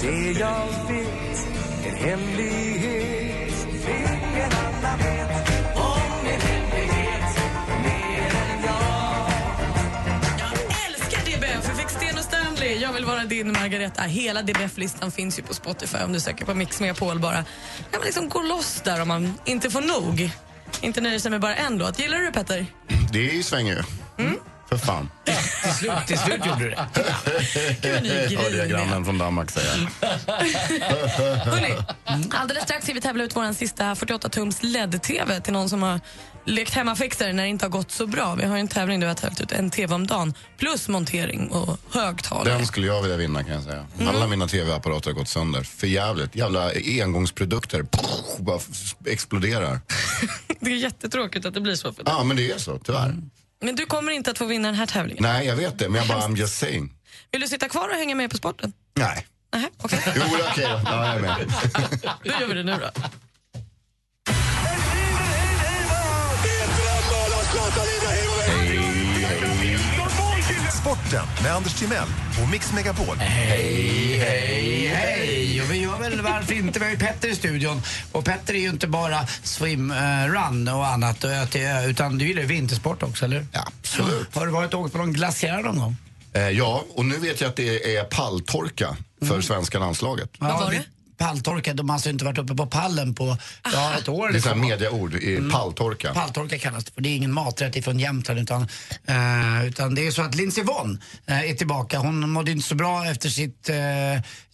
Det 0.00 0.40
jag 0.40 0.66
vet, 0.88 1.48
en 1.86 1.94
hemlighet 1.96 3.54
Ingen 3.88 4.52
annan 4.52 4.98
vet 4.98 5.50
om 5.76 6.24
min 6.24 6.40
hemlighet 6.40 7.36
mer 7.84 8.36
än 8.36 8.62
jag 8.62 9.28
älskar 10.86 11.20
DBF. 11.24 11.68
Jag 11.68 11.76
fick 11.76 11.88
Sten 11.88 12.18
och 12.18 12.24
Stanley. 12.24 12.78
Jag 12.78 12.92
vill 12.92 13.04
vara 13.04 13.24
din 13.24 13.52
Margareta. 13.52 14.02
Hela 14.02 14.42
DBF-listan 14.42 15.10
finns 15.10 15.38
ju 15.38 15.42
på 15.42 15.54
Spotify 15.54 15.98
om 15.98 16.12
du 16.12 16.20
söker 16.20 16.44
på 16.44 16.54
Mix 16.54 16.80
Megapol 16.80 17.18
bara. 17.18 17.44
kan 17.90 18.00
man 18.00 18.04
liksom 18.04 18.28
gå 18.28 18.42
loss 18.42 18.80
där 18.84 19.02
om 19.02 19.08
man 19.08 19.34
inte 19.44 19.70
får 19.70 19.80
nog. 19.80 20.30
Inte 20.80 21.00
nöjer 21.00 21.18
sig 21.18 21.30
med 21.30 21.40
bara 21.40 21.56
en 21.56 21.78
låt. 21.78 21.98
Gillar 21.98 22.18
du 22.18 22.26
det, 22.26 22.32
Petter? 22.32 22.66
Det 23.12 23.30
är 23.30 23.34
ju 23.34 23.42
svänger 23.42 23.76
ju. 23.76 23.82
För 24.68 24.76
fan. 24.76 25.10
Till 25.24 25.72
slut, 25.72 25.92
till 26.06 26.18
slut 26.18 26.46
gjorde 26.46 26.64
du 26.64 26.70
det. 26.70 26.76
Är 27.88 28.36
Hörde 28.42 28.56
jag 28.56 28.68
grannen 28.68 29.04
från 29.04 29.18
Danmark 29.18 29.50
säga. 29.50 29.70
Hörrni, 31.44 31.76
alldeles 32.30 32.64
strax 32.64 32.84
ska 32.84 32.92
vi 32.94 33.00
tävla 33.00 33.24
ut 33.24 33.36
vår 33.36 33.52
sista 33.52 33.94
48-tums 33.94 34.58
LED-TV 34.60 35.40
till 35.40 35.52
någon 35.52 35.68
som 35.68 35.82
har 35.82 36.00
lekt 36.48 36.74
hemmafixare 36.74 37.32
när 37.32 37.42
det 37.42 37.48
inte 37.48 37.64
har 37.64 37.70
gått 37.70 37.90
så 37.90 38.06
bra. 38.06 38.34
Vi 38.34 38.44
har 38.44 38.56
en 38.56 38.68
tävling 38.68 39.00
där 39.00 39.06
vi 39.06 39.08
har 39.08 39.14
tävlat 39.14 39.40
ut 39.40 39.52
en 39.52 39.70
TV 39.70 39.94
om 39.94 40.06
dagen 40.06 40.34
plus 40.58 40.88
montering 40.88 41.48
och 41.48 41.78
högtalare. 41.90 42.54
Den 42.54 42.66
skulle 42.66 42.86
jag 42.86 43.02
vilja 43.02 43.16
vinna 43.16 43.44
kan 43.44 43.52
jag 43.52 43.62
säga. 43.62 43.86
Alla 44.08 44.26
mina 44.26 44.48
tv-apparater 44.48 45.10
har 45.10 45.14
gått 45.14 45.28
sönder. 45.28 45.62
För 45.62 45.86
jävligt. 45.86 46.36
Jävla 46.36 46.70
engångsprodukter. 47.02 47.82
Poff, 47.82 48.38
bara 48.38 48.60
exploderar. 49.06 49.80
Det 50.60 50.70
är 50.70 50.76
jättetråkigt 50.76 51.46
att 51.46 51.54
det 51.54 51.60
blir 51.60 51.74
så 51.74 51.92
för 51.92 52.04
dig. 52.04 52.14
Ja, 52.16 52.24
men 52.24 52.36
det 52.36 52.50
är 52.50 52.58
så, 52.58 52.78
tyvärr. 52.78 53.14
Men 53.60 53.76
du 53.76 53.86
kommer 53.86 54.12
inte 54.12 54.30
att 54.30 54.38
få 54.38 54.44
vinna 54.44 54.68
den 54.68 54.74
här 54.74 54.86
tävlingen. 54.86 55.22
Nej, 55.22 55.46
jag 55.46 55.56
vet 55.56 55.78
det, 55.78 55.88
men 55.88 55.98
jag 55.98 56.08
bara, 56.08 56.28
I'm 56.28 56.36
just 56.36 56.58
saying. 56.58 56.92
Vill 57.30 57.40
du 57.40 57.48
sitta 57.48 57.68
kvar 57.68 57.88
och 57.88 57.94
hänga 57.94 58.14
med 58.14 58.30
på 58.30 58.36
sporten? 58.36 58.72
Nej. 58.94 59.26
Nej, 59.54 59.68
okej. 59.78 60.00
Jo, 60.06 60.22
det 60.36 60.44
är 60.44 60.50
okej 60.50 60.66
då. 60.70 60.80
Ja, 60.84 61.06
jag 61.06 61.16
är 61.16 61.20
med. 61.20 61.36
Då 62.24 62.30
gör 62.40 62.46
vi 62.46 62.54
det 62.54 62.62
nu 62.62 62.76
då. 62.80 63.02
Sporten 70.88 71.26
med 71.42 71.54
Anders 71.54 71.74
Timell 71.74 72.08
och 72.42 72.48
Mix 72.48 72.72
Megapol. 72.72 73.16
Hej, 73.16 74.18
hej, 74.18 74.86
hej! 74.86 75.62
Och 75.62 75.70
vi 75.72 75.78
gör 75.78 75.98
väl 75.98 76.20
varför 76.20 76.54
inte? 76.54 76.78
Vi 76.78 76.84
har 76.84 76.92
ju 76.92 76.98
Petter 76.98 77.28
i 77.28 77.34
studion. 77.34 77.82
Och 78.12 78.24
Petter 78.24 78.54
är 78.54 78.58
ju 78.58 78.68
inte 78.68 78.86
bara 78.86 79.26
swim, 79.42 79.90
eh, 79.90 80.26
run 80.26 80.68
och 80.68 80.86
annat 80.86 81.24
utan 81.88 82.18
du 82.18 82.26
gillar 82.26 82.42
ju 82.42 82.48
vintersport 82.48 83.02
också, 83.02 83.24
eller? 83.24 83.46
Ja, 83.52 83.64
absolut. 83.80 84.34
Har 84.34 84.46
du 84.46 84.52
varit 84.52 84.74
och 84.74 84.80
åkt 84.80 84.92
på 84.92 84.98
någon 84.98 85.12
glaciär 85.12 85.62
någon 85.62 85.78
gång? 85.78 85.96
Eh, 86.32 86.48
ja, 86.48 86.84
och 86.94 87.04
nu 87.04 87.16
vet 87.16 87.40
jag 87.40 87.48
att 87.48 87.56
det 87.56 87.96
är 87.96 88.04
palltorka 88.04 88.96
för 89.28 89.40
svenska 89.40 89.78
landslaget. 89.78 90.30
Vad 90.38 90.60
var 90.60 90.70
det? 90.70 90.82
Palltorka, 91.18 91.74
de 91.74 91.88
har 91.88 91.96
alltså 91.96 92.10
inte 92.10 92.24
varit 92.24 92.38
uppe 92.38 92.54
på 92.54 92.66
pallen 92.66 93.14
på 93.14 93.36
ja, 93.72 93.94
ett 93.98 94.08
år. 94.08 94.16
Det 94.16 94.22
är 94.22 94.26
här 94.26 94.32
liksom. 94.32 94.60
mediaord 94.60 95.14
i 95.14 95.50
palltorka. 95.52 96.14
Palltorka 96.14 96.58
kallas 96.58 96.84
det 96.84 96.92
för. 96.92 97.00
Det 97.00 97.08
är 97.08 97.16
ingen 97.16 97.32
maträtt 97.32 97.76
ifrån 97.76 97.98
Jämtland 97.98 98.40
utan, 98.40 98.62
eh, 99.06 99.66
utan 99.66 99.94
det 99.94 100.06
är 100.06 100.10
så 100.10 100.22
att 100.22 100.34
Lindsey 100.34 100.64
Vonn 100.64 101.02
eh, 101.26 101.50
är 101.50 101.54
tillbaka. 101.54 101.98
Hon 101.98 102.30
mådde 102.30 102.50
inte 102.50 102.68
så 102.68 102.74
bra 102.74 103.06
efter 103.06 103.28
sitt, 103.28 103.68
eh, 103.68 103.76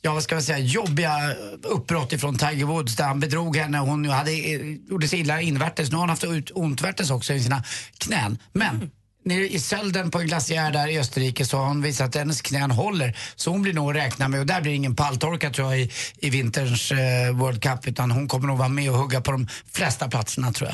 ja 0.03 0.15
vad 0.15 0.23
ska 0.23 0.35
jag 0.35 0.45
säga, 0.45 0.59
jobbiga 0.59 1.35
uppbrott 1.63 2.13
ifrån 2.13 2.39
Tiger 2.39 2.65
Woods 2.65 2.97
där 2.97 3.05
han 3.05 3.21
bedrog 3.21 3.57
henne. 3.57 3.79
Hon 3.79 4.09
hade, 4.09 4.33
eh, 4.33 4.61
gjorde 4.91 5.09
sig 5.09 5.21
illa 5.21 5.41
invärtes. 5.41 5.91
Nu 5.91 5.97
har 5.97 6.01
hon 6.03 6.11
haft 6.11 6.25
ut- 6.25 6.51
ontvärtes 6.55 7.11
också 7.11 7.33
i 7.33 7.41
sina 7.43 7.65
knän. 7.99 8.39
Men 8.53 8.91
Nere 9.25 9.49
i 9.49 9.59
Sölden 9.61 10.11
på 10.11 10.19
en 10.21 10.27
glaciär 10.27 10.73
där 10.73 10.89
i 10.89 10.99
Österrike 10.99 11.45
så 11.45 11.59
har 11.59 11.65
hon 11.67 11.83
visat 11.83 12.09
att 12.09 12.15
hennes 12.15 12.41
knän 12.43 12.71
håller. 12.71 13.17
Så 13.37 13.51
hon 13.51 13.63
blir 13.63 13.73
nog 13.73 13.91
att 13.91 13.97
räkna 13.97 14.29
med 14.29 14.41
och 14.41 14.47
där 14.47 14.61
blir 14.61 14.73
det 14.73 14.77
ingen 14.77 14.97
palltorka 14.97 15.51
tror 15.51 15.71
jag 15.73 15.81
i, 15.81 15.91
i 16.19 16.31
vinterns 16.31 16.93
eh, 16.93 17.31
World 17.35 17.63
Cup 17.63 17.87
utan 17.89 18.11
hon 18.11 18.29
kommer 18.29 18.47
nog 18.47 18.59
vara 18.59 18.69
med 18.69 18.91
och 18.91 18.97
hugga 18.99 19.21
på 19.21 19.33
de 19.33 19.49
flesta 19.73 20.09
platserna 20.09 20.53
tror 20.53 20.71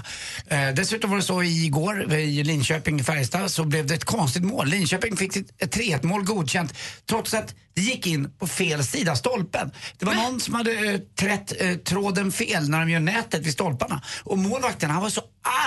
jag. 0.49 0.69
Eh, 0.69 0.75
dessutom 0.75 1.11
var 1.11 1.17
det 1.17 1.23
så 1.23 1.43
igår 1.43 2.13
i 2.15 2.45
Linköping, 2.45 3.05
Färjestad 3.05 3.51
så 3.51 3.65
blev 3.65 3.87
det 3.87 3.95
ett 3.95 4.05
konstigt 4.05 4.43
mål. 4.45 4.69
Linköping 4.69 5.17
fick 5.17 5.33
sitt- 5.33 5.63
ett 5.63 5.77
3-1 5.77 6.07
mål 6.07 6.23
godkänt 6.25 6.75
trots 7.09 7.35
att 7.35 7.55
det 7.75 7.81
gick 7.83 8.07
in 8.07 8.31
på 8.39 8.47
fel 8.47 8.85
sida 8.85 9.17
stolpen. 9.17 9.71
Det 9.99 10.05
var 10.07 10.15
någon 10.15 10.41
som 10.41 10.55
hade 10.55 10.73
eh, 10.73 10.99
trätt 11.21 11.53
eh, 11.63 11.75
tråden 11.75 12.33
fel 12.33 12.69
när 12.69 12.81
de 12.81 12.91
gör 12.91 13.01
nätet 13.01 13.47
vid 13.47 13.53
stolparna. 13.53 14.03
Och 14.23 14.39
målvakten 14.39 14.91
han 14.91 15.03
var 15.03 15.11
så 15.11 15.21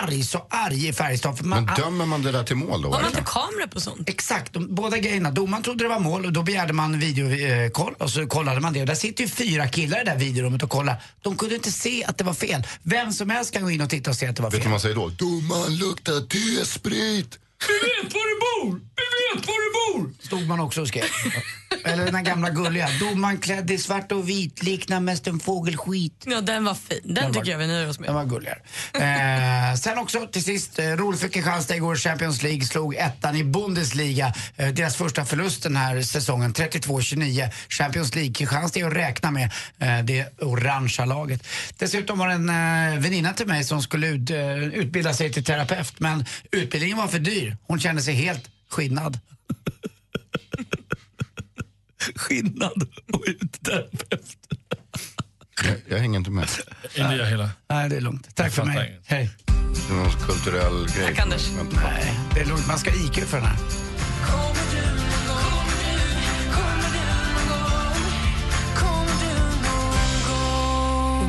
arg, 0.04 0.24
så 0.24 0.48
arg 0.50 0.88
i 0.88 0.94
Färjestad. 0.94 1.38
För 1.38 1.44
man, 1.46 1.66
Men 1.66 1.76
dömer 1.76 2.06
man 2.06 2.22
det 2.22 2.32
där 2.32 2.44
till 2.44 2.56
mål 2.56 2.73
då? 2.82 2.88
Har 2.88 2.92
man 2.94 3.02
verkligen? 3.02 3.20
inte 3.22 3.32
kamera 3.32 3.68
på 3.68 3.80
sånt? 3.82 4.10
Exakt, 4.10 4.54
de, 4.54 4.76
båda 4.76 4.98
grejerna. 4.98 5.32
Domaren 5.32 5.64
trodde 5.64 5.84
det 5.84 5.88
var 5.90 6.00
mål 6.00 6.26
och 6.26 6.34
då 6.34 6.44
begärde 6.44 6.74
man 6.74 7.00
videokoll 7.00 7.94
och 8.00 8.10
så 8.10 8.28
kollade 8.28 8.60
man 8.60 8.74
det. 8.74 8.80
Och 8.82 8.88
där 8.88 8.96
sitter 8.96 9.24
ju 9.24 9.30
fyra 9.30 9.68
killar 9.68 10.02
i 10.02 10.04
det 10.04 10.12
där 10.12 10.18
videorummet 10.18 10.64
och 10.64 10.70
kollar. 10.70 10.96
De 11.22 11.38
kunde 11.38 11.56
inte 11.56 11.72
se 11.72 12.04
att 12.04 12.18
det 12.18 12.24
var 12.24 12.34
fel. 12.34 12.64
Vem 12.84 13.12
som 13.12 13.30
helst 13.30 13.54
kan 13.54 13.64
gå 13.64 13.72
in 13.72 13.82
och 13.82 13.90
titta 13.90 14.10
och 14.10 14.16
se 14.16 14.28
att 14.28 14.36
det 14.36 14.42
var 14.44 14.50
Vet 14.52 14.60
du 14.60 14.64
fel. 14.64 14.66
vad 14.66 14.72
man 14.72 14.80
säger 14.80 14.96
då? 14.96 15.10
Domaren 15.10 15.76
luktar 15.78 16.22
T-sprit! 16.28 17.40
Vi 17.68 18.04
vet 18.04 18.14
var 18.14 18.26
du 18.30 18.70
bor! 18.70 18.80
Vi 18.80 19.40
vet 19.40 19.48
var 19.48 19.54
du 19.94 20.04
bor! 20.04 20.14
Stod 20.26 20.48
man 20.48 20.60
också 20.60 20.82
och 20.82 20.88
skrev. 20.88 21.04
Eller 21.86 22.12
den 22.12 22.24
gamla 22.24 22.50
gulliga. 22.50 22.90
Domaren 23.00 23.38
klädd 23.38 23.72
i 23.72 23.78
svart 23.78 24.12
och 24.12 24.30
vit 24.30 24.64
liknar 24.64 25.00
mest 25.00 25.28
en 25.28 25.40
fågelskit. 25.40 26.24
Ja, 26.26 26.42
den 26.42 26.64
var 26.66 26.74
fin. 26.74 27.00
Den, 27.04 27.24
var- 27.26 27.34
tycker 27.34 27.52
jag 27.52 27.58
vi 27.58 27.68
nöjer 27.68 27.90
oss 27.90 28.00
med. 28.00 28.10
Den 28.10 28.16
var 28.16 28.26
gulligare. 28.26 28.60
Eh, 28.94 29.76
sen 29.76 29.98
också 29.98 30.28
till 30.28 30.44
sist, 30.44 30.80
eh, 30.80 30.86
roligt 30.86 31.20
för 31.22 31.28
Kristianstad 31.28 31.76
igår, 31.76 31.96
Champions 31.96 32.44
League 32.44 32.62
slog 32.62 32.96
ettan 32.96 33.36
i 33.36 33.44
Bundesliga. 33.44 34.34
Eh, 34.58 34.68
deras 34.70 34.96
första 34.96 35.26
förlust 35.26 35.64
den 35.64 35.76
här 35.76 36.02
säsongen, 36.02 36.54
32-29. 36.54 37.50
Champions 37.70 38.16
League, 38.16 38.34
Kristianstad 38.34 38.80
är 38.80 38.88
att 38.88 38.94
räkna 38.94 39.32
med 39.32 39.52
eh, 39.80 40.00
det 40.06 40.42
orangea 40.42 41.06
laget. 41.06 41.48
Dessutom 41.78 42.20
var 42.20 42.28
det 42.28 42.34
en 42.34 42.50
eh, 42.50 43.00
väninna 43.00 43.34
till 43.34 43.48
mig 43.48 43.64
som 43.64 43.82
skulle 43.82 44.08
ut, 44.08 44.30
eh, 44.30 44.58
utbilda 44.64 45.14
sig 45.14 45.34
till 45.34 45.44
terapeut 45.44 46.00
men 46.00 46.26
utbildningen 46.52 46.98
var 46.98 47.08
för 47.08 47.20
dyr. 47.20 47.53
Hon 47.62 47.80
kände 47.80 48.02
sig 48.02 48.14
helt 48.14 48.50
skinnad. 48.70 49.20
skinnad 52.16 52.88
och 53.14 53.24
utterapeut. 53.28 54.38
Jag, 55.64 55.76
jag 55.88 56.00
hänger 56.00 56.20
inte 56.20 56.32
med. 56.32 56.48
Inte 56.96 57.16
jag 57.16 57.26
heller. 57.26 57.50
Nej, 57.70 57.90
det 57.90 57.96
är 57.98 58.02
lugnt. 58.02 58.36
Tack 58.36 58.52
för 58.52 58.62
fattar 58.62 58.74
mig. 58.74 59.02
Hej. 59.06 59.30
Det 59.88 59.94
är 59.94 59.98
någon 59.98 60.12
kulturell 60.12 60.88
grej. 60.96 61.08
Tack, 61.08 61.20
Anders. 61.20 61.50
Nej, 61.84 62.14
det 62.34 62.40
är 62.42 62.46
lugnt. 62.46 62.68
Man 62.68 62.80
ska 62.80 62.92
ha 62.92 62.98
IQ 62.98 63.16
för 63.16 63.38
den 63.38 63.46
här. 63.46 63.58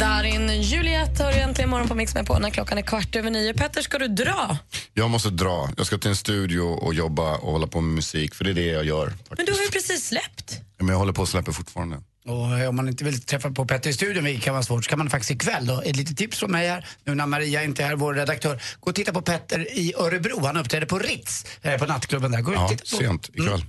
Darin 0.01 0.63
Juliet 0.63 1.19
har 1.19 1.33
du 1.33 1.39
äntligen 1.39 1.71
morgon 1.71 1.89
på 1.89 1.95
Mix 1.95 2.15
med 2.15 2.27
på 2.27 2.39
när 2.39 2.51
klockan 2.51 2.79
är 2.79 2.83
kvart 2.83 3.17
över 3.17 3.31
nio. 3.31 3.55
Petter, 3.55 3.83
ska 3.83 3.99
du 3.99 4.09
dra? 4.09 4.59
Jag 4.95 5.11
måste 5.11 5.31
dra. 5.31 5.69
Jag 5.77 5.87
ska 5.87 5.99
till 5.99 6.11
en 6.11 6.17
studio 6.17 6.61
och 6.61 6.95
jobba 6.95 7.37
och 7.37 7.53
hålla 7.53 7.67
på 7.67 7.81
med 7.81 7.95
musik, 7.95 8.35
för 8.35 8.45
det 8.45 8.51
är 8.51 8.55
det 8.55 8.67
jag 8.67 8.85
gör. 8.85 9.13
Men 9.37 9.47
du 9.47 9.53
har 9.53 9.61
ju 9.61 9.69
precis 9.69 10.07
släppt. 10.09 10.61
Men 10.79 10.89
jag 10.89 10.97
håller 10.97 11.13
på 11.13 11.23
att 11.23 11.29
släppa 11.29 11.53
fortfarande. 11.53 11.97
Och 12.27 12.59
eh, 12.59 12.69
om 12.69 12.77
man 12.77 12.89
inte 12.89 13.05
vill 13.05 13.23
träffa 13.23 13.51
på 13.51 13.65
Petter 13.65 13.91
i 13.91 13.93
studion, 13.93 14.25
vilket 14.25 14.45
kan 14.45 14.55
vara 14.55 14.63
svårt, 14.65 14.85
så 14.85 14.89
kan 14.91 14.99
man 14.99 15.11
faktiskt 15.11 15.31
ikväll 15.31 15.67
då, 15.67 15.81
ett 15.81 15.97
litet 15.97 16.17
tips 16.17 16.39
från 16.39 16.51
mig 16.53 16.69
här, 16.69 16.87
nu 17.05 17.15
när 17.15 17.27
Maria 17.27 17.65
inte 17.65 17.83
är 17.83 17.87
här, 17.87 17.97
vår 17.97 18.15
redaktör, 18.15 18.63
gå 18.81 18.89
och 18.91 18.95
titta 18.95 19.13
på 19.13 19.23
Petter 19.23 19.79
i 19.79 19.95
Örebro. 19.99 20.41
Han 20.47 20.57
uppträdde 20.57 20.87
på 20.87 20.99
Ritz, 20.99 21.47
eh, 21.63 21.79
på 21.79 21.87
nattklubben 21.87 22.33
där. 22.33 22.41
Gå 22.41 22.51
och 22.51 22.57
Ja, 22.57 22.69
titta 22.69 22.97
på. 22.97 23.03
sent 23.03 23.29
ikväll. 23.35 23.65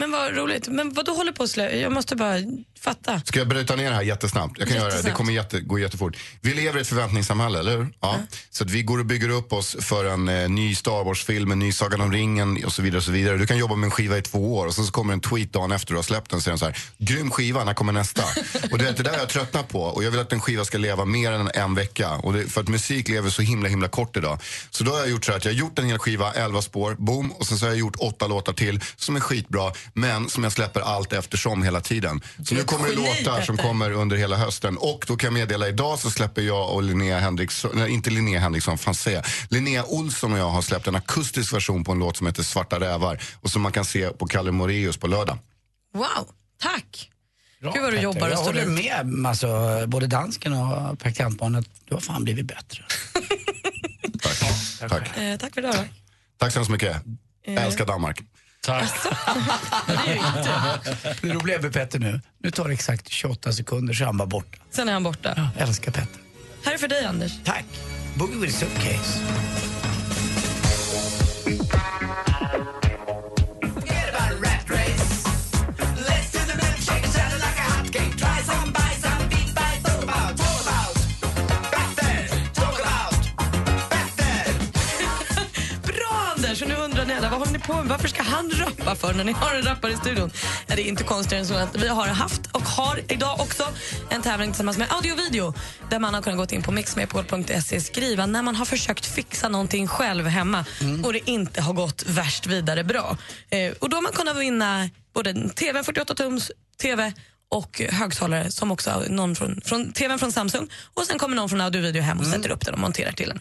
Men 0.00 0.10
vad 0.10 0.36
roligt. 0.36 0.68
Men 0.68 0.92
vad 0.94 1.04
du 1.06 1.10
håller 1.12 1.32
på 1.32 1.42
att 1.42 1.50
slä... 1.50 1.76
Jag 1.76 1.92
måste 1.92 2.16
bara 2.16 2.34
fatta. 2.80 3.20
Ska 3.24 3.38
jag 3.38 3.48
bryta 3.48 3.76
ner 3.76 3.90
det 3.90 3.96
här 3.96 4.02
jättesnabbt? 4.02 4.54
Jag 4.58 4.68
kan 4.68 4.76
göra 4.76 4.84
det. 4.84 4.90
Det 4.90 4.96
Jättesnabbt. 4.96 5.16
kommer 5.16 5.32
jätte, 5.32 5.60
gå 5.60 5.78
jättefort. 5.78 6.16
Vi 6.40 6.54
lever 6.54 6.78
i 6.78 6.80
ett 6.80 6.88
förväntningssamhälle, 6.88 7.58
eller 7.58 7.76
hur? 7.76 7.88
Ja. 8.00 8.16
Så 8.50 8.64
att 8.64 8.70
vi 8.70 8.82
går 8.82 8.98
och 8.98 9.06
bygger 9.06 9.28
upp 9.28 9.52
oss 9.52 9.76
för 9.80 10.04
en 10.04 10.28
eh, 10.28 10.48
ny 10.48 10.74
Star 10.74 11.04
Wars-film, 11.04 11.52
en 11.52 11.58
ny 11.58 11.72
Sagan 11.72 12.00
om 12.00 12.12
ringen 12.12 12.64
och 12.64 12.72
så 12.72 12.82
vidare. 12.82 12.98
och 12.98 13.04
så 13.04 13.10
vidare. 13.12 13.36
Du 13.36 13.46
kan 13.46 13.58
jobba 13.58 13.74
med 13.74 13.86
en 13.86 13.90
skiva 13.90 14.18
i 14.18 14.22
två 14.22 14.56
år 14.56 14.66
och 14.66 14.74
sen 14.74 14.84
så 14.84 14.92
kommer 14.92 15.12
en 15.12 15.20
tweet 15.20 15.52
dagen 15.52 15.72
efter 15.72 15.92
du 15.92 15.96
har 15.98 16.02
släppt 16.02 16.30
den 16.30 16.36
och 16.36 16.42
säger 16.42 16.56
så 16.56 16.64
här, 16.64 16.76
grym 16.98 17.30
skiva, 17.30 17.64
när 17.64 17.74
kommer 17.74 17.92
nästa? 17.92 18.22
och 18.72 18.78
du 18.78 18.84
vet, 18.84 18.96
det 18.96 19.02
där 19.02 19.10
har 19.10 19.18
jag 19.18 19.28
tröttnat 19.28 19.68
på 19.68 19.82
och 19.82 20.04
jag 20.04 20.10
vill 20.10 20.20
att 20.20 20.32
en 20.32 20.40
skiva 20.40 20.64
ska 20.64 20.78
leva 20.78 21.04
mer 21.04 21.32
än 21.32 21.50
en 21.54 21.74
vecka. 21.74 22.10
Och 22.10 22.32
det, 22.32 22.44
för 22.48 22.60
att 22.60 22.68
musik 22.68 23.08
lever 23.08 23.30
så 23.30 23.42
himla 23.42 23.68
himla 23.68 23.88
kort 23.88 24.16
idag. 24.16 24.38
Så 24.70 24.84
då 24.84 24.90
har 24.92 24.98
jag 24.98 25.10
gjort 25.10 25.24
så 25.24 25.30
här 25.32 25.38
att 25.38 25.44
jag 25.44 25.52
har 25.52 25.58
gjort 25.58 25.78
en 25.78 25.84
hel 25.86 25.98
skiva, 25.98 26.32
11 26.32 26.62
spår, 26.62 26.96
boom, 26.98 27.32
och 27.32 27.46
sen 27.46 27.58
så 27.58 27.64
har 27.64 27.70
jag 27.70 27.78
gjort 27.78 27.96
åtta 27.98 28.26
låtar 28.26 28.52
till 28.52 28.80
som 28.96 29.16
är 29.16 29.20
skitbra, 29.20 29.72
men 29.92 30.28
som 30.28 30.42
jag 30.42 30.52
släpper 30.52 30.80
allt 30.80 31.12
eftersom 31.12 31.62
hela 31.62 31.80
tiden. 31.80 32.20
Så 32.48 32.54
nu 32.54 32.64
kommer 32.68 32.88
det 32.88 32.94
låtar 32.94 33.42
som 33.42 33.56
kommer 33.56 33.90
under 33.90 34.16
hela 34.16 34.36
hösten. 34.36 34.76
Och 34.78 35.04
då 35.08 35.16
kan 35.16 35.26
jag 35.26 35.34
meddela, 35.34 35.68
idag 35.68 35.98
så 35.98 36.10
släpper 36.10 36.42
jag 36.42 36.70
och 36.74 36.82
Linnea 36.82 37.18
Henriksson, 37.18 37.70
nej 37.74 37.90
inte 37.90 38.10
Linnea 38.10 38.40
Henriksson, 38.40 38.78
fan 38.78 38.94
säger 38.94 39.16
jag. 39.16 39.26
Linnea 39.50 39.84
Olsson 39.84 40.32
och 40.32 40.38
jag 40.38 40.50
har 40.50 40.62
släppt 40.62 40.86
en 40.86 40.94
akustisk 40.96 41.52
version 41.52 41.84
på 41.84 41.92
en 41.92 41.98
låt 41.98 42.16
som 42.16 42.26
heter 42.26 42.42
Svarta 42.42 42.80
rävar 42.80 43.22
och 43.40 43.50
som 43.50 43.62
man 43.62 43.72
kan 43.72 43.84
se 43.84 44.08
på 44.10 44.26
Kalle 44.26 44.52
Moraeus 44.52 44.96
på 44.96 45.06
lördag. 45.06 45.38
Wow, 45.94 46.28
tack. 46.62 47.10
Bra, 47.60 47.72
Gud 47.72 47.82
vad 47.82 47.90
du 47.92 47.96
Petter. 47.96 48.02
jobbar 48.04 48.26
och 48.26 48.32
Jag 48.32 48.38
står 48.38 48.46
håller 48.52 48.62
ut. 48.62 48.68
med 49.12 49.26
alltså, 49.26 49.84
både 49.86 50.06
dansken 50.06 50.52
och 50.52 50.98
praktikantbarnet. 50.98 51.66
Du 51.84 51.94
har 51.94 52.00
fan 52.00 52.24
blivit 52.24 52.46
bättre. 52.46 52.84
Tack. 54.22 54.90
Tack. 54.90 55.16
Eh, 55.18 55.36
tack 55.38 55.54
för 55.54 55.60
idag. 55.60 55.74
Tack 56.38 56.52
så 56.52 56.58
hemskt 56.58 56.70
mycket. 56.70 56.96
Jag 57.46 57.56
Eh. 57.56 57.64
älskar 57.64 57.86
Danmark. 57.86 58.20
Tack. 58.68 58.92
Det 61.22 61.28
roliga 61.28 61.60
med 61.60 61.72
Petter 61.72 61.98
nu, 61.98 62.20
nu 62.42 62.50
tar 62.50 62.68
det 62.68 62.74
exakt 62.74 63.08
28 63.08 63.52
sekunder 63.52 63.94
så 63.94 64.04
är 64.04 64.06
han 64.06 64.16
bara 64.16 64.28
borta. 64.28 64.58
Sen 64.70 64.88
är 64.88 64.92
han 64.92 65.02
borta. 65.02 65.50
Jag 65.58 65.68
älskar 65.68 65.92
Petter. 65.92 66.20
Här 66.64 66.74
är 66.74 66.78
för 66.78 66.88
dig, 66.88 67.04
Anders. 67.04 67.32
Tack. 67.44 67.64
Boogie 68.14 68.36
with 68.36 68.56
a 68.56 68.58
suitcase. 68.58 69.20
Alla, 87.16 87.30
vad 87.30 87.38
håller 87.38 87.52
ni 87.52 87.58
på 87.58 87.74
med? 87.74 87.86
Varför 87.86 88.08
ska 88.08 88.22
han 88.22 88.50
rappa 88.50 88.94
för 88.94 89.14
när 89.14 89.24
ni 89.24 89.32
har 89.32 89.54
en 89.54 89.62
rappare 89.62 89.92
i 89.92 89.96
studion? 89.96 90.30
Ja, 90.66 90.76
det 90.76 90.82
är 90.82 90.88
inte 90.88 91.04
konstigare 91.04 91.40
än 91.40 91.46
så 91.46 91.54
att 91.54 91.76
vi 91.76 91.88
har 91.88 92.06
haft 92.06 92.40
och 92.52 92.62
har 92.62 93.00
idag 93.08 93.40
också 93.40 93.64
en 94.10 94.22
tävling 94.22 94.50
tillsammans 94.50 94.78
med 94.78 94.92
Audio 94.92 95.12
och 95.12 95.18
Video 95.18 95.54
där 95.90 95.98
man 95.98 96.14
har 96.14 96.22
kunnat 96.22 96.48
gå 96.48 96.56
in 96.56 96.62
på 96.62 96.72
mixmepol.se 96.72 97.80
skriva 97.80 98.26
när 98.26 98.42
man 98.42 98.56
har 98.56 98.64
försökt 98.64 99.06
fixa 99.06 99.48
någonting 99.48 99.88
själv 99.88 100.26
hemma 100.26 100.64
och 101.04 101.12
det 101.12 101.30
inte 101.30 101.60
har 101.60 101.72
gått 101.72 102.04
värst 102.06 102.46
vidare 102.46 102.84
bra. 102.84 103.16
Eh, 103.50 103.72
och 103.78 103.90
då 103.90 103.96
har 103.96 104.02
man 104.02 104.12
kunnat 104.12 104.36
vinna 104.36 104.90
både 105.14 105.30
en 105.30 105.50
TV 105.50 105.82
48 105.84 106.14
tums 106.14 106.50
TV 106.82 107.12
och 107.50 107.82
högtalare 107.90 108.50
som 108.50 108.70
också 108.70 109.02
någon 109.08 109.36
från, 109.36 109.60
från 109.64 109.92
TVn 109.92 110.18
från 110.18 110.32
Samsung 110.32 110.68
och 110.94 111.04
sen 111.04 111.18
kommer 111.18 111.36
någon 111.36 111.48
från 111.48 111.60
Audio 111.60 111.78
och 111.78 111.84
Video 111.84 112.02
hem 112.02 112.18
och 112.18 112.26
sätter 112.26 112.50
upp 112.50 112.64
den 112.64 112.74
och 112.74 112.80
monterar 112.80 113.12
till 113.12 113.28
den. 113.28 113.40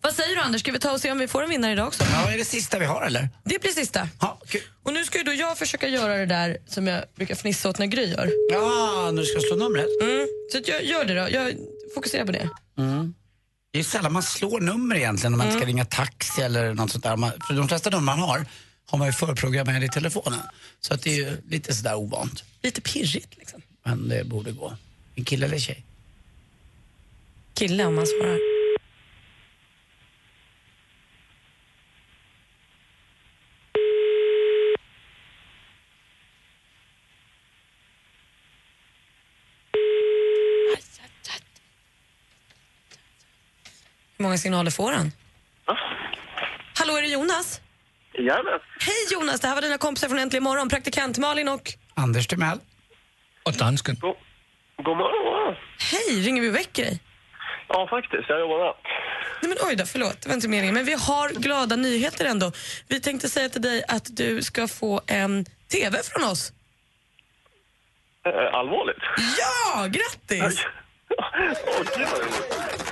Vad 0.00 0.14
säger 0.14 0.34
du 0.36 0.40
Anders, 0.42 0.60
ska 0.60 0.72
vi 0.72 0.78
ta 0.78 0.92
och 0.92 1.00
se 1.00 1.12
om 1.12 1.18
vi 1.18 1.28
får 1.28 1.42
en 1.42 1.50
vinnare 1.50 1.72
idag 1.72 1.86
också? 1.86 2.04
Ja, 2.12 2.30
är 2.32 2.38
det 2.38 2.44
sista 2.44 2.78
vi 2.78 2.86
har 2.86 3.02
eller? 3.02 3.28
Det 3.44 3.60
blir 3.60 3.70
sista. 3.72 4.08
Ja, 4.20 4.40
Och 4.82 4.92
nu 4.92 5.04
ska 5.04 5.18
ju 5.18 5.24
då 5.24 5.32
jag 5.32 5.58
försöka 5.58 5.88
göra 5.88 6.16
det 6.16 6.26
där 6.26 6.58
som 6.66 6.86
jag 6.86 7.04
brukar 7.14 7.34
fnissa 7.34 7.68
åt 7.68 7.78
när 7.78 7.86
Gry 7.86 8.04
gör. 8.10 8.30
Ja, 8.52 9.12
du 9.16 9.24
ska 9.24 9.40
slå 9.40 9.56
numret? 9.56 9.86
Mm. 10.02 10.26
Så 10.52 10.60
jag 10.64 10.84
gör 10.84 11.04
det 11.04 11.14
då. 11.14 11.28
Jag 11.30 11.54
fokuserar 11.94 12.24
på 12.26 12.32
det. 12.32 12.48
Mm. 12.78 13.14
Det 13.70 13.78
är 13.78 13.82
sällan 13.84 14.12
man 14.12 14.22
slår 14.22 14.60
nummer 14.60 14.96
egentligen 14.96 15.32
om 15.32 15.38
man 15.38 15.46
Mm. 15.48 15.58
ska 15.60 15.68
ringa 15.68 15.84
taxi 15.84 16.42
eller 16.42 16.74
något 16.74 16.90
sånt 16.92 17.04
där. 17.04 17.16
Man, 17.16 17.32
för 17.46 17.54
de 17.54 17.68
flesta 17.68 17.90
nummer 17.90 18.02
man 18.16 18.18
har 18.18 18.46
har 18.86 18.98
man 18.98 19.06
ju 19.06 19.12
förprogrammerade 19.12 19.86
i 19.86 19.88
telefonen. 19.88 20.40
Så 20.80 20.94
att 20.94 21.02
det 21.02 21.10
är 21.10 21.16
ju 21.16 21.36
lite 21.48 21.74
sådär 21.74 21.94
ovant. 21.94 22.44
Lite 22.62 22.80
pirrigt 22.80 23.36
liksom. 23.38 23.62
Men 23.84 24.08
det 24.08 24.24
borde 24.24 24.52
gå. 24.52 24.76
En 25.14 25.24
kille 25.24 25.46
eller 25.46 25.58
tjej? 25.58 25.84
Kille 27.54 27.84
om 27.84 27.94
man 27.94 28.06
svarar. 28.06 28.38
Hur 44.18 44.22
många 44.22 44.38
signaler 44.38 44.70
får 44.70 44.92
han? 44.92 45.12
Hallå, 46.78 46.96
är 46.96 47.02
det 47.02 47.08
Jonas? 47.08 47.60
Jajamän. 48.14 48.60
Hej 48.80 48.94
Jonas, 49.12 49.40
det 49.40 49.48
här 49.48 49.54
var 49.54 49.62
dina 49.62 49.78
kompisar 49.78 50.08
från 50.08 50.18
Äntligen 50.18 50.44
morgon. 50.44 50.68
Praktikant 50.68 51.18
Malin 51.18 51.48
och... 51.48 51.72
Anders 51.94 52.26
Timell. 52.26 52.58
Och 53.42 53.52
dansken. 53.52 53.96
God 54.76 54.96
morgon. 54.96 55.54
Hej, 55.78 56.20
ringer 56.26 56.42
vi 56.42 56.50
och 56.50 56.54
väcker 56.54 56.82
dig? 56.82 57.00
Ja, 57.68 57.86
faktiskt. 57.90 58.28
Jag 58.28 58.40
jobbar 58.40 58.66
natt. 58.66 58.76
Nej, 59.42 59.48
men 59.48 59.58
oj 59.68 59.76
då, 59.76 59.86
förlåt. 59.86 60.20
Det 60.22 60.28
var 60.28 60.34
inte 60.34 60.48
meningen. 60.48 60.74
Men 60.74 60.84
vi 60.84 60.92
har 60.92 61.28
glada 61.40 61.76
nyheter 61.76 62.24
ändå. 62.24 62.52
Vi 62.88 63.00
tänkte 63.00 63.28
säga 63.28 63.48
till 63.48 63.62
dig 63.62 63.82
att 63.88 64.16
du 64.16 64.42
ska 64.42 64.68
få 64.68 65.00
en 65.06 65.44
TV 65.72 65.98
från 66.02 66.24
oss. 66.30 66.52
Eh, 68.26 68.54
allvarligt? 68.54 69.02
Ja, 69.38 69.86
grattis! 69.86 70.64
Åh, 71.18 71.82
gud 71.96 72.08
vad 72.10 72.20
roligt. 72.20 72.87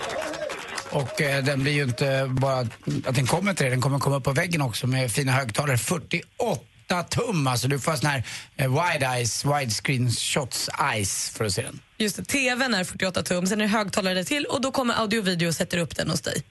Och 0.96 1.20
eh, 1.20 1.44
den 1.44 1.62
blir 1.62 1.72
ju 1.72 1.82
inte 1.82 2.26
bara 2.28 2.58
att 2.58 3.14
den 3.14 3.26
kommer 3.26 3.54
till 3.54 3.64
dig, 3.64 3.70
den 3.70 3.80
kommer 3.80 3.98
komma 3.98 4.16
upp 4.16 4.24
på 4.24 4.32
väggen 4.32 4.62
också 4.62 4.86
med 4.86 5.12
fina 5.12 5.32
högtalare. 5.32 5.76
48 5.78 7.02
tum, 7.10 7.46
alltså 7.46 7.68
du 7.68 7.78
får 7.78 7.92
sån 7.92 8.10
här 8.10 8.22
eh, 8.56 8.68
wide 8.68 9.06
eyes, 9.06 9.44
widescreen 9.44 10.10
shots 10.10 10.70
eyes 10.92 11.30
för 11.38 11.44
att 11.44 11.52
se 11.52 11.62
den. 11.62 11.80
Just 11.98 12.16
det, 12.16 12.24
TVn 12.24 12.74
är 12.74 12.84
48 12.84 13.22
tum, 13.22 13.46
sen 13.46 13.60
är 13.60 13.64
det 13.64 13.70
högtalare 13.70 14.24
till 14.24 14.44
och 14.44 14.60
då 14.60 14.70
kommer 14.70 14.94
audio 14.94 15.18
och 15.18 15.26
video 15.26 15.48
och 15.48 15.54
sätter 15.54 15.78
upp 15.78 15.96
den 15.96 16.10
hos 16.10 16.20
dig. 16.20 16.42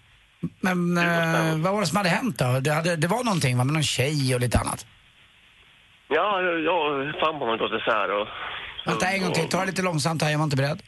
Men 0.60 0.98
eh, 0.98 1.58
vad 1.58 1.74
var 1.74 1.82
det 1.82 1.88
som 1.88 1.98
hade 1.98 2.10
hänt 2.10 2.39
då? 2.39 2.60
Det, 2.60 2.72
hade, 2.72 2.96
det 2.96 3.08
var 3.08 3.24
någonting 3.24 3.58
va, 3.58 3.64
med 3.64 3.74
någon 3.74 3.84
tjej 3.84 4.36
och 4.36 4.41
lite 4.41 4.60
annat? 4.60 4.86
Ja, 6.08 6.41
jag 6.41 6.60
jag 6.62 7.14
sambon 7.20 7.50
har 7.50 7.58
gått 7.58 7.82
isär 7.82 8.22
och... 8.22 8.28
Vänta 8.86 9.08
en 9.08 9.22
gång 9.22 9.34
till, 9.34 9.50
ta 9.50 9.60
det 9.60 9.66
lite 9.66 9.82
långsamt 9.82 10.22
här, 10.22 10.30
jag 10.32 10.38
var 10.38 10.43
inte 10.43 10.58
beredd. 10.58 10.82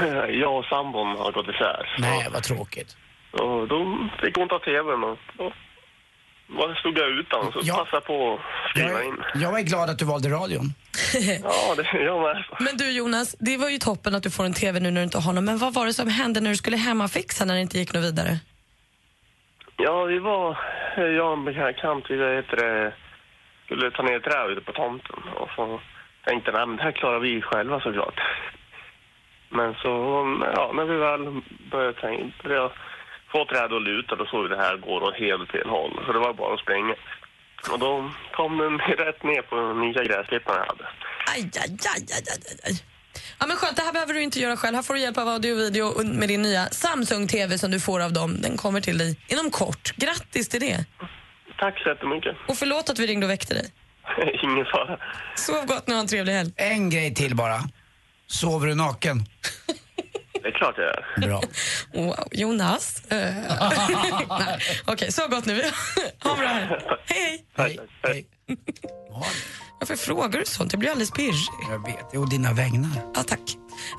Jag 0.42 0.58
och 0.58 0.64
sambon 0.64 1.06
har 1.16 1.32
gått 1.32 1.48
isär. 1.48 1.96
Nej, 1.98 2.26
vad 2.32 2.42
tråkigt. 2.42 2.96
Och 3.32 3.68
då 3.68 4.08
fick 4.22 4.36
hon 4.36 4.48
ta 4.48 4.58
tvn 4.58 5.04
och 5.04 5.18
då 6.48 6.74
stod 6.74 6.98
jag 6.98 7.08
utan 7.10 7.52
så 7.52 7.60
Ja. 7.62 7.74
passade 7.74 7.96
jag 7.96 8.04
på 8.04 8.34
att 8.34 8.70
skriva 8.70 9.02
in. 9.04 9.16
Jag 9.34 9.58
är 9.58 9.62
glad 9.62 9.90
att 9.90 9.98
du 9.98 10.04
valde 10.04 10.28
radion. 10.28 10.66
Ja, 11.42 11.74
det 11.76 11.82
är 11.82 12.04
jag 12.04 12.22
med. 12.22 12.44
Men 12.60 12.76
du 12.76 12.90
Jonas, 12.90 13.36
det 13.38 13.56
var 13.56 13.68
ju 13.70 13.78
toppen 13.78 14.14
att 14.14 14.22
du 14.22 14.30
får 14.30 14.44
en 14.44 14.54
TV 14.54 14.80
nu 14.80 14.90
när 14.90 15.00
du 15.00 15.04
inte 15.04 15.18
har 15.18 15.32
någon. 15.32 15.44
Men 15.44 15.58
vad 15.58 15.74
var 15.74 15.86
det 15.86 15.92
som 15.92 16.08
hände 16.08 16.40
när 16.40 16.50
du 16.50 16.56
skulle 16.56 16.76
hemmafixa 16.76 17.44
när 17.44 17.54
det 17.54 17.60
inte 17.60 17.78
gick 17.78 17.92
något 17.94 18.04
vidare? 18.04 18.38
Ja, 19.76 20.04
vi 20.04 20.18
var... 20.18 20.58
Jag 20.96 21.26
och 21.26 21.32
en 21.38 21.44
bekant, 21.44 22.04
vi 22.08 22.16
vet 22.16 22.48
det, 22.50 22.92
skulle 23.64 23.90
ta 23.90 24.02
ner 24.02 24.20
trä 24.20 24.46
ute 24.52 24.60
på 24.60 24.72
tomten. 24.72 25.18
Och 25.36 25.48
så 25.56 25.80
tänkte 26.26 26.50
jag, 26.50 26.58
nej 26.58 26.66
men 26.66 26.76
det 26.76 26.82
här 26.82 26.92
klarar 26.92 27.18
vi 27.20 27.42
själva 27.42 27.80
såklart. 27.80 28.20
Men 29.50 29.74
så, 29.74 29.88
ja, 30.56 30.72
när 30.74 30.84
vi 30.84 30.96
väl 30.96 31.42
började, 31.70 32.00
tänka, 32.00 32.34
började 32.42 32.74
få 33.32 33.44
träd 33.44 33.72
att 33.72 33.82
luta, 33.82 34.16
då 34.16 34.26
såg 34.26 34.42
vi 34.42 34.48
det 34.48 34.62
här 34.62 34.76
går 34.76 35.02
åt 35.02 35.14
helt 35.14 35.50
fel 35.50 35.68
håll. 35.68 36.02
Så 36.06 36.12
det 36.12 36.18
var 36.18 36.32
bara 36.32 36.54
att 36.54 36.60
springa. 36.60 36.94
Och 37.72 37.78
då 37.78 38.10
kom 38.32 38.58
den 38.58 38.78
rätt 39.06 39.22
ner 39.22 39.42
på 39.42 39.56
den 39.56 39.80
nya 39.80 40.04
gräsklippan 40.04 40.56
jag 40.56 40.66
hade. 40.66 40.86
Aj, 41.34 41.50
aj, 41.62 41.76
aj, 41.94 42.06
aj, 42.16 42.24
aj, 42.32 42.58
aj. 42.68 42.82
Ja, 43.38 43.46
men 43.46 43.56
skönt, 43.56 43.76
det 43.76 43.82
här 43.82 43.92
behöver 43.92 44.14
du 44.14 44.22
inte 44.22 44.40
göra 44.40 44.56
själv. 44.56 44.74
Här 44.74 44.82
får 44.82 44.94
du 44.94 45.00
hjälp 45.00 45.18
av 45.18 45.28
audio 45.28 45.52
och 45.52 45.58
video 45.58 45.84
och 45.86 46.06
med 46.06 46.28
din 46.28 46.42
nya 46.42 46.64
Samsung-TV 46.64 47.58
som 47.58 47.70
du 47.70 47.80
får 47.80 48.02
av 48.02 48.12
dem. 48.12 48.40
Den 48.40 48.56
kommer 48.56 48.80
till 48.80 48.98
dig 48.98 49.18
inom 49.28 49.50
kort. 49.50 49.96
Grattis 49.96 50.48
till 50.48 50.60
det. 50.60 50.84
Tack 51.58 51.78
så 51.82 51.88
jättemycket. 51.88 52.36
Och 52.48 52.56
förlåt 52.56 52.90
att 52.90 52.98
vi 52.98 53.06
ringde 53.06 53.26
och 53.26 53.30
väckte 53.30 53.54
dig. 53.54 53.72
Ingen 54.42 54.64
fara. 54.64 54.98
Sov 55.34 55.66
gott 55.66 55.86
nu 55.86 55.92
och 55.92 55.96
ha 55.96 56.00
en 56.00 56.08
trevlig 56.08 56.32
helg. 56.32 56.52
En 56.56 56.90
grej 56.90 57.14
till 57.14 57.36
bara. 57.36 57.58
Sover 58.26 58.66
du 58.66 58.74
naken? 58.74 59.24
Det 60.42 60.48
är 60.48 60.52
klart 60.52 60.74
jag 60.78 60.86
gör. 60.86 61.28
Bra. 61.28 61.42
Wow, 61.94 62.28
Jonas. 62.32 63.02
Eh, 63.08 63.18
Nej, 64.28 64.58
Okej, 64.86 65.12
så 65.12 65.28
gott 65.28 65.46
nu. 65.46 65.62
ha 66.22 66.30
en 66.32 66.38
bra. 66.38 66.48
Hej, 67.06 67.44
hej. 67.56 67.80
Hej. 68.02 68.26
Hej. 68.48 68.56
Varför 69.80 69.96
frågar 69.96 70.38
du 70.38 70.44
sånt? 70.46 70.72
Jag 70.72 70.80
blir 70.80 70.90
alldeles 70.90 71.10
pirrig. 71.10 71.34
Jag 71.70 71.86
vet, 71.86 72.10
det 72.10 72.16
är 72.16 72.20
å 72.20 72.24
dina 72.24 72.52
vägnar. 72.52 72.90
Ja, 73.14 73.22
tack. 73.22 73.40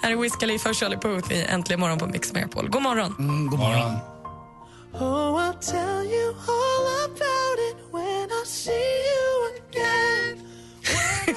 Här 0.03 0.11
är 0.11 0.15
Wiz 0.15 0.35
Khalifa 0.35 0.69
och 0.69 0.75
Charlie 0.75 0.97
Puth 0.97 1.31
i 1.33 1.45
Äntligen 1.49 1.79
morgon 1.79 1.97
på 1.99 2.05
Mix 2.07 2.33
Megapol. 2.33 2.69
God 2.69 2.81
morgon. 2.81 3.15
Mm, 3.19 3.47
god 3.47 3.59
morgon. 3.59 3.91
Oh, 4.93 5.39
I'll 5.39 5.59
tell 5.71 6.05
you 6.13 6.29
all 6.29 7.05
about 7.05 7.59
it 7.69 7.77
when 7.93 8.29
I 8.31 8.45
see 8.45 8.71
you 8.71 9.51
again. 9.69 10.47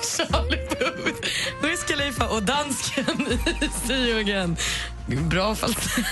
Charlie 0.02 0.66
Khalifa 2.20 2.34
och 2.34 2.42
dansken 2.42 3.28
i 3.90 4.20
again. 4.20 4.56
Bra 5.06 5.54
falsett. 5.54 6.04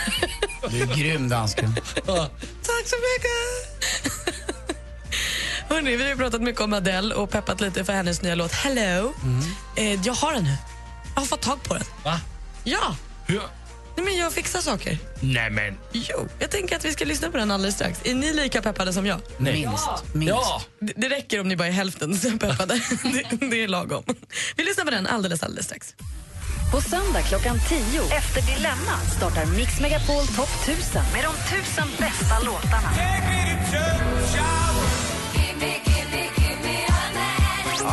Du 0.71 0.83
är 0.83 0.87
grym 0.97 1.29
dansken. 1.29 1.75
Tack 1.75 2.87
så 2.87 2.97
mycket! 2.97 3.69
Hörrni, 5.69 5.97
vi 5.97 6.09
har 6.09 6.17
pratat 6.17 6.43
mycket 6.43 6.61
om 6.61 6.73
Adele 6.73 7.15
och 7.15 7.31
peppat 7.31 7.61
lite 7.61 7.85
för 7.85 7.93
hennes 7.93 8.23
nya 8.23 8.35
låt 8.35 8.53
Hello. 8.53 9.13
Eh, 9.77 10.07
jag 10.07 10.15
har 10.15 10.33
den 10.33 10.45
nu. 10.45 10.57
Jag 11.15 11.21
har 11.21 11.27
fått 11.27 11.43
tag 11.43 11.63
på 11.63 11.75
den. 11.75 11.85
Va? 12.05 12.21
Ja! 12.65 12.97
Hur? 13.27 13.43
Nej, 13.99 14.05
men 14.05 14.17
jag 14.17 14.33
fixar 14.33 14.61
saker. 14.61 14.99
Nämen. 15.21 15.79
Jo, 15.93 16.29
jag 16.39 16.51
tänker 16.51 16.77
att 16.77 16.85
vi 16.85 16.93
ska 16.93 17.05
lyssna 17.05 17.31
på 17.31 17.37
den 17.37 17.51
alldeles 17.51 17.75
strax. 17.75 18.01
Är 18.05 18.15
ni 18.15 18.33
lika 18.33 18.63
peppade 18.63 18.93
som 18.93 19.07
jag? 19.07 19.21
Minst. 19.39 19.89
Minst. 20.13 20.29
Ja. 20.29 20.63
Det, 20.81 20.93
det 20.97 21.09
räcker 21.09 21.41
om 21.41 21.49
ni 21.49 21.57
bara 21.57 21.69
är 21.69 21.73
hälften 21.73 22.17
så 22.17 22.31
peppade. 22.31 22.75
det, 23.03 23.47
det 23.47 23.65
är 23.65 23.69
lagom. 23.69 24.05
Vi 24.57 24.65
lyssnar 24.65 24.85
på 24.85 24.91
den 24.91 25.07
alldeles, 25.07 25.43
alldeles 25.43 25.67
strax. 25.67 25.95
På 26.73 26.81
söndag 26.81 27.23
klockan 27.23 27.59
10 27.69 28.01
efter 28.03 28.57
Dilemma 28.57 28.99
startar 29.17 29.47
Mix 29.47 29.81
Megapol 29.81 30.27
Topp 30.27 30.69
1000 30.69 31.03
med 31.13 31.25
de 31.25 31.57
tusen 31.57 31.89
bästa 31.99 32.41
låtarna. 32.41 32.91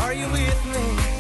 Are 0.04 0.14
you 0.14 0.30
with 0.30 0.66
me? 0.66 1.16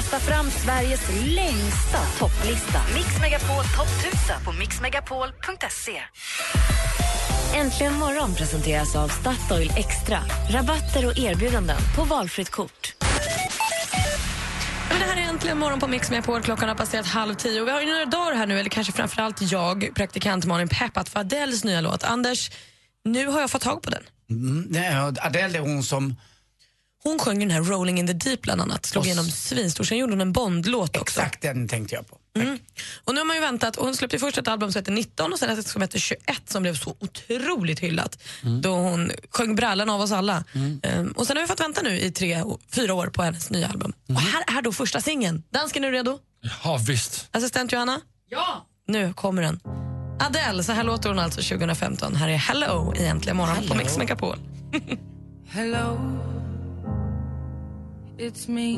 Rösta 0.00 0.18
fram 0.18 0.50
Sveriges 0.50 1.00
längsta 1.26 1.98
topplista. 2.18 2.80
Mix 2.94 3.20
Megapol 3.20 3.64
Topp 3.76 3.88
1000 4.00 4.44
på 4.44 4.52
mixmegapol.se. 4.52 6.02
Äntligen 7.54 7.94
morgon 7.94 8.34
presenteras 8.34 8.96
av 8.96 9.08
Statoil 9.08 9.72
Extra. 9.76 10.18
Rabatter 10.50 11.06
och 11.06 11.18
erbjudanden 11.18 11.76
på 11.96 12.04
valfritt 12.04 12.50
kort. 12.50 12.94
Men 14.88 14.98
det 14.98 15.04
här 15.04 15.16
är 15.16 15.28
äntligen 15.28 15.58
morgon 15.58 15.80
på 15.80 15.86
Mix 15.86 16.10
Megapol. 16.10 16.42
Klockan 16.42 16.68
har 16.68 16.76
passerat 16.76 17.06
halv 17.06 17.34
tio. 17.34 17.60
Och 17.60 17.66
vi 17.66 17.72
har 17.72 17.80
ju 17.80 17.86
några 17.86 18.04
dagar 18.04 18.34
här 18.34 18.46
nu, 18.46 18.60
eller 18.60 18.70
kanske 18.70 18.92
framförallt 18.92 19.52
jag, 19.52 19.90
praktikant 19.94 20.44
Malin, 20.44 20.68
peppat 20.68 21.08
för 21.08 21.20
Adeles 21.20 21.64
nya 21.64 21.80
låt. 21.80 22.04
Anders, 22.04 22.50
nu 23.04 23.26
har 23.26 23.40
jag 23.40 23.50
fått 23.50 23.62
tag 23.62 23.82
på 23.82 23.90
den. 23.90 24.02
Mm, 24.30 24.66
nej, 24.70 24.94
Adele 25.20 25.58
är 25.58 25.62
hon 25.62 25.82
som... 25.82 26.16
Hon 27.02 27.18
sjöng 27.18 27.38
den 27.38 27.50
här 27.50 27.62
Rolling 27.62 27.98
in 27.98 28.06
the 28.06 28.12
Deep 28.12 28.42
bland 28.42 28.60
annat, 28.60 28.86
slog 28.86 29.06
igenom 29.06 29.24
svinstor. 29.24 29.84
Sen 29.84 29.98
gjorde 29.98 30.12
hon 30.12 30.20
en 30.20 30.32
Bond-låt 30.32 30.96
också. 30.96 31.20
Exakt 31.20 31.42
den 31.42 31.68
tänkte 31.68 31.94
jag 31.94 32.08
på. 32.08 32.16
Mm. 32.36 32.58
Och 33.04 33.14
nu 33.14 33.20
har 33.20 33.24
man 33.24 33.36
ju 33.36 33.42
väntat. 33.42 33.76
Och 33.76 33.84
hon 33.84 33.96
släppte 33.96 34.18
först 34.18 34.38
ett 34.38 34.48
album 34.48 34.72
som 34.72 34.78
hette 34.78 34.90
19 34.90 35.32
och 35.32 35.38
sen 35.38 35.58
ett 35.58 35.66
som 35.66 35.82
hette 35.82 35.98
21 35.98 36.22
som 36.44 36.62
blev 36.62 36.74
så 36.74 36.96
otroligt 37.00 37.80
hyllat. 37.80 38.18
Då 38.62 38.70
hon 38.74 39.10
sjöng 39.30 39.54
brallan 39.56 39.90
av 39.90 40.00
oss 40.00 40.12
alla. 40.12 40.44
Ehm, 40.82 41.12
och 41.12 41.26
sen 41.26 41.36
har 41.36 41.44
vi 41.44 41.48
fått 41.48 41.60
vänta 41.60 41.82
nu 41.82 42.00
i 42.00 42.10
tre, 42.10 42.44
fyra 42.72 42.94
år 42.94 43.06
på 43.06 43.22
hennes 43.22 43.50
nya 43.50 43.68
album. 43.68 43.92
Och 44.08 44.20
här 44.20 44.58
är 44.58 44.62
då 44.62 44.72
första 44.72 45.00
singeln. 45.00 45.42
Dansken, 45.50 45.84
är 45.84 45.90
du 45.90 45.96
redo? 45.96 46.18
Ja, 46.64 46.80
visst. 46.86 47.28
Assistent 47.30 47.72
Johanna? 47.72 48.00
Ja! 48.28 48.66
Nu 48.86 49.12
kommer 49.12 49.42
den. 49.42 49.60
Adele, 50.20 50.62
så 50.64 50.72
här 50.72 50.84
låter 50.84 51.08
hon 51.08 51.18
alltså 51.18 51.42
2015. 51.42 52.16
Här 52.16 52.28
är 52.28 52.36
Hello 52.36 52.94
i 52.96 53.06
Äntligen 53.06 53.36
morgon 53.36 53.68
på 53.68 53.74
Mix 53.74 53.98
Megapol. 53.98 54.36
Hello, 55.48 55.98
it's 58.20 58.48
me. 58.48 58.76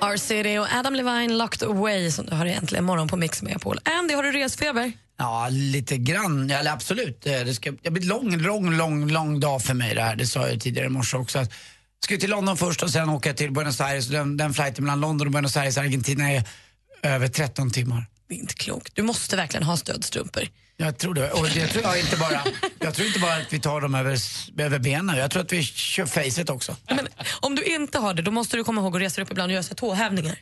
R-City 0.00 0.58
och 0.58 0.66
Adam 0.72 0.94
Levine 0.94 1.36
Locked 1.38 1.68
Away 1.68 2.10
som 2.10 2.26
du 2.26 2.34
har 2.34 2.46
egentligen 2.46 2.84
morgon 2.84 3.08
på 3.08 3.16
Mix 3.16 3.42
Megapol. 3.42 3.78
Andy, 3.84 4.14
har 4.14 4.22
du 4.22 4.32
resfeber? 4.32 4.92
Ja, 5.18 5.48
lite 5.50 5.96
grann. 5.96 6.50
Eller 6.50 6.72
absolut. 6.72 7.26
Eh, 7.26 7.32
Det 7.32 7.54
ska 7.54 7.72
det 7.82 7.90
blir 7.90 8.02
en 8.02 8.08
lång, 8.08 8.36
lång, 8.36 8.72
lång, 8.76 9.08
lång 9.10 9.40
dag 9.40 9.62
för 9.62 9.74
mig 9.74 9.94
det 9.94 10.02
här. 10.02 10.16
Det 10.16 10.26
sa 10.26 10.48
jag 10.48 10.60
tidigare 10.60 10.86
i 10.86 10.90
morse 10.90 11.16
också. 11.16 11.38
Jag 11.38 11.48
ska 12.04 12.16
till 12.16 12.30
London 12.30 12.56
först 12.56 12.82
och 12.82 12.90
sen 12.90 13.08
åka 13.08 13.34
till 13.34 13.52
Buenos 13.52 13.80
Aires. 13.80 14.08
Den, 14.08 14.36
den 14.36 14.54
flighten 14.54 14.84
mellan 14.84 15.00
London 15.00 15.26
och 15.26 15.32
Buenos 15.32 15.56
Aires, 15.56 15.78
Argentina, 15.78 16.30
är 16.32 16.42
över 17.02 17.28
13 17.28 17.70
timmar. 17.70 18.06
Det 18.28 18.34
är 18.34 18.38
inte 18.38 18.54
klokt. 18.54 18.94
Du 18.94 19.02
måste 19.02 19.36
verkligen 19.36 19.64
ha 19.64 19.76
stödstrumpor. 19.76 20.42
Jag 20.80 20.98
tror 20.98 21.14
det. 21.14 21.30
Och 21.30 21.48
det 21.54 21.66
tror 21.66 21.84
jag 21.84 22.00
inte 22.00 22.16
bara, 22.16 22.42
jag 22.78 22.94
tror 22.94 23.06
inte 23.06 23.18
bara 23.20 23.34
att 23.34 23.52
vi 23.52 23.60
tar 23.60 23.80
dem 23.80 23.94
över, 23.94 24.18
över 24.58 24.78
benen. 24.78 25.16
Jag 25.16 25.30
tror 25.30 25.42
att 25.42 25.52
vi 25.52 25.62
kör 25.62 26.06
facet 26.06 26.50
också. 26.50 26.76
Men 26.88 27.08
om 27.40 27.54
du 27.54 27.62
inte 27.62 27.98
har 27.98 28.14
det, 28.14 28.22
då 28.22 28.30
måste 28.30 28.56
du 28.56 28.64
komma 28.64 28.80
ihåg 28.80 28.96
att 28.96 29.02
resa 29.02 29.22
upp 29.22 29.30
ibland 29.30 29.50
och 29.50 29.52
göra 29.52 29.62
så 29.62 29.74
tåhävningar. 29.74 30.36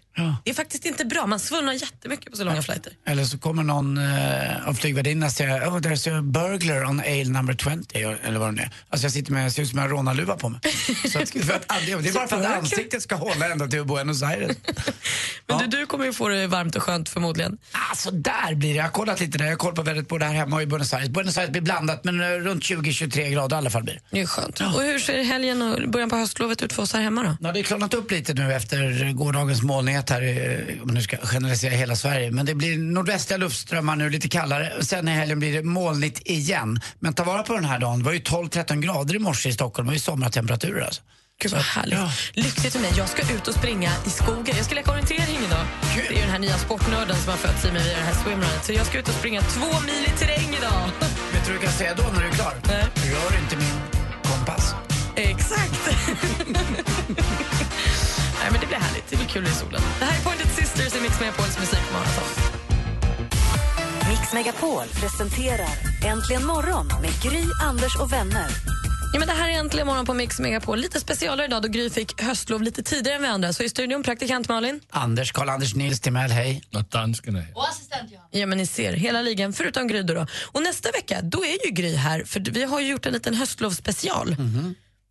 Det 0.45 0.51
är 0.51 0.55
faktiskt 0.55 0.87
inte 0.87 1.05
bra. 1.05 1.27
Man 1.27 1.41
svullnar 1.41 1.73
jättemycket 1.73 2.31
på 2.31 2.37
så 2.37 2.45
långa 2.45 2.63
flighter. 2.63 2.93
Eller 3.07 3.25
så 3.25 3.39
kommer 3.39 3.63
någon 3.63 3.99
uh, 3.99 4.69
av 4.69 4.71
och 4.71 5.33
säger 5.33 5.69
oh, 5.69 5.79
there's 5.79 6.19
a 6.19 6.23
burglar 6.23 6.85
on 6.85 7.01
aisle 7.01 7.33
number 7.33 7.55
20 7.55 8.19
eller 8.25 8.39
vad 8.39 8.57
det 8.57 8.63
är. 8.63 8.71
Alltså 8.89 9.05
jag 9.05 9.13
sitter 9.13 9.33
med, 9.33 9.53
ser 9.53 9.63
ut 9.63 9.69
som 9.69 9.79
en 9.79 9.89
rånarluva 9.89 10.37
på 10.37 10.49
mig. 10.49 10.61
så 11.13 11.19
att, 11.19 11.31
för 11.31 11.55
att, 11.55 11.69
det 11.87 11.93
är 11.93 12.15
bara 12.15 12.29
för 12.29 12.41
att 12.41 12.59
ansiktet 12.59 13.03
ska 13.03 13.15
hålla 13.15 13.49
ända 13.49 13.69
till 13.69 13.85
Buenos 13.85 14.23
Aires. 14.23 14.57
Men 15.47 15.59
du, 15.59 15.67
du 15.67 15.87
kommer 15.87 16.05
ju 16.05 16.13
få 16.13 16.29
det 16.29 16.47
varmt 16.47 16.77
och 16.77 16.83
skönt 16.83 17.09
förmodligen. 17.09 17.59
Alltså 17.91 18.11
där 18.11 18.55
blir 18.55 18.69
det. 18.69 18.77
Jag 18.77 18.85
har 18.85 18.91
kollat 18.91 19.21
lite 19.21 19.39
där. 19.39 19.45
Jag 19.45 19.53
har 19.53 19.57
koll 19.57 19.75
på 19.75 19.83
vädret 19.83 20.09
både 20.09 20.26
här 20.27 20.35
hemma 20.35 20.63
i 20.63 20.67
Buenos 20.67 20.95
Aires. 20.95 21.09
Buenos 21.09 21.39
Aires 21.39 21.53
blir 21.53 21.63
blandat 21.63 22.05
men 22.05 22.21
eh, 22.21 22.27
runt 22.27 22.63
20-23 22.63 23.31
grader 23.31 23.57
i 23.57 23.59
alla 23.59 23.71
fall 23.71 23.83
blir 23.83 24.01
det. 24.11 24.21
är 24.21 24.27
skönt. 24.27 24.61
Och 24.61 24.83
hur 24.83 24.99
ser 24.99 25.23
helgen 25.25 25.63
och 25.63 25.89
början 25.91 26.11
på 26.11 26.17
höstlovet 26.17 26.63
ut 26.63 26.73
för 26.73 26.83
oss 26.83 26.93
här 26.93 27.01
hemma 27.01 27.23
då? 27.23 27.37
Ja, 27.41 27.53
det 27.53 27.61
är 27.61 27.63
klarnat 27.63 27.95
upp 27.95 28.11
lite 28.11 28.35
nu 28.35 28.55
efter 28.55 29.13
gårdagens 29.13 29.63
molnighet 29.63 30.11
här, 30.11 30.23
om 30.81 30.87
man 30.87 30.95
nu 30.95 31.03
ska 31.03 31.17
generalisera 31.17 31.71
hela 31.71 31.97
Sverige. 31.97 32.31
Men 32.31 32.47
det 32.47 32.55
blir 32.55 32.79
nordvästliga 32.79 33.39
luftströmmar 33.39 33.97
nu, 33.97 34.11
lite 34.11 34.29
kallare. 34.29 34.73
Sen 34.81 35.09
i 35.09 35.11
helgen 35.11 35.39
blir 35.39 35.53
det 35.53 35.63
molnigt 35.63 36.29
igen. 36.29 36.81
Men 36.99 37.15
ta 37.15 37.25
vara 37.25 37.43
på 37.43 37.55
den 37.55 37.65
här 37.65 37.79
dagen. 37.79 37.99
Det 37.99 38.05
var 38.05 38.13
ju 38.13 38.19
12-13 38.19 38.81
grader 38.81 39.15
i 39.15 39.19
morse 39.19 39.49
i 39.49 39.53
Stockholm. 39.53 39.87
Det 39.87 39.91
var 39.91 39.95
ju 39.95 40.01
sommartemperaturer 40.01 40.81
alltså. 40.81 41.03
Gud 41.43 41.53
vad 41.53 41.61
härligt. 41.61 42.37
Lyxigt 42.37 42.73
för 42.73 42.81
mig. 42.81 42.93
Jag 42.97 43.09
ska 43.09 43.23
ut 43.35 43.49
och 43.49 43.55
springa 43.55 43.91
i 44.07 44.11
skogen. 44.11 44.57
Jag 44.57 44.65
ska 44.65 44.75
leka 44.75 44.91
orientering 44.91 45.39
idag. 45.47 45.67
Det 46.09 46.17
är 46.19 46.21
den 46.21 46.31
här 46.31 46.39
nya 46.39 46.59
sportnörden 46.59 47.17
som 47.17 47.31
har 47.31 47.37
fötts 47.37 47.65
i 47.65 47.73
mig 47.73 47.83
via 47.83 47.97
det 47.97 48.03
här 48.03 48.15
swimrunet. 48.15 48.65
Så 48.65 48.73
jag 48.73 48.87
ska 48.87 48.99
ut 48.99 49.09
och 49.09 49.15
springa 49.15 49.41
två 49.41 49.81
mil 49.87 50.05
i 50.07 50.19
terräng 50.19 50.55
idag. 50.59 50.83
Vet 51.33 51.47
du 51.47 51.53
vad 51.53 51.61
du 51.61 51.67
kan 51.67 51.73
säga 51.73 51.95
då 51.95 52.03
när 52.13 52.21
du 52.21 52.27
är 52.27 52.33
klar? 52.33 52.55
Nej. 52.69 52.85
Rör 53.13 53.39
inte 53.43 53.57
min 53.57 53.77
kompass. 54.23 54.75
Exakt. 55.17 55.81
Nej, 58.39 58.49
men 58.51 58.61
det 58.61 58.67
blir 58.67 58.79
härligt. 58.79 59.07
Det 59.11 59.17
blir 59.17 59.27
kul 59.29 59.45
i 59.47 59.51
solen. 59.51 59.81
Det 59.99 60.05
här 60.05 60.19
är 60.19 60.25
Pointed 60.25 60.51
Sisters 60.51 60.97
i 60.97 61.01
Mix 61.01 61.21
Megapols 61.21 61.59
musikmaraton. 61.59 62.31
Mix 64.09 64.33
Megapol 64.33 64.87
presenterar 65.01 65.75
Äntligen 66.07 66.47
morgon 66.47 66.87
med 67.03 67.23
Gry, 67.23 67.45
Anders 67.63 67.97
och 67.97 68.13
vänner. 68.13 68.76
Ja, 69.17 69.21
men 69.21 69.29
det 69.29 69.35
här 69.35 69.49
är 69.49 69.53
äntligen 69.53 69.87
morgon 69.87 70.07
på 70.07 70.15
Mix 70.15 70.39
Megapol. 70.39 70.79
Lite 70.79 71.01
specialare 71.01 71.47
idag 71.47 71.63
då 71.63 71.69
Gry 71.69 71.91
fick 71.91 72.23
höstlov 72.23 72.63
lite 72.63 72.83
tidigare 72.83 73.17
än 73.17 73.23
vi 73.23 73.29
andra. 73.29 73.53
Så 73.53 73.63
i 73.63 73.69
studion 73.69 74.03
praktikant 74.03 74.49
Malin. 74.49 74.81
Anders, 74.91 75.33
Karl-Anders 75.33 75.75
Nils 75.75 76.01
Timell, 76.01 76.31
hej. 76.31 76.63
Och 77.55 77.69
assistent 77.69 78.13
Johanna. 78.13 78.29
Ja, 78.31 78.47
men 78.47 78.59
ni 78.59 78.67
ser, 78.67 78.93
hela 78.93 79.23
ligan 79.23 79.53
förutom 79.53 79.89
Gry 79.89 80.03
då, 80.03 80.15
då. 80.15 80.27
Och 80.53 80.63
nästa 80.63 80.91
vecka, 80.91 81.21
då 81.23 81.45
är 81.45 81.67
ju 81.67 81.71
Gry 81.73 81.95
här 81.95 82.25
för 82.25 82.41
vi 82.41 82.65
har 82.65 82.81
ju 82.81 82.89
gjort 82.89 83.07
en 83.07 83.13
liten 83.13 83.35
höstlovsspecial. 83.35 84.37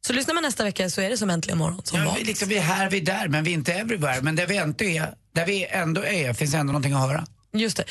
Så 0.07 0.13
lyssnar 0.13 0.33
man 0.33 0.43
nästa 0.43 0.63
vecka 0.63 0.89
så 0.89 1.01
är 1.01 1.09
det 1.09 1.17
som 1.17 1.29
äntligen 1.29 1.57
morgon 1.57 1.81
som 1.83 1.99
Ja, 1.99 2.15
vi, 2.19 2.23
liksom, 2.23 2.49
vi 2.49 2.57
är 2.57 2.61
här, 2.61 2.89
vi 2.89 2.97
är 2.97 3.05
där, 3.05 3.27
men 3.27 3.43
vi 3.43 3.51
är 3.51 3.53
inte 3.55 3.73
everywhere. 3.73 4.21
Men 4.21 4.35
där 4.35 4.47
vi 4.47 4.57
ändå 4.57 4.85
är, 4.85 5.13
där 5.33 5.45
vi 5.45 5.65
ändå 5.65 6.05
är 6.05 6.33
finns 6.33 6.53
ändå 6.53 6.73
någonting 6.73 6.93
att 6.93 7.01
höra. 7.01 7.25
Just 7.53 7.77
det. 7.77 7.85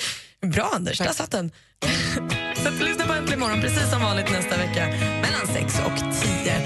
Bra 0.47 0.71
Anders, 0.75 0.99
där 0.99 1.12
satt 1.12 1.31
den. 1.31 1.51
så 2.65 2.71
att 2.71 2.81
lyssna 2.89 3.05
på 3.07 3.12
Äntligen 3.12 3.41
morgon 3.41 3.61
precis 3.61 3.91
som 3.93 4.01
vanligt 4.09 4.31
nästa 4.39 4.57
vecka 4.65 4.85
mellan 5.25 5.47
6 5.47 5.81
och 5.89 5.97
10. 6.23 6.59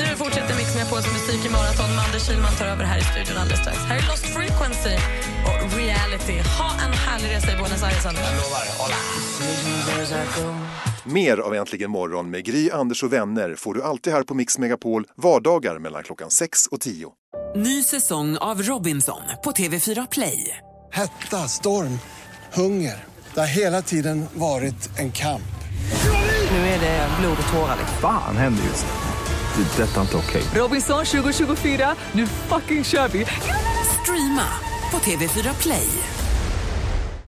Nu 0.00 0.06
fortsätter 0.22 0.54
Mix 0.58 0.68
med 0.78 0.86
på 0.90 0.96
musik 0.96 1.40
i 1.46 1.50
maraton 1.56 1.90
med 1.96 2.02
Anders 2.06 2.24
Kihlman 2.26 2.54
tar 2.58 2.66
över 2.66 2.84
här 2.84 2.98
i 2.98 3.04
studion 3.10 3.36
alldeles 3.42 3.60
strax. 3.60 3.78
Här 3.90 3.96
är 4.02 4.06
Lost 4.10 4.26
Frequency 4.36 4.94
och 5.48 5.60
Reality. 5.78 6.36
Ha 6.58 6.70
en 6.84 6.92
härlig 7.06 7.28
resa 7.34 7.48
i 7.52 7.56
Buenos 7.60 7.82
Aires 7.82 8.06
Anders. 8.06 8.24
Jag 8.28 8.34
lovar. 8.42 8.64
Mer 11.04 11.38
av 11.38 11.54
Äntligen 11.54 11.90
morgon 11.90 12.30
med 12.30 12.44
Gry, 12.44 12.70
Anders 12.70 13.02
och 13.02 13.12
vänner 13.12 13.54
får 13.54 13.74
du 13.74 13.82
alltid 13.82 14.12
här 14.12 14.22
på 14.22 14.34
Mix 14.34 14.58
Megapol 14.58 15.04
vardagar 15.16 15.78
mellan 15.78 16.02
klockan 16.02 16.30
6 16.30 16.66
och 16.66 16.80
10. 16.80 17.12
Ny 17.56 17.82
säsong 17.82 18.36
av 18.36 18.62
Robinson 18.62 19.22
på 19.44 19.50
TV4 19.50 20.08
Play. 20.10 20.56
Hetta, 20.92 21.48
storm, 21.48 21.98
hunger. 22.52 23.17
Det 23.38 23.42
har 23.42 23.48
hela 23.48 23.82
tiden 23.82 24.28
varit 24.34 24.90
en 24.96 25.12
kamp. 25.12 25.42
Nu 26.50 26.58
är 26.58 26.80
det 26.80 27.08
blod 27.20 27.36
och 27.46 27.52
tårar. 27.52 27.76
liksom. 27.78 27.96
Fan 28.00 28.36
händer 28.36 28.64
just 28.64 28.86
nu. 28.86 29.62
Det. 29.62 29.82
är 29.82 29.86
Detta 29.86 29.96
är 29.96 30.00
inte 30.00 30.16
okej. 30.16 30.42
Robinson 30.54 31.04
2024, 31.04 31.94
nu 32.12 32.26
fucking 32.26 32.84
kör 32.84 33.08
vi! 33.08 33.26
Streama 34.02 34.48
på 34.90 34.98
TV4 34.98 35.62
Play. 35.62 35.88